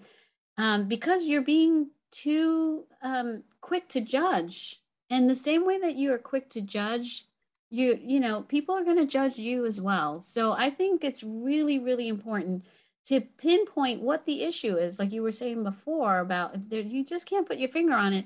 um, 0.57 0.87
because 0.87 1.23
you're 1.23 1.41
being 1.41 1.89
too 2.11 2.85
um, 3.01 3.43
quick 3.61 3.87
to 3.89 4.01
judge. 4.01 4.81
And 5.09 5.29
the 5.29 5.35
same 5.35 5.65
way 5.65 5.79
that 5.79 5.95
you 5.95 6.13
are 6.13 6.17
quick 6.17 6.49
to 6.49 6.61
judge, 6.61 7.25
you 7.69 7.99
you 8.01 8.19
know 8.19 8.43
people 8.43 8.75
are 8.75 8.83
going 8.83 8.97
to 8.97 9.05
judge 9.05 9.37
you 9.37 9.65
as 9.65 9.81
well. 9.81 10.21
So 10.21 10.53
I 10.53 10.69
think 10.69 11.03
it's 11.03 11.23
really 11.23 11.77
really 11.79 12.07
important 12.07 12.65
to 13.05 13.21
pinpoint 13.21 14.01
what 14.01 14.25
the 14.25 14.43
issue 14.43 14.75
is. 14.75 14.97
Like 14.97 15.11
you 15.11 15.21
were 15.21 15.31
saying 15.31 15.63
before 15.63 16.19
about 16.19 16.55
if 16.55 16.69
there, 16.69 16.81
you 16.81 17.05
just 17.05 17.27
can't 17.27 17.47
put 17.47 17.57
your 17.57 17.69
finger 17.69 17.93
on 17.93 18.13
it. 18.13 18.25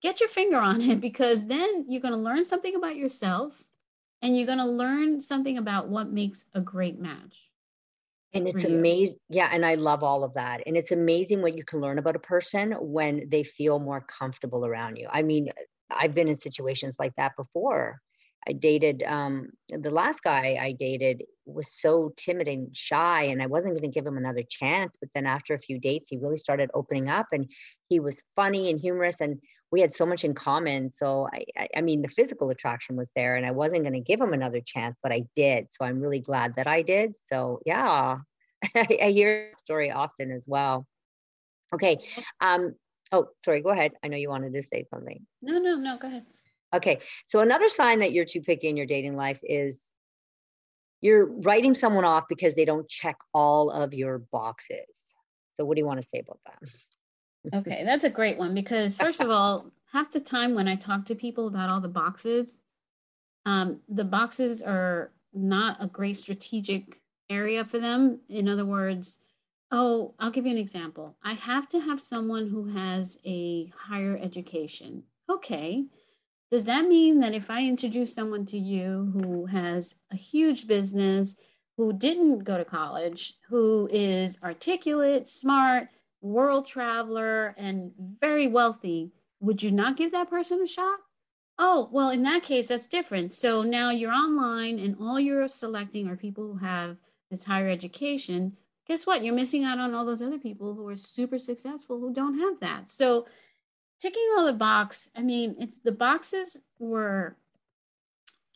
Get 0.00 0.20
your 0.20 0.28
finger 0.28 0.58
on 0.58 0.80
it 0.80 1.00
because 1.08 1.46
then 1.46 1.86
you're 1.88 2.00
going 2.00 2.14
to 2.14 2.20
learn 2.20 2.44
something 2.44 2.74
about 2.74 2.96
yourself 2.96 3.64
and 4.20 4.36
you're 4.36 4.46
going 4.46 4.58
to 4.58 4.64
learn 4.64 5.20
something 5.20 5.58
about 5.58 5.88
what 5.88 6.10
makes 6.10 6.44
a 6.54 6.60
great 6.60 7.00
match. 7.00 7.50
And 8.34 8.48
it's 8.48 8.64
amazing. 8.64 9.18
Yeah. 9.28 9.50
And 9.52 9.64
I 9.64 9.74
love 9.74 10.02
all 10.02 10.24
of 10.24 10.34
that. 10.34 10.62
And 10.66 10.76
it's 10.76 10.90
amazing 10.90 11.42
what 11.42 11.56
you 11.56 11.64
can 11.64 11.80
learn 11.80 11.98
about 11.98 12.16
a 12.16 12.20
person 12.20 12.72
when 12.72 13.28
they 13.28 13.42
feel 13.42 13.78
more 13.78 14.00
comfortable 14.00 14.64
around 14.64 14.96
you. 14.96 15.08
I 15.10 15.22
mean, 15.22 15.50
I've 15.90 16.14
been 16.14 16.28
in 16.28 16.36
situations 16.36 16.96
like 16.98 17.14
that 17.16 17.36
before. 17.36 18.00
I 18.48 18.52
dated 18.52 19.04
um, 19.04 19.50
the 19.68 19.90
last 19.90 20.22
guy 20.22 20.58
I 20.60 20.72
dated 20.72 21.22
was 21.46 21.80
so 21.80 22.12
timid 22.16 22.48
and 22.48 22.74
shy, 22.76 23.24
and 23.24 23.40
I 23.42 23.46
wasn't 23.46 23.74
going 23.74 23.88
to 23.88 23.94
give 23.94 24.06
him 24.06 24.16
another 24.16 24.42
chance. 24.48 24.96
But 24.98 25.10
then 25.14 25.26
after 25.26 25.54
a 25.54 25.60
few 25.60 25.78
dates, 25.78 26.08
he 26.08 26.16
really 26.16 26.38
started 26.38 26.70
opening 26.74 27.08
up, 27.08 27.28
and 27.32 27.48
he 27.88 28.00
was 28.00 28.20
funny 28.34 28.70
and 28.70 28.80
humorous, 28.80 29.20
and 29.20 29.38
we 29.72 29.80
had 29.80 29.92
so 29.92 30.04
much 30.04 30.22
in 30.22 30.34
common. 30.34 30.92
So 30.92 31.28
I, 31.32 31.68
I 31.74 31.80
mean, 31.80 32.02
the 32.02 32.08
physical 32.08 32.50
attraction 32.50 32.94
was 32.94 33.10
there, 33.16 33.36
and 33.36 33.46
I 33.46 33.50
wasn't 33.50 33.82
going 33.82 33.94
to 33.94 34.00
give 34.00 34.20
him 34.20 34.34
another 34.34 34.60
chance, 34.64 34.98
but 35.02 35.10
I 35.10 35.24
did. 35.34 35.68
So 35.72 35.84
I'm 35.84 36.00
really 36.00 36.20
glad 36.20 36.56
that 36.56 36.66
I 36.66 36.82
did. 36.82 37.14
So 37.24 37.60
yeah, 37.64 38.18
I, 38.76 38.98
I 39.02 39.10
hear 39.10 39.50
the 39.52 39.58
story 39.58 39.90
often 39.90 40.30
as 40.30 40.44
well. 40.46 40.86
Okay. 41.74 42.04
Um. 42.40 42.74
Oh, 43.10 43.28
sorry. 43.42 43.62
Go 43.62 43.70
ahead. 43.70 43.92
I 44.04 44.08
know 44.08 44.16
you 44.16 44.28
wanted 44.28 44.52
to 44.54 44.62
say 44.62 44.84
something. 44.92 45.26
No, 45.40 45.58
no, 45.58 45.76
no. 45.76 45.96
Go 45.96 46.08
ahead. 46.08 46.26
Okay. 46.74 47.00
So 47.26 47.40
another 47.40 47.68
sign 47.68 48.00
that 48.00 48.12
you're 48.12 48.24
too 48.26 48.42
picky 48.42 48.68
in 48.68 48.76
your 48.76 48.86
dating 48.86 49.16
life 49.16 49.40
is 49.42 49.90
you're 51.00 51.26
writing 51.26 51.74
someone 51.74 52.04
off 52.04 52.24
because 52.28 52.54
they 52.54 52.64
don't 52.64 52.88
check 52.88 53.16
all 53.34 53.70
of 53.70 53.92
your 53.92 54.18
boxes. 54.18 55.14
So 55.54 55.64
what 55.64 55.76
do 55.76 55.80
you 55.80 55.86
want 55.86 56.00
to 56.00 56.06
say 56.06 56.20
about 56.20 56.40
that? 56.46 56.70
Okay, 57.52 57.82
that's 57.84 58.04
a 58.04 58.10
great 58.10 58.38
one 58.38 58.54
because 58.54 58.96
first 58.96 59.20
of 59.20 59.30
all, 59.30 59.72
half 59.92 60.12
the 60.12 60.20
time 60.20 60.54
when 60.54 60.68
I 60.68 60.76
talk 60.76 61.04
to 61.06 61.14
people 61.14 61.46
about 61.46 61.70
all 61.70 61.80
the 61.80 61.88
boxes, 61.88 62.58
um, 63.44 63.80
the 63.88 64.04
boxes 64.04 64.62
are 64.62 65.12
not 65.32 65.76
a 65.80 65.86
great 65.86 66.16
strategic 66.16 67.00
area 67.28 67.64
for 67.64 67.78
them. 67.78 68.20
In 68.28 68.48
other 68.48 68.64
words, 68.64 69.18
oh, 69.70 70.14
I'll 70.18 70.30
give 70.30 70.46
you 70.46 70.52
an 70.52 70.58
example. 70.58 71.16
I 71.22 71.32
have 71.34 71.68
to 71.70 71.80
have 71.80 72.00
someone 72.00 72.48
who 72.48 72.66
has 72.68 73.18
a 73.24 73.72
higher 73.88 74.18
education. 74.20 75.04
Okay, 75.30 75.86
does 76.50 76.66
that 76.66 76.86
mean 76.86 77.20
that 77.20 77.34
if 77.34 77.50
I 77.50 77.62
introduce 77.62 78.14
someone 78.14 78.44
to 78.46 78.58
you 78.58 79.10
who 79.14 79.46
has 79.46 79.94
a 80.10 80.16
huge 80.16 80.66
business, 80.66 81.34
who 81.78 81.94
didn't 81.94 82.44
go 82.44 82.58
to 82.58 82.64
college, 82.64 83.38
who 83.48 83.88
is 83.90 84.38
articulate, 84.44 85.28
smart, 85.28 85.88
world 86.22 86.66
traveler, 86.66 87.54
and 87.58 87.92
very 88.20 88.46
wealthy, 88.46 89.12
would 89.40 89.62
you 89.62 89.70
not 89.70 89.96
give 89.96 90.12
that 90.12 90.30
person 90.30 90.62
a 90.62 90.66
shot? 90.66 91.00
Oh, 91.58 91.88
well, 91.92 92.08
in 92.08 92.22
that 92.22 92.42
case, 92.42 92.68
that's 92.68 92.88
different. 92.88 93.32
So 93.32 93.62
now 93.62 93.90
you're 93.90 94.12
online 94.12 94.78
and 94.78 94.96
all 95.00 95.20
you're 95.20 95.48
selecting 95.48 96.08
are 96.08 96.16
people 96.16 96.44
who 96.44 96.58
have 96.58 96.96
this 97.30 97.44
higher 97.44 97.68
education. 97.68 98.56
Guess 98.86 99.06
what? 99.06 99.22
You're 99.22 99.34
missing 99.34 99.64
out 99.64 99.78
on 99.78 99.94
all 99.94 100.04
those 100.04 100.22
other 100.22 100.38
people 100.38 100.74
who 100.74 100.88
are 100.88 100.96
super 100.96 101.38
successful 101.38 102.00
who 102.00 102.12
don't 102.12 102.38
have 102.38 102.60
that. 102.60 102.90
So 102.90 103.26
ticking 104.00 104.26
all 104.36 104.46
the 104.46 104.52
box, 104.52 105.10
I 105.14 105.22
mean, 105.22 105.56
if 105.58 105.82
the 105.82 105.92
boxes 105.92 106.58
were 106.78 107.36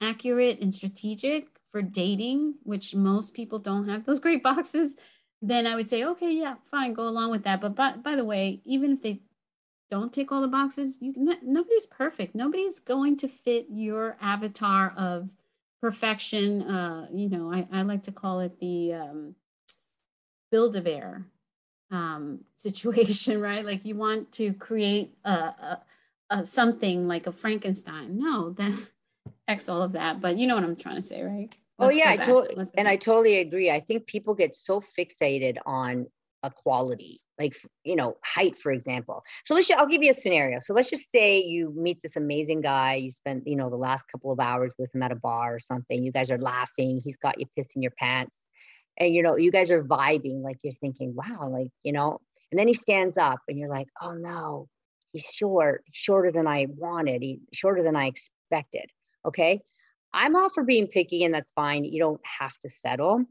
accurate 0.00 0.60
and 0.60 0.74
strategic 0.74 1.48
for 1.70 1.82
dating, 1.82 2.54
which 2.62 2.94
most 2.94 3.34
people 3.34 3.58
don't 3.58 3.88
have 3.88 4.04
those 4.04 4.20
great 4.20 4.42
boxes, 4.50 4.96
then 5.42 5.66
I 5.66 5.74
would 5.74 5.88
say, 5.88 6.04
okay, 6.04 6.32
yeah, 6.32 6.56
fine, 6.70 6.94
go 6.94 7.06
along 7.06 7.30
with 7.30 7.44
that. 7.44 7.60
But 7.60 7.74
by, 7.74 7.92
by 7.92 8.16
the 8.16 8.24
way, 8.24 8.60
even 8.64 8.92
if 8.92 9.02
they 9.02 9.20
don't 9.90 10.12
take 10.12 10.32
all 10.32 10.40
the 10.40 10.48
boxes, 10.48 10.98
you 11.00 11.14
nobody's 11.42 11.86
perfect. 11.86 12.34
Nobody's 12.34 12.80
going 12.80 13.16
to 13.18 13.28
fit 13.28 13.66
your 13.70 14.16
avatar 14.20 14.92
of 14.96 15.30
perfection. 15.80 16.62
Uh, 16.62 17.06
you 17.12 17.28
know, 17.28 17.52
I, 17.52 17.68
I 17.70 17.82
like 17.82 18.02
to 18.04 18.12
call 18.12 18.40
it 18.40 18.58
the 18.58 18.94
um, 18.94 19.34
Build-A-Bear 20.50 21.26
um, 21.90 22.40
situation, 22.56 23.40
right? 23.40 23.64
Like 23.64 23.84
you 23.84 23.94
want 23.94 24.32
to 24.32 24.52
create 24.54 25.14
a, 25.24 25.30
a, 25.30 25.82
a, 26.30 26.46
something 26.46 27.06
like 27.06 27.26
a 27.26 27.32
Frankenstein. 27.32 28.18
No, 28.18 28.50
then 28.50 28.78
X 29.48 29.68
all 29.68 29.82
of 29.82 29.92
that. 29.92 30.20
But 30.20 30.38
you 30.38 30.46
know 30.46 30.56
what 30.56 30.64
I'm 30.64 30.76
trying 30.76 30.96
to 30.96 31.02
say, 31.02 31.22
right? 31.22 31.54
Oh, 31.78 31.86
Let's 31.86 31.98
oh 31.98 32.02
yeah, 32.02 32.10
I 32.10 32.16
totally 32.16 32.66
and. 32.76 32.88
I 32.88 32.96
totally 32.96 33.38
agree. 33.38 33.70
I 33.70 33.80
think 33.80 34.06
people 34.06 34.34
get 34.34 34.54
so 34.54 34.80
fixated 34.80 35.56
on 35.66 36.06
a 36.42 36.50
quality, 36.50 37.20
like 37.38 37.54
you 37.84 37.96
know, 37.96 38.14
height, 38.24 38.56
for 38.56 38.72
example. 38.72 39.22
So 39.44 39.54
let's. 39.54 39.68
Just, 39.68 39.78
I'll 39.78 39.86
give 39.86 40.02
you 40.02 40.10
a 40.10 40.14
scenario. 40.14 40.58
So 40.60 40.72
let's 40.72 40.88
just 40.88 41.10
say 41.10 41.42
you 41.42 41.74
meet 41.76 41.98
this 42.02 42.16
amazing 42.16 42.62
guy. 42.62 42.94
You 42.94 43.10
spent 43.10 43.46
you 43.46 43.56
know 43.56 43.68
the 43.68 43.76
last 43.76 44.04
couple 44.10 44.32
of 44.32 44.40
hours 44.40 44.74
with 44.78 44.94
him 44.94 45.02
at 45.02 45.12
a 45.12 45.16
bar 45.16 45.54
or 45.54 45.58
something. 45.58 46.02
You 46.02 46.12
guys 46.12 46.30
are 46.30 46.38
laughing. 46.38 47.02
He's 47.04 47.18
got 47.18 47.38
you 47.38 47.46
pissing 47.58 47.82
your 47.82 47.92
pants 47.98 48.48
and 48.98 49.14
you 49.14 49.22
know 49.22 49.36
you 49.36 49.50
guys 49.50 49.70
are 49.70 49.84
vibing 49.84 50.42
like 50.42 50.58
you're 50.62 50.72
thinking 50.72 51.14
wow 51.14 51.48
like 51.50 51.70
you 51.82 51.92
know 51.92 52.20
and 52.50 52.58
then 52.58 52.68
he 52.68 52.74
stands 52.74 53.16
up 53.16 53.40
and 53.48 53.58
you're 53.58 53.68
like 53.68 53.88
oh 54.02 54.12
no 54.12 54.68
he's 55.12 55.24
short 55.24 55.84
shorter 55.92 56.32
than 56.32 56.46
i 56.46 56.66
wanted 56.76 57.22
he 57.22 57.40
shorter 57.52 57.82
than 57.82 57.96
i 57.96 58.06
expected 58.06 58.90
okay 59.24 59.60
i'm 60.16 60.36
all 60.36 60.48
for 60.48 60.64
being 60.64 60.86
picky 60.86 61.24
and 61.24 61.34
that's 61.34 61.52
fine 61.52 61.84
you 61.84 61.98
don't 61.98 62.20
have 62.24 62.56
to 62.58 62.68
settle 62.68 63.24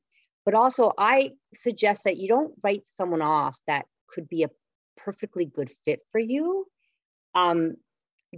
but 0.45 0.53
also 0.53 0.91
i 0.97 1.31
suggest 1.53 2.03
that 2.05 2.17
you 2.17 2.27
don't 2.27 2.53
write 2.63 2.85
someone 2.85 3.21
off 3.21 3.57
that 3.67 3.85
could 4.07 4.29
be 4.29 4.43
a 4.43 4.49
perfectly 4.97 5.45
good 5.45 5.69
fit 5.83 5.99
for 6.11 6.19
you 6.19 6.65
um, 7.35 7.75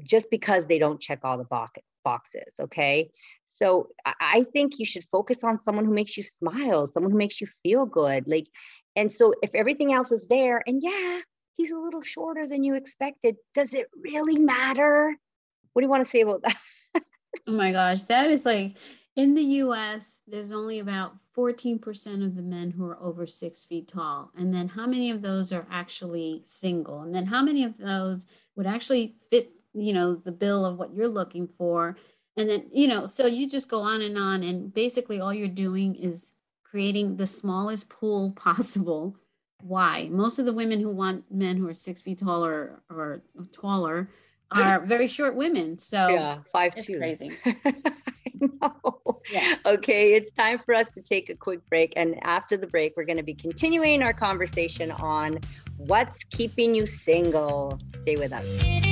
just 0.04 0.32
because 0.32 0.66
they 0.66 0.80
don't 0.80 1.00
check 1.00 1.20
all 1.24 1.38
the 1.38 1.70
boxes 2.04 2.56
okay 2.60 3.12
so 3.58 3.90
I 4.06 4.46
think 4.54 4.78
you 4.78 4.86
should 4.86 5.04
focus 5.04 5.44
on 5.44 5.60
someone 5.60 5.86
who 5.86 5.94
makes 5.94 6.16
you 6.16 6.22
smile, 6.22 6.86
someone 6.86 7.12
who 7.12 7.18
makes 7.18 7.42
you 7.42 7.48
feel 7.64 7.88
good. 7.88 8.26
Like, 8.28 8.46
and 8.96 9.12
so 9.12 9.34
if 9.42 9.56
everything 9.56 9.94
else 9.94 10.12
is 10.12 10.28
there, 10.28 10.62
and 10.68 10.80
yeah, 10.82 11.22
he's 11.56 11.72
a 11.72 11.78
little 11.78 12.04
shorter 12.04 12.48
than 12.48 12.64
you 12.64 12.76
expected, 12.76 13.36
does 13.56 13.74
it 13.74 13.88
really 14.00 14.38
matter? 14.38 15.16
What 15.74 15.82
do 15.82 15.86
you 15.86 15.90
want 15.90 16.04
to 16.04 16.10
say 16.10 16.22
about 16.22 16.44
that? 16.44 16.56
oh 17.48 17.54
my 17.54 17.72
gosh, 17.72 18.04
that 18.04 18.30
is 18.30 18.46
like 18.46 18.76
in 19.16 19.34
the 19.34 19.44
US, 19.44 20.22
there's 20.28 20.52
only 20.52 20.80
about 20.80 21.16
14% 21.36 22.26
of 22.26 22.36
the 22.36 22.42
men 22.42 22.72
who 22.72 22.86
are 22.86 23.02
over 23.02 23.26
six 23.28 23.66
feet 23.66 23.88
tall. 23.88 24.32
And 24.38 24.54
then 24.54 24.68
how 24.68 24.88
many 24.88 25.12
of 25.12 25.22
those 25.22 25.52
are 25.52 25.68
actually 25.72 26.44
single? 26.46 27.02
And 27.02 27.13
then 27.13 27.26
how 27.26 27.44
many 27.44 27.63
of 27.63 27.78
those 27.78 28.28
would 28.56 28.68
actually 28.68 29.16
fit, 29.30 29.52
you 29.74 29.94
know, 29.94 30.16
the 30.16 30.32
bill 30.32 30.66
of 30.66 30.78
what 30.78 30.94
you're 30.94 31.08
looking 31.08 31.48
for? 31.58 31.98
and 32.38 32.48
then 32.48 32.66
you 32.72 32.88
know 32.88 33.06
so 33.06 33.26
you 33.26 33.50
just 33.50 33.68
go 33.68 33.82
on 33.82 34.02
and 34.02 34.18
on 34.18 34.44
and 34.44 34.74
basically 34.74 35.20
all 35.20 35.34
you're 35.34 35.48
doing 35.48 35.96
is 35.96 36.32
creating 36.63 37.18
the 37.18 37.28
smallest 37.28 37.90
pool 37.90 38.32
possible 38.36 39.18
why 39.62 40.08
most 40.12 40.38
of 40.38 40.46
the 40.46 40.54
women 40.54 40.80
who 40.80 40.92
want 40.92 41.26
men 41.32 41.58
who 41.58 41.68
are 41.68 41.74
six 41.74 42.00
feet 42.00 42.20
taller 42.20 42.84
or 42.90 43.24
taller 43.52 44.08
are 44.52 44.86
very 44.86 45.08
short 45.08 45.36
women 45.36 45.78
so 45.78 46.08
yeah 46.10 46.40
five 46.52 46.74
it's 46.76 46.86
two. 46.86 46.98
crazy. 46.98 47.32
Yeah. 49.32 49.56
okay 49.66 50.14
it's 50.14 50.32
time 50.32 50.60
for 50.60 50.74
us 50.76 50.94
to 50.94 51.02
take 51.02 51.30
a 51.30 51.36
quick 51.36 51.68
break 51.70 51.94
and 51.96 52.16
after 52.24 52.56
the 52.56 52.68
break 52.68 52.96
we're 52.96 53.04
going 53.04 53.18
to 53.18 53.24
be 53.24 53.34
continuing 53.34 54.04
our 54.04 54.14
conversation 54.14 54.92
on 54.92 55.40
what's 55.78 56.24
keeping 56.26 56.76
you 56.76 56.86
single. 56.86 57.80
Stay 58.00 58.16
with 58.16 58.32
us 58.32 58.87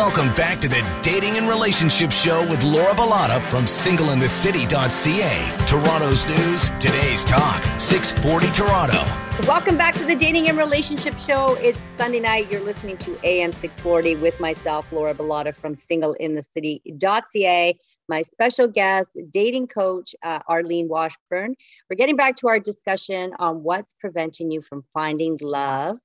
Welcome 0.00 0.32
back 0.32 0.58
to 0.60 0.68
the 0.68 0.80
Dating 1.02 1.36
and 1.36 1.46
Relationship 1.46 2.10
Show 2.10 2.48
with 2.48 2.64
Laura 2.64 2.94
Bilotta 2.94 3.50
from 3.50 3.66
singleinthecity.ca. 3.66 5.66
Toronto's 5.66 6.26
news, 6.26 6.70
today's 6.80 7.22
talk, 7.22 7.62
640 7.78 8.50
Toronto. 8.50 9.04
Welcome 9.46 9.76
back 9.76 9.94
to 9.96 10.06
the 10.06 10.16
Dating 10.16 10.48
and 10.48 10.56
Relationship 10.56 11.18
Show. 11.18 11.52
It's 11.56 11.78
Sunday 11.98 12.18
night. 12.18 12.50
You're 12.50 12.62
listening 12.62 12.96
to 12.96 13.10
AM 13.24 13.52
640 13.52 14.16
with 14.16 14.40
myself, 14.40 14.90
Laura 14.90 15.14
Bilotta 15.14 15.54
from 15.54 15.76
singleinthecity.ca. 15.76 17.78
My 18.08 18.22
special 18.22 18.68
guest, 18.68 19.18
dating 19.30 19.66
coach, 19.66 20.14
uh, 20.22 20.38
Arlene 20.48 20.88
Washburn. 20.88 21.54
We're 21.90 21.96
getting 21.96 22.16
back 22.16 22.36
to 22.36 22.48
our 22.48 22.58
discussion 22.58 23.34
on 23.38 23.62
what's 23.62 23.94
preventing 24.00 24.50
you 24.50 24.62
from 24.62 24.82
finding 24.94 25.36
love. 25.42 25.98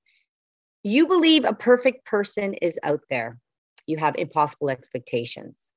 You 0.84 1.08
believe 1.08 1.46
a 1.46 1.54
perfect 1.54 2.06
person 2.06 2.56
is 2.56 2.78
out 2.84 3.00
there 3.10 3.40
you 3.88 3.98
have 3.98 4.16
impossible 4.18 4.70
expectations. 4.70 5.74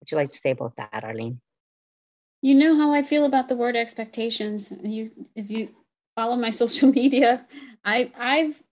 Would 0.00 0.10
you 0.10 0.16
like 0.16 0.32
to 0.32 0.38
say 0.38 0.50
about 0.50 0.76
that, 0.76 1.04
Arlene? 1.04 1.40
You 2.42 2.54
know 2.54 2.76
how 2.76 2.92
I 2.92 3.02
feel 3.02 3.24
about 3.24 3.48
the 3.48 3.56
word 3.56 3.76
expectations. 3.76 4.72
You, 4.82 5.10
if 5.34 5.50
you 5.50 5.70
follow 6.14 6.36
my 6.36 6.50
social 6.62 6.90
media, 6.90 7.46
I, 7.84 8.10
I've 8.18 8.62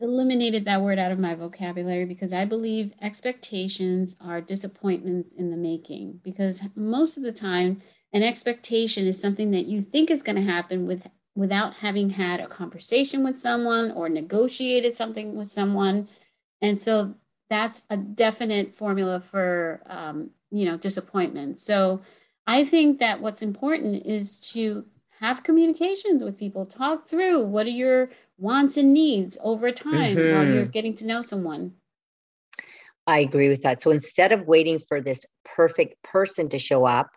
eliminated 0.00 0.64
that 0.64 0.80
word 0.80 0.98
out 0.98 1.12
of 1.12 1.18
my 1.18 1.34
vocabulary 1.34 2.04
because 2.04 2.32
I 2.32 2.44
believe 2.44 2.94
expectations 3.00 4.16
are 4.20 4.40
disappointments 4.40 5.30
in 5.36 5.50
the 5.50 5.56
making. 5.56 6.20
Because 6.22 6.62
most 6.74 7.16
of 7.16 7.22
the 7.22 7.32
time, 7.32 7.82
an 8.12 8.22
expectation 8.22 9.06
is 9.06 9.20
something 9.20 9.50
that 9.52 9.66
you 9.66 9.82
think 9.82 10.10
is 10.10 10.22
going 10.22 10.36
to 10.36 10.52
happen 10.52 10.86
with 10.86 11.06
without 11.36 11.74
having 11.74 12.10
had 12.10 12.40
a 12.40 12.46
conversation 12.46 13.22
with 13.22 13.36
someone 13.36 13.92
or 13.92 14.08
negotiated 14.08 14.94
something 14.94 15.36
with 15.36 15.50
someone. 15.50 16.08
And 16.60 16.82
so 16.82 17.14
that's 17.50 17.82
a 17.90 17.96
definite 17.96 18.74
formula 18.74 19.20
for 19.20 19.82
um, 19.86 20.30
you 20.50 20.64
know 20.64 20.78
disappointment. 20.78 21.58
So 21.58 22.00
I 22.46 22.64
think 22.64 23.00
that 23.00 23.20
what's 23.20 23.42
important 23.42 24.06
is 24.06 24.40
to 24.52 24.86
have 25.18 25.42
communications 25.42 26.24
with 26.24 26.38
people, 26.38 26.64
talk 26.64 27.06
through 27.06 27.44
what 27.44 27.66
are 27.66 27.70
your 27.70 28.10
wants 28.38 28.78
and 28.78 28.94
needs 28.94 29.36
over 29.42 29.70
time 29.70 30.16
mm-hmm. 30.16 30.34
while 30.34 30.46
you're 30.46 30.64
getting 30.64 30.94
to 30.94 31.06
know 31.06 31.20
someone. 31.20 31.74
I 33.06 33.18
agree 33.18 33.48
with 33.48 33.62
that. 33.62 33.82
So 33.82 33.90
instead 33.90 34.32
of 34.32 34.46
waiting 34.46 34.78
for 34.78 35.00
this 35.00 35.26
perfect 35.44 36.02
person 36.02 36.48
to 36.50 36.58
show 36.58 36.86
up 36.86 37.08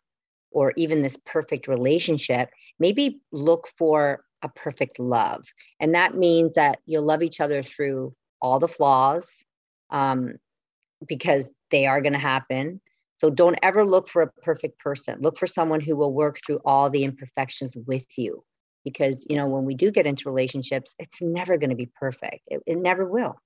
or 0.52 0.74
even 0.76 1.02
this 1.02 1.18
perfect 1.26 1.68
relationship, 1.68 2.50
maybe 2.80 3.22
look 3.32 3.68
for 3.78 4.24
a 4.42 4.50
perfect 4.50 5.00
love. 5.00 5.46
And 5.80 5.96
that 5.96 6.16
means 6.16 6.56
that 6.56 6.80
you'll 6.86 7.04
love 7.04 7.24
each 7.24 7.40
other 7.40 7.64
through 7.64 8.14
all 8.42 8.60
the 8.60 8.68
flaws 8.68 9.28
um, 9.94 10.34
because 11.08 11.50
they 11.72 11.86
are 11.86 12.02
going 12.02 12.14
to 12.14 12.20
happen. 12.20 12.82
So 13.20 13.30
don't 13.30 13.58
ever 13.64 13.86
look 13.86 14.10
for 14.10 14.24
a 14.24 14.32
perfect 14.42 14.80
person. 14.80 15.22
Look 15.22 15.38
for 15.38 15.48
someone 15.48 15.80
who 15.80 15.96
will 15.96 16.12
work 16.12 16.40
through 16.46 16.60
all 16.66 16.90
the 16.90 17.06
imperfections 17.06 17.78
with 17.88 18.06
you. 18.18 18.44
Because, 18.84 19.26
you 19.30 19.38
know, 19.38 19.48
when 19.48 19.64
we 19.64 19.76
do 19.76 19.92
get 19.92 20.06
into 20.06 20.30
relationships, 20.30 20.94
it's 21.00 21.22
never 21.22 21.56
going 21.58 21.70
to 21.70 21.76
be 21.76 21.90
perfect. 21.98 22.42
It, 22.48 22.62
it 22.66 22.78
never 22.78 23.06
will. 23.06 23.38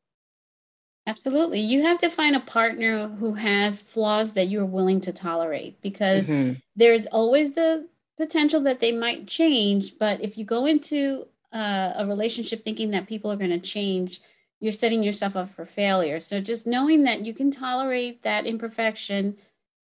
Absolutely. 1.06 1.60
You 1.60 1.84
have 1.84 2.00
to 2.00 2.10
find 2.10 2.36
a 2.36 2.40
partner 2.40 3.08
who 3.08 3.36
has 3.36 3.84
flaws 3.84 4.34
that 4.34 4.48
you're 4.48 4.66
willing 4.66 5.00
to 5.02 5.14
tolerate 5.14 5.80
because 5.82 6.28
mm-hmm. 6.28 6.54
there's 6.76 7.06
always 7.08 7.54
the 7.54 7.88
potential 8.18 8.62
that 8.62 8.80
they 8.80 8.92
might 8.92 9.28
change. 9.28 9.94
But 10.00 10.22
if 10.22 10.38
you 10.38 10.44
go 10.44 10.66
into 10.66 11.28
uh, 11.54 11.94
a 11.96 12.06
relationship 12.06 12.66
thinking 12.66 12.92
that 12.92 13.08
people 13.08 13.32
are 13.32 13.38
going 13.38 13.52
to 13.52 13.60
change, 13.60 14.22
you're 14.60 14.72
setting 14.72 15.04
yourself 15.04 15.36
up 15.36 15.50
for 15.50 15.65
failure. 15.65 16.20
So 16.20 16.41
just 16.41 16.65
knowing 16.65 17.04
that 17.04 17.26
you 17.26 17.34
can 17.34 17.52
tolerate 17.52 18.24
that 18.24 18.46
imperfection 18.46 19.38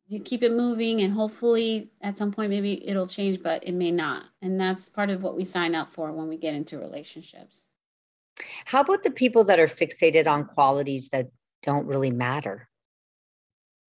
you 0.07 0.19
keep 0.19 0.43
it 0.43 0.51
moving 0.51 1.01
and 1.01 1.13
hopefully 1.13 1.89
at 2.01 2.17
some 2.17 2.31
point 2.31 2.49
maybe 2.49 2.87
it'll 2.87 3.07
change 3.07 3.41
but 3.41 3.63
it 3.63 3.73
may 3.73 3.91
not. 3.91 4.23
And 4.41 4.59
that's 4.59 4.89
part 4.89 5.09
of 5.09 5.23
what 5.23 5.35
we 5.35 5.45
sign 5.45 5.75
up 5.75 5.89
for 5.89 6.11
when 6.11 6.27
we 6.27 6.37
get 6.37 6.53
into 6.53 6.77
relationships. 6.77 7.67
How 8.65 8.81
about 8.81 9.03
the 9.03 9.11
people 9.11 9.43
that 9.45 9.59
are 9.59 9.67
fixated 9.67 10.27
on 10.27 10.45
qualities 10.45 11.09
that 11.09 11.29
don't 11.61 11.87
really 11.87 12.11
matter? 12.11 12.69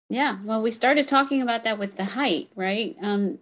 Yeah 0.10 0.38
well 0.44 0.62
we 0.62 0.72
started 0.72 1.08
talking 1.08 1.42
about 1.42 1.64
that 1.64 1.80
with 1.80 1.96
the 1.96 2.06
height 2.06 2.50
right? 2.56 2.96
Um 3.02 3.40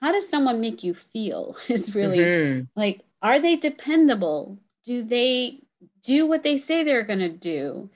how 0.00 0.12
does 0.12 0.28
someone 0.28 0.60
make 0.60 0.84
you 0.84 0.94
feel 0.94 1.56
is 1.68 1.94
really 1.94 2.18
mm-hmm. 2.18 2.64
like 2.76 3.00
are 3.22 3.40
they 3.40 3.56
dependable? 3.56 4.58
Do 4.84 5.02
they 5.02 5.60
do 6.02 6.26
what 6.26 6.42
they 6.42 6.56
say 6.56 6.82
they're 6.82 7.02
going 7.02 7.18
to 7.18 7.28
do 7.28 7.90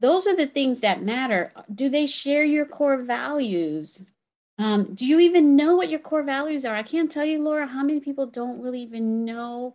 those 0.00 0.26
are 0.26 0.36
the 0.36 0.46
things 0.46 0.80
that 0.80 1.02
matter. 1.02 1.52
Do 1.72 1.88
they 1.88 2.06
share 2.06 2.44
your 2.44 2.66
core 2.66 3.02
values? 3.02 4.04
Um, 4.58 4.94
do 4.94 5.06
you 5.06 5.20
even 5.20 5.56
know 5.56 5.76
what 5.76 5.90
your 5.90 6.00
core 6.00 6.22
values 6.22 6.64
are? 6.64 6.74
I 6.74 6.82
can't 6.82 7.10
tell 7.10 7.24
you, 7.24 7.42
Laura, 7.42 7.66
how 7.66 7.82
many 7.82 8.00
people 8.00 8.26
don't 8.26 8.60
really 8.60 8.82
even 8.82 9.24
know 9.24 9.74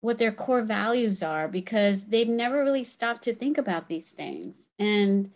what 0.00 0.18
their 0.18 0.32
core 0.32 0.62
values 0.62 1.22
are 1.22 1.48
because 1.48 2.06
they've 2.06 2.28
never 2.28 2.64
really 2.64 2.84
stopped 2.84 3.22
to 3.22 3.34
think 3.34 3.56
about 3.56 3.88
these 3.88 4.12
things. 4.12 4.68
And 4.78 5.30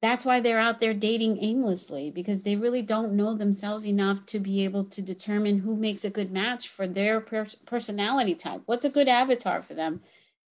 that's 0.00 0.24
why 0.24 0.40
they're 0.40 0.58
out 0.58 0.80
there 0.80 0.94
dating 0.94 1.42
aimlessly 1.42 2.10
because 2.10 2.42
they 2.42 2.56
really 2.56 2.82
don't 2.82 3.12
know 3.12 3.34
themselves 3.34 3.86
enough 3.86 4.24
to 4.26 4.38
be 4.38 4.64
able 4.64 4.84
to 4.84 5.02
determine 5.02 5.58
who 5.58 5.76
makes 5.76 6.04
a 6.04 6.10
good 6.10 6.30
match 6.30 6.68
for 6.68 6.86
their 6.86 7.20
personality 7.20 8.34
type. 8.34 8.62
What's 8.66 8.84
a 8.84 8.90
good 8.90 9.08
avatar 9.08 9.62
for 9.62 9.74
them? 9.74 10.02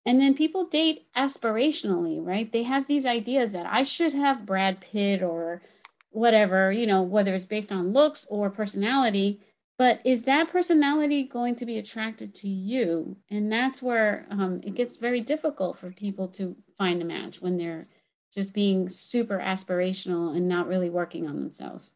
And 0.06 0.20
then 0.20 0.34
people 0.34 0.66
date 0.66 1.06
aspirationally, 1.16 2.18
right? 2.20 2.52
They 2.52 2.64
have 2.64 2.88
these 2.88 3.06
ideas 3.06 3.52
that 3.54 3.68
I 3.68 3.84
should 3.84 4.14
have 4.14 4.46
Brad 4.46 4.82
Pitt 4.82 5.22
or 5.22 5.62
whatever, 6.10 6.72
you 6.72 6.88
know, 6.88 7.02
whether 7.04 7.34
it's 7.34 7.46
based 7.46 7.72
on 7.72 7.94
looks 7.94 8.26
or 8.30 8.50
personality. 8.50 9.42
But 9.78 10.02
is 10.04 10.24
that 10.24 10.52
personality 10.52 11.24
going 11.24 11.56
to 11.56 11.66
be 11.66 11.78
attracted 11.78 12.36
to 12.36 12.48
you? 12.48 13.18
And 13.30 13.52
that's 13.52 13.82
where 13.82 14.28
um, 14.30 14.62
it 14.64 14.76
gets 14.76 14.96
very 14.96 15.22
difficult 15.22 15.78
for 15.78 15.92
people 15.92 16.28
to 16.30 16.56
find 16.78 17.02
a 17.02 17.06
match 17.06 17.42
when 17.42 17.58
they're 17.58 17.88
just 18.34 18.54
being 18.54 18.90
super 18.90 19.40
aspirational 19.40 20.36
and 20.36 20.48
not 20.48 20.68
really 20.68 20.90
working 20.90 21.28
on 21.28 21.40
themselves. 21.40 21.94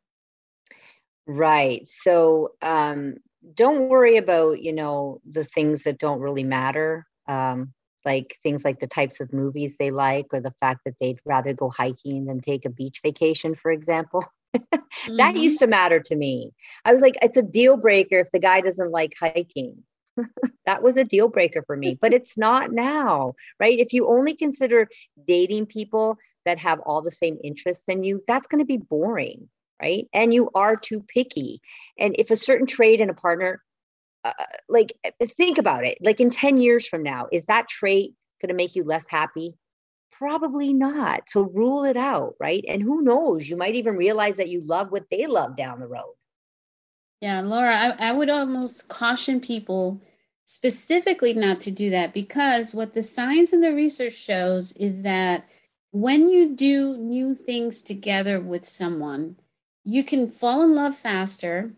Right. 1.27 1.87
So 1.87 2.53
um, 2.61 3.15
don't 3.53 3.89
worry 3.89 4.17
about, 4.17 4.61
you 4.61 4.73
know, 4.73 5.21
the 5.25 5.43
things 5.43 5.83
that 5.83 5.97
don't 5.97 6.19
really 6.19 6.43
matter. 6.43 7.05
Um, 7.27 7.73
like 8.05 8.37
things 8.43 8.63
like 8.63 8.79
the 8.79 8.87
types 8.87 9.19
of 9.19 9.33
movies 9.33 9.77
they 9.77 9.91
like 9.91 10.27
or 10.33 10.41
the 10.41 10.53
fact 10.59 10.81
that 10.85 10.95
they'd 10.99 11.19
rather 11.25 11.53
go 11.53 11.69
hiking 11.69 12.25
than 12.25 12.41
take 12.41 12.65
a 12.65 12.69
beach 12.69 13.01
vacation 13.03 13.55
for 13.55 13.71
example. 13.71 14.23
Mm-hmm. 14.55 15.17
that 15.17 15.35
used 15.35 15.59
to 15.59 15.67
matter 15.67 15.99
to 15.99 16.15
me. 16.15 16.53
I 16.85 16.93
was 16.93 17.01
like 17.01 17.15
it's 17.21 17.35
a 17.35 17.41
deal 17.41 17.75
breaker 17.75 18.17
if 18.19 18.31
the 18.31 18.39
guy 18.39 18.61
doesn't 18.61 18.91
like 18.91 19.13
hiking. 19.19 19.83
That 20.65 20.81
was 20.81 20.95
a 20.95 21.03
deal 21.03 21.27
breaker 21.27 21.61
for 21.67 21.75
me 21.75 21.97
but 21.99 22.13
it's 22.13 22.37
not 22.37 22.71
now 22.71 23.33
right? 23.59 23.77
If 23.77 23.91
you 23.91 24.07
only 24.07 24.33
consider 24.33 24.87
dating 25.27 25.65
people 25.65 26.17
that 26.45 26.57
have 26.59 26.79
all 26.79 27.01
the 27.01 27.11
same 27.11 27.37
interests 27.43 27.89
in 27.89 28.03
you 28.03 28.21
that's 28.25 28.47
going 28.47 28.59
to 28.59 28.65
be 28.65 28.77
boring 28.77 29.49
right? 29.81 30.07
And 30.13 30.33
you 30.33 30.49
are 30.55 30.75
too 30.75 31.01
picky. 31.01 31.61
And 31.99 32.15
if 32.17 32.31
a 32.31 32.35
certain 32.35 32.67
trait 32.67 33.01
in 33.01 33.09
a 33.09 33.13
partner 33.13 33.61
uh, 34.25 34.45
like 34.67 34.93
eh, 35.03 35.11
think 35.37 35.57
about 35.57 35.85
it. 35.85 35.97
Like 36.01 36.19
in 36.19 36.29
10 36.29 36.57
years 36.57 36.87
from 36.87 37.03
now 37.03 37.27
is 37.31 37.45
that 37.45 37.67
trait 37.67 38.13
going 38.41 38.49
to 38.49 38.55
make 38.55 38.75
you 38.75 38.83
less 38.83 39.05
happy? 39.07 39.53
Probably 40.11 40.73
not. 40.73 41.29
So 41.29 41.41
rule 41.41 41.83
it 41.83 41.97
out 41.97 42.35
right? 42.39 42.63
And 42.67 42.81
who 42.81 43.01
knows? 43.01 43.47
You 43.47 43.57
might 43.57 43.75
even 43.75 43.95
realize 43.95 44.37
that 44.37 44.49
you 44.49 44.61
love 44.63 44.91
what 44.91 45.05
they 45.11 45.27
love 45.27 45.55
down 45.55 45.79
the 45.79 45.87
road. 45.87 46.13
Yeah 47.21 47.41
laura 47.41 47.75
I, 47.75 48.09
I 48.09 48.11
would 48.11 48.29
almost 48.29 48.87
caution 48.87 49.39
people 49.39 50.01
specifically 50.45 51.33
not 51.33 51.59
to 51.61 51.71
do 51.71 51.89
that 51.89 52.13
because 52.13 52.73
what 52.73 52.93
the 52.93 53.03
science 53.03 53.51
and 53.51 53.63
the 53.63 53.73
research 53.73 54.13
shows 54.13 54.73
is 54.73 55.01
that 55.01 55.47
when 55.91 56.29
you 56.29 56.55
do 56.55 56.97
new 56.97 57.33
things 57.33 57.81
together 57.81 58.39
with 58.39 58.65
someone 58.65 59.37
you 59.83 60.03
can 60.03 60.29
fall 60.29 60.61
in 60.61 60.75
love 60.75 60.95
faster 60.97 61.71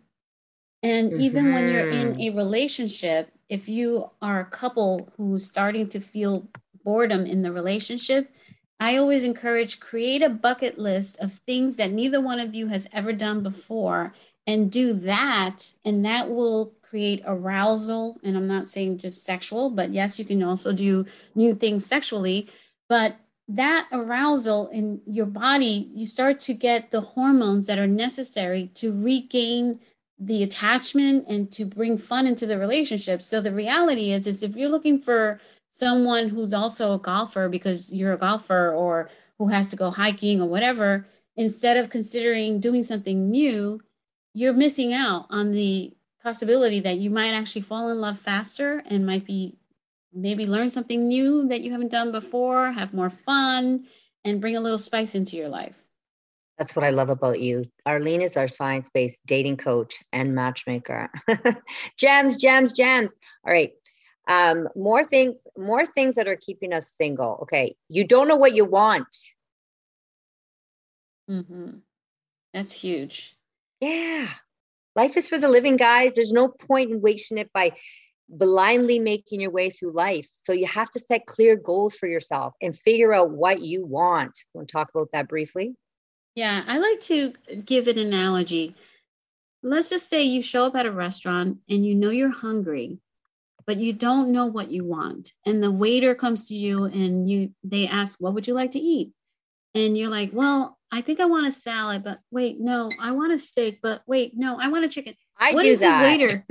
and 0.88 1.12
mm-hmm. 1.12 1.22
even 1.22 1.54
when 1.54 1.70
you're 1.70 1.90
in 1.90 2.14
mm-hmm. 2.14 2.22
a 2.22 2.30
relationship, 2.30 3.30
if 3.50 3.68
you 3.68 4.10
are 4.22 4.40
a 4.40 4.46
couple 4.46 5.12
who's 5.18 5.46
starting 5.46 5.90
to 5.90 6.00
feel 6.00 6.48
boredom 6.84 7.26
in 7.26 7.42
the 7.42 7.52
relationship, 7.52 8.32
I 8.80 8.96
always 8.96 9.26
encourage 9.26 9.82
create 9.82 10.22
a 10.22 10.30
bucket 10.30 10.80
list 10.80 11.20
of 11.20 11.34
things 11.46 11.76
that 11.76 11.92
neither 11.92 12.22
one 12.22 12.40
of 12.40 12.56
you 12.56 12.68
has 12.68 12.88
ever 12.94 13.12
done 13.12 13.44
before 13.44 14.14
and 14.46 14.72
do 14.72 14.94
that 14.94 15.74
and 15.84 16.06
that 16.06 16.30
will 16.30 16.74
create 16.82 17.22
arousal 17.26 18.18
and 18.24 18.38
I'm 18.38 18.48
not 18.48 18.70
saying 18.70 19.00
just 19.00 19.26
sexual, 19.26 19.70
but 19.70 19.92
yes, 19.92 20.18
you 20.18 20.24
can 20.24 20.42
also 20.42 20.72
do 20.72 21.06
new 21.36 21.54
things 21.54 21.86
sexually, 21.86 22.48
but 22.88 23.18
that 23.50 23.88
arousal 23.92 24.70
in 24.70 25.02
your 25.06 25.26
body, 25.26 25.90
you 25.94 26.06
start 26.06 26.40
to 26.42 26.54
get 26.54 26.92
the 26.92 27.02
hormones 27.02 27.66
that 27.68 27.80
are 27.80 27.88
necessary 27.88 28.72
to 28.76 28.94
regain 28.94 29.80
the 30.20 30.44
attachment 30.44 31.26
and 31.28 31.52
to 31.52 31.66
bring 31.66 31.98
fun 31.98 32.26
into 32.26 32.46
the 32.46 32.58
relationship. 32.58 33.22
So 33.22 33.40
the 33.40 33.52
reality 33.52 34.12
is, 34.12 34.26
is 34.26 34.44
if 34.44 34.56
you're 34.56 34.70
looking 34.70 35.00
for 35.00 35.40
someone 35.70 36.30
who's 36.30 36.54
also 36.54 36.94
a 36.94 37.00
golfer 37.00 37.50
because 37.50 37.92
you're 37.92 38.14
a 38.14 38.18
golfer 38.18 38.72
or 38.72 39.10
who 39.38 39.50
has 39.50 39.70
to 39.70 39.76
go 39.76 39.92
hiking 39.92 40.42
or 40.42 40.48
whatever, 40.48 41.06
instead 41.36 41.78
of 41.78 41.90
considering 41.90 42.60
doing 42.60 42.82
something 42.82 43.30
new, 43.30 43.80
you're 44.34 44.54
missing 44.54 44.94
out 44.94 45.28
on 45.30 45.52
the 45.52 45.96
possibility 46.24 46.80
that 46.80 46.98
you 46.98 47.10
might 47.10 47.34
actually 47.34 47.62
fall 47.62 47.90
in 47.90 48.02
love 48.02 48.20
faster 48.20 48.84
and 48.88 49.06
might 49.06 49.26
be 49.26 49.56
maybe 50.14 50.48
learn 50.48 50.70
something 50.70 51.08
new 51.08 51.48
that 51.48 51.62
you 51.62 51.72
haven't 51.72 51.92
done 51.92 52.12
before, 52.12 52.72
have 52.72 52.94
more 52.94 53.10
fun, 53.10 53.86
and 54.24 54.42
bring 54.42 54.56
a 54.56 54.60
little 54.60 54.80
spice 54.80 55.14
into 55.14 55.38
your 55.38 55.48
life. 55.48 55.76
That's 56.58 56.76
what 56.76 56.86
I 56.86 56.90
love 56.90 57.10
about 57.10 57.40
you. 57.40 57.66
Arlene 57.86 58.22
is 58.22 58.36
our 58.36 58.48
science 58.48 58.90
based 58.92 59.22
dating 59.26 59.58
coach 59.58 60.00
and 60.12 60.34
matchmaker. 60.34 61.10
gems, 61.98 62.36
gems, 62.36 62.72
gems. 62.72 63.16
All 63.46 63.54
right. 63.54 63.74
Um, 64.28 64.68
more 64.76 65.04
things, 65.04 65.48
more 65.58 65.86
things 65.86 66.16
that 66.16 66.28
are 66.28 66.36
keeping 66.36 66.74
us 66.74 66.90
single. 66.90 67.40
Okay. 67.44 67.76
You 67.90 68.06
don't 68.06 68.28
know 68.28 68.36
what 68.36 68.56
you 68.56 68.66
want. 68.66 69.08
Mm-hmm. 71.30 71.78
That's 72.54 72.72
huge. 72.72 73.36
Yeah. 73.80 74.28
Life 74.96 75.16
is 75.16 75.30
for 75.30 75.38
the 75.38 75.48
living, 75.48 75.78
guys. 75.78 76.16
There's 76.16 76.32
no 76.32 76.48
point 76.48 76.90
in 76.92 77.02
wasting 77.02 77.38
it 77.38 77.54
by 77.54 77.74
blindly 78.30 79.00
making 79.00 79.42
your 79.42 79.52
way 79.52 79.70
through 79.70 79.92
life. 79.92 80.28
So 80.36 80.54
you 80.54 80.66
have 80.66 80.90
to 80.92 81.00
set 81.00 81.28
clear 81.28 81.56
goals 81.56 81.96
for 81.96 82.08
yourself 82.08 82.56
and 82.62 82.78
figure 82.78 83.14
out 83.14 83.30
what 83.30 83.62
you 83.62 83.86
want. 83.86 84.38
Want 84.54 84.68
to 84.68 84.72
talk 84.72 84.90
about 84.90 85.10
that 85.14 85.30
briefly? 85.30 85.76
Yeah, 86.38 86.64
I 86.68 86.78
like 86.78 87.02
to 87.02 87.34
give 87.66 87.88
an 87.88 87.98
analogy. 87.98 88.76
Let's 89.64 89.90
just 89.90 90.08
say 90.08 90.22
you 90.22 90.44
show 90.44 90.68
up 90.68 90.76
at 90.76 90.86
a 90.86 90.92
restaurant 90.92 91.58
and 91.68 91.84
you 91.84 91.96
know 91.96 92.12
you're 92.12 92.30
hungry, 92.30 93.00
but 93.66 93.78
you 93.78 93.92
don't 93.92 94.32
know 94.32 94.46
what 94.46 94.70
you 94.70 94.84
want. 94.84 95.32
And 95.48 95.64
the 95.64 95.72
waiter 95.72 96.14
comes 96.14 96.48
to 96.50 96.56
you 96.56 96.84
and 96.84 97.28
you 97.28 97.56
they 97.64 97.88
ask, 97.88 98.22
"What 98.22 98.36
would 98.36 98.48
you 98.48 98.54
like 98.54 98.74
to 98.74 98.80
eat?" 98.80 99.14
And 99.74 99.98
you're 99.98 100.12
like, 100.12 100.30
"Well, 100.32 100.78
I 100.92 101.02
think 101.02 101.20
I 101.20 101.26
want 101.26 101.48
a 101.48 101.52
salad, 101.52 102.04
but 102.04 102.20
wait, 102.30 102.60
no, 102.60 102.92
I 103.02 103.14
want 103.14 103.34
a 103.34 103.40
steak, 103.40 103.80
but 103.82 104.04
wait, 104.06 104.34
no, 104.36 104.60
I 104.62 104.68
want 104.68 104.86
a 104.86 104.90
chicken." 104.90 105.16
I 105.40 105.54
what 105.54 105.64
do 105.64 105.70
is 105.70 105.80
that. 105.80 106.04
this 106.04 106.08
waiter? 106.08 106.46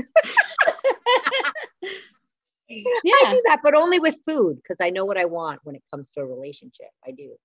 yeah. 3.05 3.15
I 3.29 3.31
do 3.31 3.43
that, 3.47 3.61
but 3.63 3.75
only 3.75 4.01
with 4.01 4.17
food 4.27 4.57
because 4.57 4.81
I 4.81 4.91
know 4.91 5.05
what 5.05 5.17
I 5.17 5.27
want 5.27 5.61
when 5.63 5.77
it 5.77 5.85
comes 5.93 6.11
to 6.11 6.23
a 6.23 6.27
relationship. 6.27 6.91
I 7.07 7.13
do. 7.13 7.37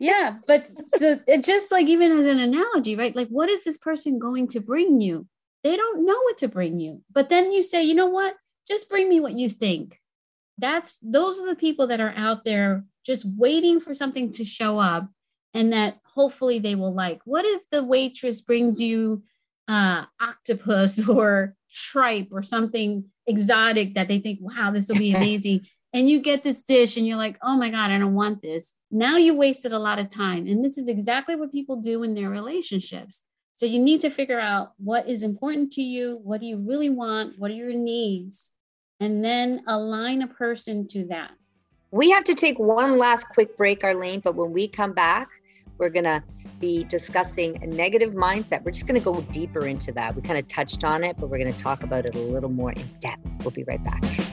Yeah, 0.00 0.36
but 0.46 0.66
so 0.96 1.20
it 1.28 1.44
just 1.44 1.70
like 1.70 1.86
even 1.86 2.10
as 2.10 2.26
an 2.26 2.40
analogy, 2.40 2.96
right? 2.96 3.14
Like, 3.14 3.28
what 3.28 3.50
is 3.50 3.64
this 3.64 3.76
person 3.76 4.18
going 4.18 4.48
to 4.48 4.60
bring 4.60 4.98
you? 5.00 5.26
They 5.62 5.76
don't 5.76 6.06
know 6.06 6.18
what 6.22 6.38
to 6.38 6.48
bring 6.48 6.80
you. 6.80 7.02
But 7.12 7.28
then 7.28 7.52
you 7.52 7.62
say, 7.62 7.84
you 7.84 7.94
know 7.94 8.06
what? 8.06 8.34
Just 8.66 8.88
bring 8.88 9.10
me 9.10 9.20
what 9.20 9.34
you 9.34 9.50
think. 9.50 10.00
That's 10.56 10.98
those 11.02 11.38
are 11.38 11.46
the 11.46 11.54
people 11.54 11.86
that 11.88 12.00
are 12.00 12.14
out 12.16 12.44
there 12.44 12.84
just 13.04 13.26
waiting 13.36 13.78
for 13.78 13.92
something 13.92 14.30
to 14.32 14.44
show 14.44 14.78
up 14.78 15.06
and 15.52 15.72
that 15.74 15.98
hopefully 16.04 16.58
they 16.58 16.74
will 16.74 16.94
like. 16.94 17.20
What 17.26 17.44
if 17.44 17.60
the 17.70 17.84
waitress 17.84 18.40
brings 18.40 18.80
you 18.80 19.22
uh, 19.68 20.06
octopus 20.18 21.06
or 21.10 21.54
tripe 21.70 22.28
or 22.32 22.42
something 22.42 23.04
exotic 23.26 23.94
that 23.94 24.08
they 24.08 24.18
think, 24.18 24.38
wow, 24.40 24.70
this 24.70 24.88
will 24.88 24.96
be 24.96 25.12
amazing. 25.14 25.66
And 25.92 26.08
you 26.08 26.20
get 26.20 26.44
this 26.44 26.62
dish 26.62 26.96
and 26.96 27.06
you're 27.06 27.16
like, 27.16 27.36
oh 27.42 27.56
my 27.56 27.70
God, 27.70 27.90
I 27.90 27.98
don't 27.98 28.14
want 28.14 28.42
this. 28.42 28.74
Now 28.90 29.16
you 29.16 29.34
wasted 29.34 29.72
a 29.72 29.78
lot 29.78 29.98
of 29.98 30.08
time. 30.08 30.46
And 30.46 30.64
this 30.64 30.78
is 30.78 30.88
exactly 30.88 31.36
what 31.36 31.52
people 31.52 31.76
do 31.76 32.02
in 32.02 32.14
their 32.14 32.30
relationships. 32.30 33.24
So 33.56 33.66
you 33.66 33.78
need 33.78 34.00
to 34.02 34.10
figure 34.10 34.40
out 34.40 34.72
what 34.78 35.08
is 35.08 35.22
important 35.22 35.72
to 35.72 35.82
you, 35.82 36.20
what 36.22 36.40
do 36.40 36.46
you 36.46 36.56
really 36.58 36.90
want, 36.90 37.38
what 37.38 37.50
are 37.50 37.54
your 37.54 37.74
needs, 37.74 38.52
and 39.00 39.24
then 39.24 39.62
align 39.66 40.22
a 40.22 40.28
person 40.28 40.86
to 40.88 41.06
that. 41.08 41.32
We 41.90 42.10
have 42.10 42.24
to 42.24 42.34
take 42.34 42.58
one 42.58 42.96
last 42.96 43.28
quick 43.28 43.56
break, 43.56 43.82
Arlene, 43.82 44.20
but 44.20 44.36
when 44.36 44.52
we 44.52 44.68
come 44.68 44.92
back, 44.92 45.28
we're 45.76 45.90
going 45.90 46.04
to 46.04 46.22
be 46.60 46.84
discussing 46.84 47.60
a 47.62 47.66
negative 47.66 48.12
mindset. 48.12 48.62
We're 48.62 48.70
just 48.70 48.86
going 48.86 49.00
to 49.00 49.04
go 49.04 49.20
deeper 49.32 49.66
into 49.66 49.92
that. 49.92 50.14
We 50.14 50.22
kind 50.22 50.38
of 50.38 50.46
touched 50.46 50.84
on 50.84 51.02
it, 51.02 51.16
but 51.18 51.28
we're 51.28 51.38
going 51.38 51.52
to 51.52 51.58
talk 51.58 51.82
about 51.82 52.06
it 52.06 52.14
a 52.14 52.18
little 52.18 52.50
more 52.50 52.72
in 52.72 52.86
depth. 53.00 53.26
We'll 53.40 53.50
be 53.50 53.64
right 53.64 53.82
back. 53.82 54.29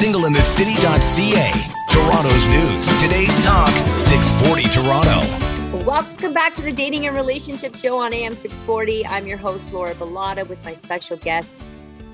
singleinthecity.ca. 0.00 1.52
Toronto's 1.90 2.48
news. 2.48 2.86
Today's 3.02 3.38
talk, 3.44 3.68
640 3.98 4.62
Toronto. 4.70 5.84
Welcome 5.84 6.32
back 6.32 6.54
to 6.54 6.62
the 6.62 6.72
Dating 6.72 7.06
and 7.06 7.14
Relationship 7.14 7.76
Show 7.76 7.98
on 7.98 8.14
AM 8.14 8.34
640. 8.34 9.04
I'm 9.04 9.26
your 9.26 9.36
host, 9.36 9.70
Laura 9.74 9.94
Bilotta, 9.94 10.48
with 10.48 10.64
my 10.64 10.72
special 10.72 11.18
guest, 11.18 11.52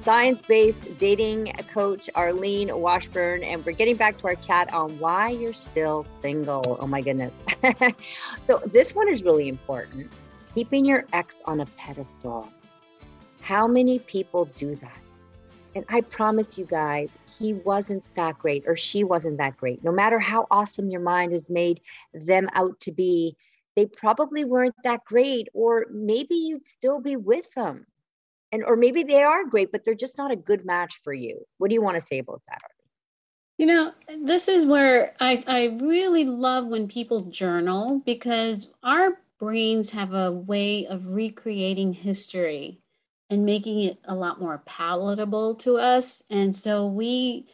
science 0.03 0.43
based 0.49 0.99
dating 0.99 1.53
coach 1.73 2.11
Arlene 2.17 2.77
Washburn. 2.77 3.45
And 3.45 3.65
we're 3.65 3.71
getting 3.71 3.95
back 3.95 4.19
to 4.19 4.27
our 4.27 4.35
chat 4.35 4.75
on 4.75 4.99
why 4.99 5.29
you're 5.29 5.53
still 5.53 6.05
single. 6.21 6.79
Oh 6.81 6.89
my 6.89 7.03
goodness. 7.03 7.33
so, 8.43 8.61
this 8.67 8.97
one 8.97 9.09
is 9.09 9.23
really 9.23 9.47
important 9.47 10.11
keeping 10.57 10.85
your 10.85 11.05
ex 11.13 11.41
on 11.45 11.61
a 11.61 11.67
pedestal. 11.77 12.51
How 13.43 13.69
many 13.69 14.01
people 14.01 14.47
do 14.59 14.75
that? 14.75 14.99
And 15.77 15.85
I 15.89 16.01
promise 16.01 16.59
you 16.59 16.65
guys, 16.65 17.11
he 17.39 17.53
wasn't 17.53 18.05
that 18.15 18.39
great 18.39 18.65
or 18.67 18.77
she 18.77 19.05
wasn't 19.05 19.39
that 19.39 19.57
great. 19.57 19.85
No 19.85 19.93
matter 19.93 20.19
how 20.19 20.47
awesome 20.51 20.91
your 20.91 21.01
mind 21.01 21.33
has 21.33 21.51
made 21.51 21.81
them 22.13 22.49
out 22.55 22.79
to 22.81 22.93
be, 22.93 23.37
they 23.75 23.87
probably 23.87 24.45
weren't 24.45 24.75
that 24.85 25.05
great, 25.05 25.49
or 25.53 25.87
maybe 25.91 26.35
you'd 26.35 26.67
still 26.67 27.01
be 27.01 27.17
with 27.17 27.53
them. 27.55 27.87
And 28.53 28.65
or 28.65 28.77
maybe 28.77 29.03
they 29.03 29.23
are 29.23 29.45
great, 29.45 29.71
but 29.71 29.85
they're 29.85 29.95
just 29.95 30.17
not 30.17 30.31
a 30.31 30.37
good 30.37 30.65
match 30.65 31.01
for 31.05 31.13
you. 31.13 31.45
What 31.59 31.69
do 31.69 31.75
you 31.75 31.83
want 31.83 31.97
to 31.97 32.01
say 32.01 32.19
about 32.19 32.41
that? 32.49 32.61
You 33.59 33.67
know, 33.67 33.93
this 34.23 34.49
is 34.49 34.65
where 34.65 35.15
I, 35.21 35.43
I 35.47 35.79
really 35.81 36.25
love 36.25 36.67
when 36.67 36.89
people 36.89 37.23
journal 37.23 38.03
because 38.05 38.71
our 38.83 39.19
brains 39.39 39.91
have 39.91 40.13
a 40.15 40.33
way 40.33 40.87
of 40.87 41.07
recreating 41.07 41.93
history 41.93 42.81
and 43.31 43.45
making 43.45 43.81
it 43.81 43.99
a 44.05 44.15
lot 44.15 44.41
more 44.41 44.63
palatable 44.65 45.57
to 45.57 45.77
us. 45.77 46.23
And 46.31 46.55
so 46.55 46.87
we 46.87 47.47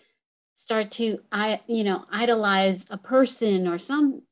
start 0.54 0.90
to 0.92 1.18
I 1.32 1.60
you 1.66 1.82
know 1.82 2.04
idolize 2.10 2.86
a 2.90 2.98
person 2.98 3.66
or 3.66 3.78
some 3.78 4.22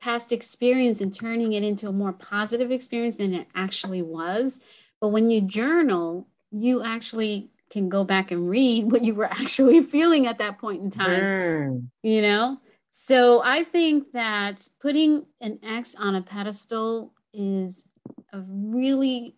past 0.00 0.32
experience 0.32 1.00
and 1.00 1.14
turning 1.14 1.54
it 1.54 1.64
into 1.64 1.88
a 1.88 1.92
more 1.92 2.12
positive 2.12 2.70
experience 2.70 3.16
than 3.16 3.34
it 3.34 3.46
actually 3.54 4.02
was. 4.02 4.60
But 5.00 5.08
when 5.08 5.30
you 5.30 5.40
journal, 5.40 6.28
you 6.50 6.82
actually 6.82 7.50
can 7.70 7.88
go 7.88 8.04
back 8.04 8.30
and 8.30 8.48
read 8.48 8.84
what 8.92 9.02
you 9.02 9.14
were 9.14 9.24
actually 9.24 9.80
feeling 9.80 10.26
at 10.26 10.38
that 10.38 10.58
point 10.58 10.82
in 10.82 10.90
time. 10.90 11.20
Mm. 11.20 11.88
You 12.02 12.22
know? 12.22 12.58
So 12.90 13.42
I 13.42 13.64
think 13.64 14.12
that 14.12 14.68
putting 14.80 15.26
an 15.40 15.58
ex 15.64 15.94
on 15.96 16.14
a 16.14 16.22
pedestal 16.22 17.12
is 17.32 17.84
a 18.32 18.40
really 18.40 19.34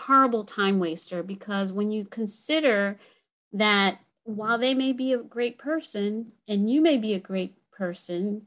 horrible 0.00 0.44
time 0.44 0.78
waster 0.78 1.22
because 1.22 1.72
when 1.72 1.90
you 1.90 2.04
consider 2.04 2.98
that 3.52 4.00
while 4.24 4.58
they 4.58 4.74
may 4.74 4.92
be 4.92 5.12
a 5.12 5.18
great 5.18 5.58
person 5.58 6.32
and 6.46 6.70
you 6.70 6.80
may 6.80 6.96
be 6.96 7.14
a 7.14 7.20
great 7.20 7.54
person, 7.70 8.46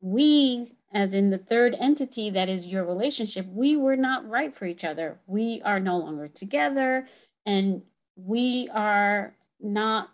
we, 0.00 0.74
as 0.92 1.14
in 1.14 1.30
the 1.30 1.38
third 1.38 1.76
entity 1.78 2.30
that 2.30 2.48
is 2.48 2.66
your 2.66 2.84
relationship, 2.84 3.46
we 3.48 3.76
were 3.76 3.96
not 3.96 4.28
right 4.28 4.54
for 4.54 4.64
each 4.64 4.84
other. 4.84 5.18
We 5.26 5.60
are 5.64 5.80
no 5.80 5.98
longer 5.98 6.28
together 6.28 7.08
and 7.44 7.82
we 8.16 8.68
are 8.72 9.34
not 9.60 10.10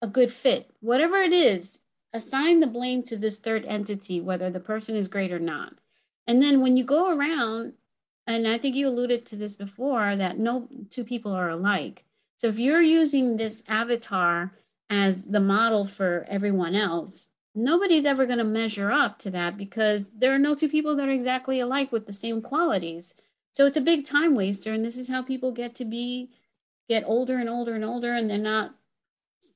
a 0.00 0.06
good 0.06 0.32
fit. 0.32 0.70
Whatever 0.80 1.16
it 1.16 1.32
is, 1.32 1.80
assign 2.12 2.60
the 2.60 2.66
blame 2.66 3.02
to 3.04 3.16
this 3.16 3.38
third 3.38 3.64
entity, 3.66 4.20
whether 4.20 4.50
the 4.50 4.60
person 4.60 4.96
is 4.96 5.08
great 5.08 5.32
or 5.32 5.38
not. 5.38 5.74
And 6.26 6.42
then 6.42 6.60
when 6.60 6.76
you 6.76 6.84
go 6.84 7.10
around 7.10 7.74
and 8.28 8.46
I 8.46 8.58
think 8.58 8.76
you 8.76 8.86
alluded 8.86 9.24
to 9.26 9.36
this 9.36 9.56
before 9.56 10.14
that 10.14 10.38
no 10.38 10.68
two 10.90 11.02
people 11.02 11.32
are 11.32 11.48
alike. 11.48 12.04
So 12.36 12.48
if 12.48 12.58
you're 12.58 12.82
using 12.82 13.38
this 13.38 13.62
avatar 13.66 14.52
as 14.90 15.24
the 15.24 15.40
model 15.40 15.86
for 15.86 16.26
everyone 16.28 16.74
else, 16.74 17.28
nobody's 17.54 18.04
ever 18.04 18.26
going 18.26 18.38
to 18.38 18.44
measure 18.44 18.92
up 18.92 19.18
to 19.20 19.30
that 19.30 19.56
because 19.56 20.10
there 20.10 20.34
are 20.34 20.38
no 20.38 20.54
two 20.54 20.68
people 20.68 20.94
that 20.96 21.08
are 21.08 21.12
exactly 21.12 21.58
alike 21.58 21.90
with 21.90 22.06
the 22.06 22.12
same 22.12 22.42
qualities. 22.42 23.14
So 23.54 23.64
it's 23.64 23.78
a 23.78 23.80
big 23.80 24.04
time 24.04 24.34
waster. 24.34 24.74
And 24.74 24.84
this 24.84 24.98
is 24.98 25.08
how 25.08 25.22
people 25.22 25.50
get 25.50 25.74
to 25.76 25.86
be, 25.86 26.30
get 26.86 27.04
older 27.06 27.38
and 27.38 27.48
older 27.48 27.74
and 27.74 27.84
older, 27.84 28.12
and 28.12 28.28
they're 28.28 28.36
not, 28.36 28.74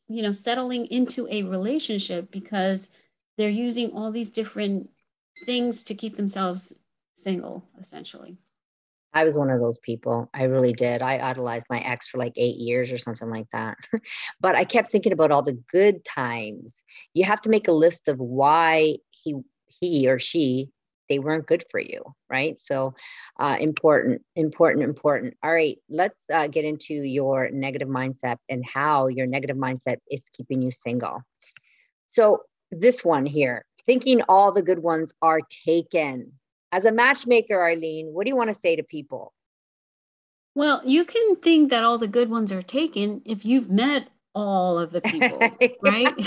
you 0.09 0.23
know, 0.23 0.33
settling 0.33 0.87
into 0.87 1.29
a 1.31 1.43
relationship 1.43 2.31
because 2.31 2.89
they're 3.37 3.51
using 3.51 3.93
all 3.93 4.11
these 4.11 4.31
different 4.31 4.89
things 5.45 5.85
to 5.85 5.95
keep 5.95 6.17
themselves 6.17 6.73
single, 7.17 7.69
essentially. 7.79 8.39
I 9.15 9.25
was 9.25 9.37
one 9.37 9.51
of 9.51 9.61
those 9.61 9.79
people. 9.79 10.31
I 10.33 10.45
really 10.45 10.73
did. 10.73 11.03
I 11.03 11.19
idolized 11.19 11.67
my 11.69 11.81
ex 11.81 12.09
for 12.09 12.19
like 12.19 12.33
eight 12.37 12.57
years 12.57 12.91
or 12.91 12.99
something 12.99 13.31
like 13.31 13.49
that. 13.53 13.77
but 14.41 14.55
I 14.55 14.65
kept 14.65 14.91
thinking 14.91 15.13
about 15.13 15.31
all 15.31 15.43
the 15.43 15.59
good 15.71 16.05
times. 16.05 16.85
You 17.15 17.25
have 17.25 17.41
to 17.43 17.51
make 17.51 17.69
a 17.69 17.73
list 17.73 18.09
of 18.09 18.19
why 18.19 18.97
he 19.11 19.37
he 19.67 20.09
or 20.09 20.19
she 20.19 20.71
they 21.09 21.19
weren't 21.19 21.47
good 21.47 21.65
for 21.71 21.81
you 21.81 22.03
right 22.31 22.61
so 22.61 22.95
uh, 23.39 23.57
important 23.61 24.23
important 24.37 24.83
important 24.83 25.35
all 25.43 25.53
right 25.53 25.79
let's 25.89 26.25
uh, 26.33 26.47
get 26.47 26.65
into 26.65 26.95
your 26.95 27.51
negative 27.51 27.89
mindset 27.89 28.37
and 28.49 28.65
how 28.65 29.09
your 29.09 29.27
negative 29.27 29.57
mindset 29.57 29.97
is 30.11 30.29
keeping 30.33 30.63
you 30.63 30.71
single 30.71 31.23
so 32.09 32.43
this 32.71 33.05
one 33.05 33.27
here 33.27 33.65
thinking 33.87 34.23
all 34.29 34.53
the 34.53 34.63
good 34.63 34.79
ones 34.79 35.13
are 35.21 35.41
taken 35.67 36.33
as 36.73 36.85
a 36.85 36.93
matchmaker 36.93 37.59
arlene 37.59 38.13
what 38.13 38.25
do 38.25 38.31
you 38.31 38.37
want 38.37 38.51
to 38.51 38.55
say 38.55 38.75
to 38.75 38.83
people 38.83 39.33
well 40.55 40.81
you 40.85 41.05
can 41.05 41.37
think 41.37 41.71
that 41.71 41.85
all 41.85 41.99
the 41.99 42.09
good 42.09 42.31
ones 42.31 42.51
are 42.51 42.63
taken 42.63 43.23
if 43.25 43.45
you've 43.45 43.71
met 43.71 44.09
all 44.35 44.79
of 44.79 44.91
the 44.91 45.01
people 45.03 45.39
right 45.83 46.15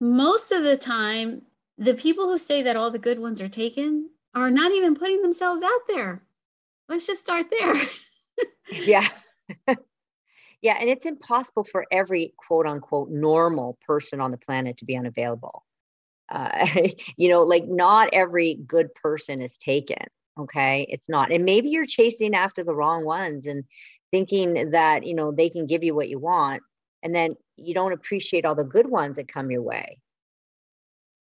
Most 0.00 0.52
of 0.52 0.64
the 0.64 0.76
time, 0.76 1.42
the 1.78 1.94
people 1.94 2.28
who 2.28 2.38
say 2.38 2.62
that 2.62 2.76
all 2.76 2.90
the 2.90 2.98
good 2.98 3.18
ones 3.18 3.40
are 3.40 3.48
taken 3.48 4.10
are 4.34 4.50
not 4.50 4.72
even 4.72 4.94
putting 4.94 5.22
themselves 5.22 5.62
out 5.62 5.88
there. 5.88 6.22
Let's 6.88 7.06
just 7.06 7.20
start 7.20 7.46
there. 7.50 7.74
yeah. 8.70 9.08
yeah. 10.62 10.76
And 10.80 10.88
it's 10.88 11.06
impossible 11.06 11.64
for 11.64 11.86
every 11.90 12.34
quote 12.36 12.66
unquote 12.66 13.10
normal 13.10 13.78
person 13.86 14.20
on 14.20 14.30
the 14.30 14.38
planet 14.38 14.78
to 14.78 14.84
be 14.84 14.96
unavailable. 14.96 15.64
Uh, 16.28 16.66
you 17.16 17.28
know, 17.28 17.42
like 17.42 17.66
not 17.66 18.08
every 18.12 18.54
good 18.54 18.94
person 18.94 19.40
is 19.42 19.56
taken. 19.56 20.04
Okay. 20.38 20.86
It's 20.90 21.08
not. 21.08 21.32
And 21.32 21.44
maybe 21.44 21.70
you're 21.70 21.86
chasing 21.86 22.34
after 22.34 22.62
the 22.62 22.74
wrong 22.74 23.04
ones 23.04 23.46
and 23.46 23.64
thinking 24.10 24.70
that, 24.70 25.06
you 25.06 25.14
know, 25.14 25.32
they 25.32 25.48
can 25.48 25.66
give 25.66 25.82
you 25.82 25.94
what 25.94 26.08
you 26.08 26.18
want. 26.18 26.62
And 27.02 27.14
then 27.14 27.36
you 27.56 27.74
don't 27.74 27.92
appreciate 27.92 28.44
all 28.44 28.54
the 28.54 28.64
good 28.64 28.88
ones 28.88 29.16
that 29.16 29.28
come 29.28 29.50
your 29.50 29.62
way. 29.62 29.98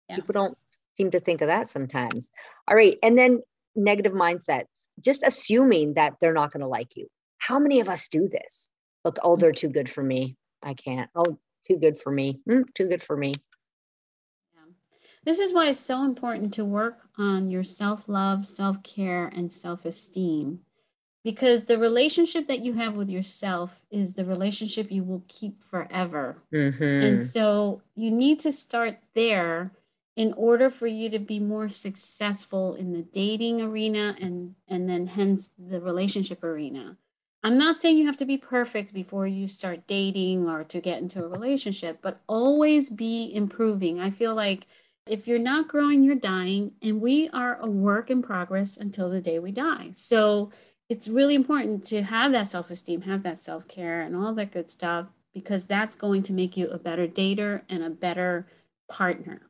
Yeah. 0.09 0.15
People 0.15 0.33
don't 0.33 0.57
seem 0.97 1.11
to 1.11 1.19
think 1.19 1.41
of 1.41 1.47
that 1.47 1.67
sometimes. 1.67 2.31
All 2.67 2.75
right. 2.75 2.97
And 3.03 3.17
then 3.17 3.41
negative 3.75 4.13
mindsets, 4.13 4.89
just 5.01 5.23
assuming 5.23 5.95
that 5.95 6.13
they're 6.21 6.33
not 6.33 6.51
going 6.51 6.61
to 6.61 6.67
like 6.67 6.95
you. 6.95 7.07
How 7.37 7.59
many 7.59 7.79
of 7.79 7.89
us 7.89 8.07
do 8.07 8.27
this? 8.27 8.69
Look, 9.03 9.17
oh, 9.23 9.35
they're 9.35 9.51
too 9.51 9.69
good 9.69 9.89
for 9.89 10.03
me. 10.03 10.35
I 10.61 10.73
can't. 10.73 11.09
Oh, 11.15 11.37
too 11.67 11.77
good 11.77 11.97
for 11.97 12.11
me. 12.11 12.39
Mm, 12.47 12.73
too 12.73 12.87
good 12.87 13.03
for 13.03 13.17
me. 13.17 13.33
Yeah. 14.53 14.71
This 15.23 15.39
is 15.39 15.53
why 15.53 15.69
it's 15.69 15.79
so 15.79 16.03
important 16.03 16.53
to 16.55 16.65
work 16.65 17.07
on 17.17 17.49
your 17.49 17.63
self 17.63 18.07
love, 18.07 18.47
self 18.47 18.81
care, 18.83 19.27
and 19.27 19.51
self 19.51 19.85
esteem 19.85 20.61
because 21.23 21.65
the 21.65 21.77
relationship 21.77 22.47
that 22.47 22.65
you 22.65 22.73
have 22.73 22.95
with 22.95 23.09
yourself 23.09 23.81
is 23.89 24.13
the 24.13 24.25
relationship 24.25 24.91
you 24.91 25.03
will 25.03 25.23
keep 25.27 25.63
forever. 25.63 26.37
Mm-hmm. 26.53 27.05
And 27.05 27.25
so 27.25 27.81
you 27.95 28.11
need 28.11 28.39
to 28.41 28.51
start 28.51 28.97
there 29.13 29.71
in 30.15 30.33
order 30.33 30.69
for 30.69 30.85
you 30.85 31.09
to 31.09 31.19
be 31.19 31.39
more 31.39 31.69
successful 31.69 32.75
in 32.75 32.91
the 32.91 33.01
dating 33.01 33.61
arena 33.61 34.15
and 34.21 34.55
and 34.67 34.87
then 34.89 35.07
hence 35.07 35.49
the 35.57 35.79
relationship 35.79 36.43
arena. 36.43 36.97
I'm 37.43 37.57
not 37.57 37.79
saying 37.79 37.97
you 37.97 38.05
have 38.05 38.17
to 38.17 38.25
be 38.25 38.37
perfect 38.37 38.93
before 38.93 39.27
you 39.27 39.47
start 39.47 39.85
dating 39.85 40.47
or 40.47 40.63
to 40.65 40.79
get 40.79 41.01
into 41.01 41.23
a 41.23 41.27
relationship, 41.27 41.99
but 42.01 42.21
always 42.27 42.89
be 42.89 43.33
improving. 43.33 43.99
I 43.99 44.11
feel 44.11 44.33
like 44.33 44.65
if 45.05 45.27
you're 45.27 45.39
not 45.39 45.67
growing, 45.67 46.03
you're 46.03 46.15
dying, 46.15 46.71
and 46.81 47.01
we 47.01 47.29
are 47.29 47.57
a 47.59 47.69
work 47.69 48.09
in 48.09 48.21
progress 48.21 48.77
until 48.77 49.09
the 49.09 49.19
day 49.19 49.39
we 49.39 49.51
die. 49.51 49.91
So 49.93 50.51
it's 50.87 51.09
really 51.09 51.35
important 51.35 51.85
to 51.87 52.01
have 52.03 52.31
that 52.31 52.47
self 52.47 52.69
esteem, 52.69 53.01
have 53.01 53.23
that 53.23 53.39
self 53.39 53.67
care, 53.67 54.01
and 54.01 54.15
all 54.15 54.33
that 54.35 54.51
good 54.51 54.69
stuff 54.69 55.07
because 55.33 55.65
that's 55.65 55.95
going 55.95 56.23
to 56.23 56.33
make 56.33 56.55
you 56.55 56.69
a 56.69 56.77
better 56.77 57.07
dater 57.07 57.61
and 57.67 57.83
a 57.83 57.89
better 57.89 58.47
partner. 58.87 59.41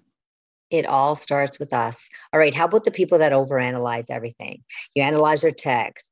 It 0.70 0.86
all 0.88 1.16
starts 1.16 1.60
with 1.60 1.74
us. 1.74 2.10
All 2.32 2.40
right. 2.40 2.54
How 2.54 2.66
about 2.66 2.84
the 2.84 2.92
people 2.92 3.20
that 3.20 3.32
overanalyze 3.32 4.10
everything? 4.10 4.64
You 4.96 5.04
analyze 5.04 5.42
their 5.42 5.52
text, 5.52 6.12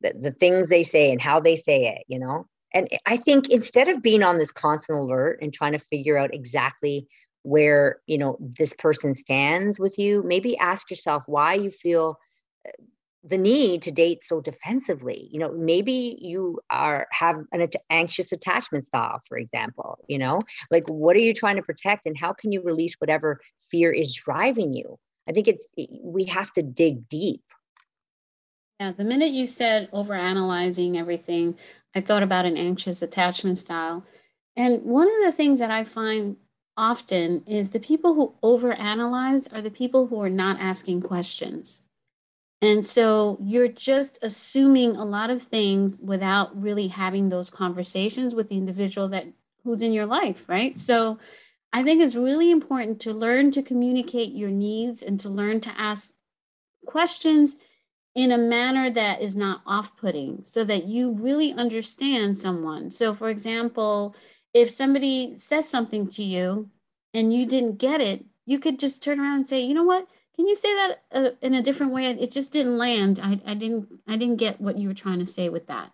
the, 0.00 0.14
the 0.18 0.32
things 0.32 0.68
they 0.68 0.82
say, 0.82 1.10
and 1.10 1.20
how 1.20 1.40
they 1.40 1.56
say 1.56 1.86
it, 1.88 2.04
you 2.08 2.18
know? 2.18 2.46
And 2.72 2.88
I 3.06 3.16
think 3.16 3.48
instead 3.48 3.88
of 3.88 4.02
being 4.02 4.22
on 4.22 4.38
this 4.38 4.52
constant 4.52 4.98
alert 4.98 5.40
and 5.42 5.52
trying 5.52 5.72
to 5.72 5.78
figure 5.78 6.16
out 6.16 6.34
exactly 6.34 7.06
where 7.42 8.00
you 8.06 8.18
know 8.18 8.36
this 8.38 8.74
person 8.74 9.14
stands 9.14 9.80
with 9.80 9.98
you 9.98 10.22
maybe 10.26 10.58
ask 10.58 10.90
yourself 10.90 11.24
why 11.26 11.54
you 11.54 11.70
feel 11.70 12.18
uh, 12.68 12.72
the 13.24 13.38
need 13.38 13.82
to 13.82 13.90
date 13.90 14.22
so 14.22 14.40
defensively. 14.40 15.28
You 15.32 15.40
know 15.40 15.52
maybe 15.52 16.18
you 16.20 16.60
are 16.68 17.06
have 17.12 17.36
an 17.52 17.66
anxious 17.88 18.32
attachment 18.32 18.84
style 18.84 19.20
for 19.26 19.38
example 19.38 19.98
you 20.06 20.18
know? 20.18 20.40
Like 20.70 20.86
what 20.88 21.16
are 21.16 21.20
you 21.20 21.32
trying 21.32 21.56
to 21.56 21.62
protect 21.62 22.06
and 22.06 22.16
how 22.16 22.32
can 22.32 22.52
you 22.52 22.62
release 22.62 22.94
whatever 22.98 23.40
fear 23.70 23.90
is 23.90 24.14
driving 24.14 24.74
you? 24.74 24.98
I 25.28 25.32
think 25.32 25.48
it's 25.48 25.72
we 26.02 26.24
have 26.24 26.52
to 26.52 26.62
dig 26.62 27.08
deep 27.08 27.42
yeah 28.80 28.92
the 28.92 29.04
minute 29.04 29.32
you 29.32 29.46
said 29.46 29.88
over 29.92 30.14
analyzing 30.14 30.98
everything 30.98 31.56
i 31.94 32.00
thought 32.00 32.22
about 32.22 32.46
an 32.46 32.56
anxious 32.56 33.02
attachment 33.02 33.58
style 33.58 34.04
and 34.56 34.82
one 34.82 35.06
of 35.06 35.24
the 35.24 35.32
things 35.32 35.60
that 35.60 35.70
i 35.70 35.84
find 35.84 36.36
often 36.76 37.44
is 37.46 37.70
the 37.70 37.80
people 37.80 38.14
who 38.14 38.34
overanalyze 38.42 39.52
are 39.52 39.60
the 39.60 39.70
people 39.70 40.06
who 40.06 40.20
are 40.20 40.30
not 40.30 40.58
asking 40.58 41.00
questions 41.00 41.82
and 42.62 42.84
so 42.84 43.38
you're 43.42 43.68
just 43.68 44.18
assuming 44.22 44.94
a 44.96 45.04
lot 45.04 45.30
of 45.30 45.42
things 45.42 46.00
without 46.02 46.60
really 46.60 46.88
having 46.88 47.28
those 47.28 47.48
conversations 47.48 48.34
with 48.34 48.50
the 48.50 48.56
individual 48.56 49.08
that 49.08 49.26
who's 49.64 49.82
in 49.82 49.92
your 49.92 50.06
life, 50.06 50.44
right? 50.48 50.78
So 50.78 51.18
I 51.72 51.82
think 51.82 52.02
it's 52.02 52.14
really 52.14 52.50
important 52.50 53.00
to 53.02 53.12
learn 53.12 53.50
to 53.52 53.62
communicate 53.62 54.32
your 54.32 54.50
needs 54.50 55.02
and 55.02 55.18
to 55.20 55.28
learn 55.28 55.60
to 55.62 55.72
ask 55.76 56.12
questions 56.84 57.56
in 58.14 58.32
a 58.32 58.38
manner 58.38 58.90
that 58.90 59.22
is 59.22 59.36
not 59.36 59.62
off-putting 59.66 60.42
so 60.44 60.64
that 60.64 60.84
you 60.84 61.12
really 61.12 61.52
understand 61.52 62.36
someone. 62.36 62.90
So 62.90 63.14
for 63.14 63.30
example, 63.30 64.16
if 64.52 64.70
somebody 64.70 65.36
says 65.38 65.68
something 65.68 66.08
to 66.10 66.24
you 66.24 66.70
and 67.14 67.32
you 67.32 67.46
didn't 67.46 67.78
get 67.78 68.00
it, 68.00 68.24
you 68.46 68.58
could 68.58 68.80
just 68.80 69.02
turn 69.02 69.20
around 69.20 69.36
and 69.36 69.46
say, 69.46 69.60
"You 69.60 69.74
know 69.74 69.84
what? 69.84 70.08
Can 70.40 70.48
you 70.48 70.56
say 70.56 70.74
that 70.74 70.96
uh, 71.12 71.30
in 71.42 71.54
a 71.54 71.62
different 71.62 71.92
way? 71.92 72.06
It 72.06 72.32
just 72.32 72.50
didn't 72.50 72.78
land. 72.78 73.20
I, 73.22 73.38
I 73.46 73.54
didn't 73.54 73.88
I 74.08 74.16
didn't 74.16 74.36
get 74.36 74.60
what 74.60 74.78
you 74.78 74.88
were 74.88 74.94
trying 74.94 75.18
to 75.18 75.26
say 75.26 75.48
with 75.48 75.66
that. 75.66 75.92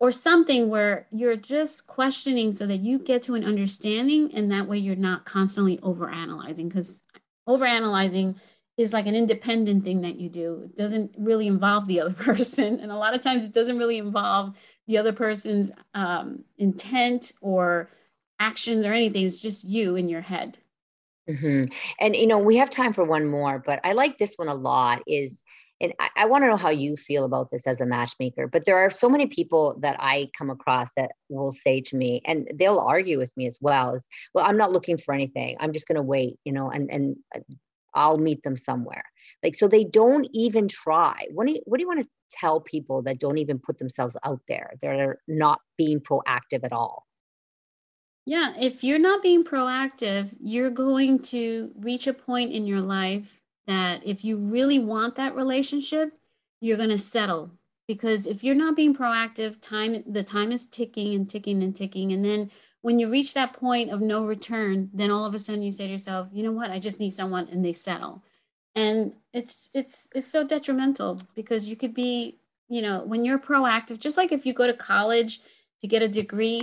Or 0.00 0.12
something 0.12 0.68
where 0.68 1.08
you're 1.10 1.36
just 1.36 1.88
questioning 1.88 2.52
so 2.52 2.66
that 2.68 2.78
you 2.78 3.00
get 3.00 3.24
to 3.24 3.34
an 3.34 3.44
understanding 3.44 4.32
and 4.32 4.52
that 4.52 4.68
way 4.68 4.78
you're 4.78 4.94
not 4.94 5.24
constantly 5.24 5.78
overanalyzing 5.78 6.68
because 6.68 7.00
overanalyzing 7.48 8.36
is 8.78 8.92
like 8.92 9.06
an 9.06 9.16
independent 9.16 9.84
thing 9.84 10.00
that 10.02 10.18
you 10.18 10.30
do. 10.30 10.62
It 10.64 10.76
doesn't 10.76 11.14
really 11.18 11.48
involve 11.48 11.88
the 11.88 12.00
other 12.00 12.12
person. 12.18 12.80
And 12.80 12.90
a 12.90 12.96
lot 12.96 13.14
of 13.14 13.20
times 13.20 13.44
it 13.44 13.52
doesn't 13.52 13.76
really 13.76 13.98
involve 13.98 14.56
the 14.86 14.96
other 14.96 15.12
person's 15.12 15.70
um, 15.92 16.44
intent 16.56 17.32
or 17.42 17.90
actions 18.38 18.84
or 18.84 18.92
anything. 18.92 19.26
It's 19.26 19.40
just 19.40 19.64
you 19.64 19.96
in 19.96 20.08
your 20.08 20.22
head. 20.22 20.58
Mm-hmm. 21.28 21.74
And 22.00 22.16
you 22.16 22.26
know, 22.26 22.38
we 22.38 22.56
have 22.56 22.70
time 22.70 22.94
for 22.94 23.04
one 23.04 23.26
more, 23.26 23.62
but 23.66 23.80
I 23.84 23.92
like 23.92 24.16
this 24.16 24.36
one 24.36 24.48
a 24.48 24.54
lot. 24.54 25.02
Is 25.06 25.42
and 25.80 25.92
I, 26.00 26.08
I 26.16 26.24
want 26.24 26.44
to 26.44 26.48
know 26.48 26.56
how 26.56 26.70
you 26.70 26.96
feel 26.96 27.24
about 27.24 27.50
this 27.50 27.66
as 27.66 27.82
a 27.82 27.86
matchmaker. 27.86 28.46
But 28.46 28.64
there 28.64 28.78
are 28.78 28.90
so 28.90 29.10
many 29.10 29.26
people 29.26 29.76
that 29.80 29.96
I 29.98 30.30
come 30.38 30.48
across 30.48 30.94
that 30.94 31.12
will 31.28 31.52
say 31.52 31.82
to 31.82 31.96
me, 31.96 32.22
and 32.24 32.50
they'll 32.54 32.78
argue 32.78 33.18
with 33.18 33.36
me 33.36 33.46
as 33.46 33.58
well, 33.60 33.94
is 33.94 34.08
well, 34.32 34.46
I'm 34.46 34.56
not 34.56 34.72
looking 34.72 34.96
for 34.96 35.12
anything. 35.12 35.56
I'm 35.60 35.74
just 35.74 35.86
gonna 35.86 36.00
wait, 36.00 36.38
you 36.44 36.52
know, 36.52 36.70
and 36.70 36.90
and 36.90 37.16
uh, 37.34 37.40
I'll 37.98 38.18
meet 38.18 38.42
them 38.44 38.56
somewhere. 38.56 39.04
Like 39.42 39.54
so 39.54 39.68
they 39.68 39.84
don't 39.84 40.26
even 40.32 40.68
try. 40.68 41.26
What 41.30 41.46
do 41.46 41.54
you 41.54 41.60
what 41.66 41.78
do 41.78 41.82
you 41.82 41.88
want 41.88 42.00
to 42.00 42.08
tell 42.30 42.60
people 42.60 43.02
that 43.02 43.18
don't 43.18 43.38
even 43.38 43.58
put 43.58 43.78
themselves 43.78 44.16
out 44.24 44.40
there? 44.48 44.72
They're 44.80 45.18
not 45.26 45.60
being 45.76 46.00
proactive 46.00 46.64
at 46.64 46.72
all. 46.72 47.06
Yeah, 48.24 48.52
if 48.58 48.84
you're 48.84 48.98
not 48.98 49.22
being 49.22 49.42
proactive, 49.42 50.36
you're 50.40 50.70
going 50.70 51.20
to 51.34 51.72
reach 51.76 52.06
a 52.06 52.12
point 52.12 52.52
in 52.52 52.66
your 52.66 52.82
life 52.82 53.40
that 53.66 54.06
if 54.06 54.24
you 54.24 54.36
really 54.36 54.78
want 54.78 55.16
that 55.16 55.34
relationship, 55.34 56.12
you're 56.60 56.76
going 56.76 56.90
to 56.90 56.98
settle 56.98 57.50
because 57.86 58.26
if 58.26 58.44
you're 58.44 58.54
not 58.54 58.76
being 58.76 58.94
proactive, 58.94 59.60
time 59.62 60.04
the 60.06 60.22
time 60.22 60.52
is 60.52 60.68
ticking 60.68 61.14
and 61.14 61.28
ticking 61.28 61.62
and 61.62 61.74
ticking 61.74 62.12
and 62.12 62.24
then 62.24 62.50
when 62.82 62.98
you 62.98 63.10
reach 63.10 63.34
that 63.34 63.52
point 63.52 63.90
of 63.90 64.00
no 64.00 64.24
return, 64.24 64.90
then 64.94 65.10
all 65.10 65.24
of 65.24 65.34
a 65.34 65.38
sudden 65.38 65.62
you 65.62 65.72
say 65.72 65.86
to 65.86 65.92
yourself, 65.92 66.28
"You 66.32 66.42
know 66.42 66.52
what? 66.52 66.70
I 66.70 66.78
just 66.78 67.00
need 67.00 67.12
someone," 67.12 67.48
and 67.50 67.64
they 67.64 67.72
settle. 67.72 68.22
And 68.74 69.14
it's 69.32 69.70
it's 69.74 70.08
it's 70.14 70.26
so 70.26 70.44
detrimental 70.44 71.20
because 71.34 71.66
you 71.66 71.76
could 71.76 71.94
be, 71.94 72.38
you 72.68 72.82
know, 72.82 73.02
when 73.04 73.24
you're 73.24 73.38
proactive, 73.38 73.98
just 73.98 74.16
like 74.16 74.32
if 74.32 74.46
you 74.46 74.52
go 74.52 74.66
to 74.66 74.74
college 74.74 75.40
to 75.80 75.88
get 75.88 76.02
a 76.02 76.08
degree, 76.08 76.62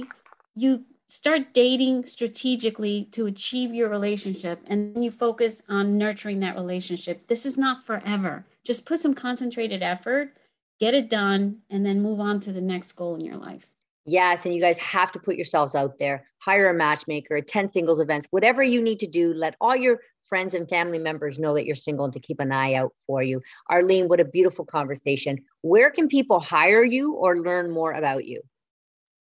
you 0.56 0.86
start 1.08 1.54
dating 1.54 2.06
strategically 2.06 3.06
to 3.12 3.26
achieve 3.26 3.74
your 3.74 3.90
relationship 3.90 4.62
and 4.68 5.04
you 5.04 5.12
focus 5.12 5.62
on 5.70 5.98
nurturing 5.98 6.40
that 6.40 6.56
relationship. 6.56 7.28
This 7.28 7.46
is 7.46 7.58
not 7.58 7.86
forever. 7.86 8.46
Just 8.64 8.86
put 8.86 9.00
some 9.00 9.14
concentrated 9.14 9.84
effort, 9.84 10.36
get 10.80 10.94
it 10.96 11.10
done, 11.10 11.62
and 11.70 11.86
then 11.86 12.02
move 12.02 12.20
on 12.20 12.40
to 12.42 12.52
the 12.52 12.62
next 12.62 12.94
goal 12.94 13.16
in 13.16 13.22
your 13.22 13.38
life. 13.38 13.68
Yes, 14.06 14.46
and 14.46 14.54
you 14.54 14.62
guys 14.62 14.78
have 14.78 15.12
to 15.14 15.20
put 15.20 15.36
yourselves 15.36 15.74
out 15.74 15.98
there. 15.98 16.28
Hire 16.40 16.70
a 16.70 16.74
matchmaker, 16.74 17.38
attend 17.38 17.72
singles 17.72 18.00
events, 18.00 18.28
whatever 18.30 18.62
you 18.62 18.82
need 18.82 19.00
to 19.00 19.08
do. 19.08 19.34
Let 19.34 19.56
all 19.60 19.76
your 19.76 20.00
friends 20.30 20.54
and 20.54 20.70
family 20.70 21.00
members 21.00 21.40
know 21.40 21.54
that 21.56 21.66
you're 21.66 21.76
single 21.76 22.06
and 22.06 22.14
to 22.14 22.20
keep 22.20 22.40
an 22.40 22.52
eye 22.52 22.76
out 22.76 22.94
for 23.08 23.24
you. 23.24 23.42
Arlene, 23.70 24.08
what 24.08 24.20
a 24.20 24.26
beautiful 24.26 24.66
conversation. 24.66 25.40
Where 25.62 25.90
can 25.90 26.08
people 26.08 26.40
hire 26.40 26.84
you 26.84 27.14
or 27.14 27.40
learn 27.40 27.72
more 27.72 27.94
about 27.94 28.26
you? 28.26 28.42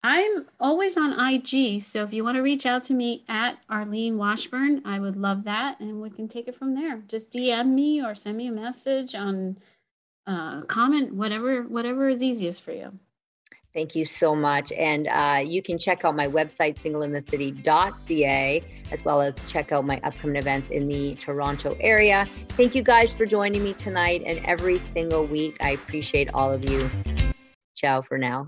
I'm 0.04 0.46
always 0.60 0.98
on 0.98 1.20
IG. 1.20 1.82
So 1.82 2.04
if 2.04 2.14
you 2.14 2.24
want 2.24 2.36
to 2.36 2.42
reach 2.42 2.66
out 2.66 2.84
to 2.86 2.94
me 2.94 3.24
at 3.28 3.58
Arlene 3.70 4.18
Washburn, 4.18 4.84
I 4.86 5.00
would 5.00 5.16
love 5.16 5.46
that. 5.46 5.80
And 5.80 6.02
we 6.02 6.12
can 6.12 6.28
take 6.28 6.48
it 6.48 6.56
from 6.56 6.76
there. 6.76 7.02
Just 7.08 7.32
DM 7.32 7.70
me 7.70 8.04
or 8.04 8.14
send 8.14 8.38
me 8.38 8.48
a 8.48 8.52
message 8.52 9.16
on 9.16 9.58
uh, 10.28 10.62
comment, 10.62 11.16
whatever, 11.16 11.64
whatever 11.64 12.08
is 12.08 12.22
easiest 12.22 12.62
for 12.62 12.72
you. 12.72 13.00
Thank 13.76 13.94
you 13.94 14.06
so 14.06 14.34
much. 14.34 14.72
And 14.72 15.08
uh, 15.08 15.44
you 15.46 15.62
can 15.62 15.78
check 15.78 16.06
out 16.06 16.16
my 16.16 16.28
website, 16.28 16.80
singleinthecity.ca, 16.80 18.64
as 18.90 19.04
well 19.04 19.20
as 19.20 19.36
check 19.48 19.74
out 19.74 19.86
my 19.86 20.00
upcoming 20.02 20.38
events 20.38 20.70
in 20.72 20.88
the 20.88 21.16
Toronto 21.16 21.76
area. 21.82 22.26
Thank 22.52 22.74
you 22.74 22.82
guys 22.82 23.12
for 23.12 23.26
joining 23.26 23.66
me 23.66 23.74
tonight 23.74 24.24
and 24.26 24.40
every 24.46 24.80
single 24.80 25.28
week. 25.28 25.58
I 25.60 25.72
appreciate 25.72 26.30
all 26.34 26.54
of 26.54 26.70
you. 26.70 26.90
Ciao 27.76 28.02
for 28.02 28.18
now. 28.18 28.48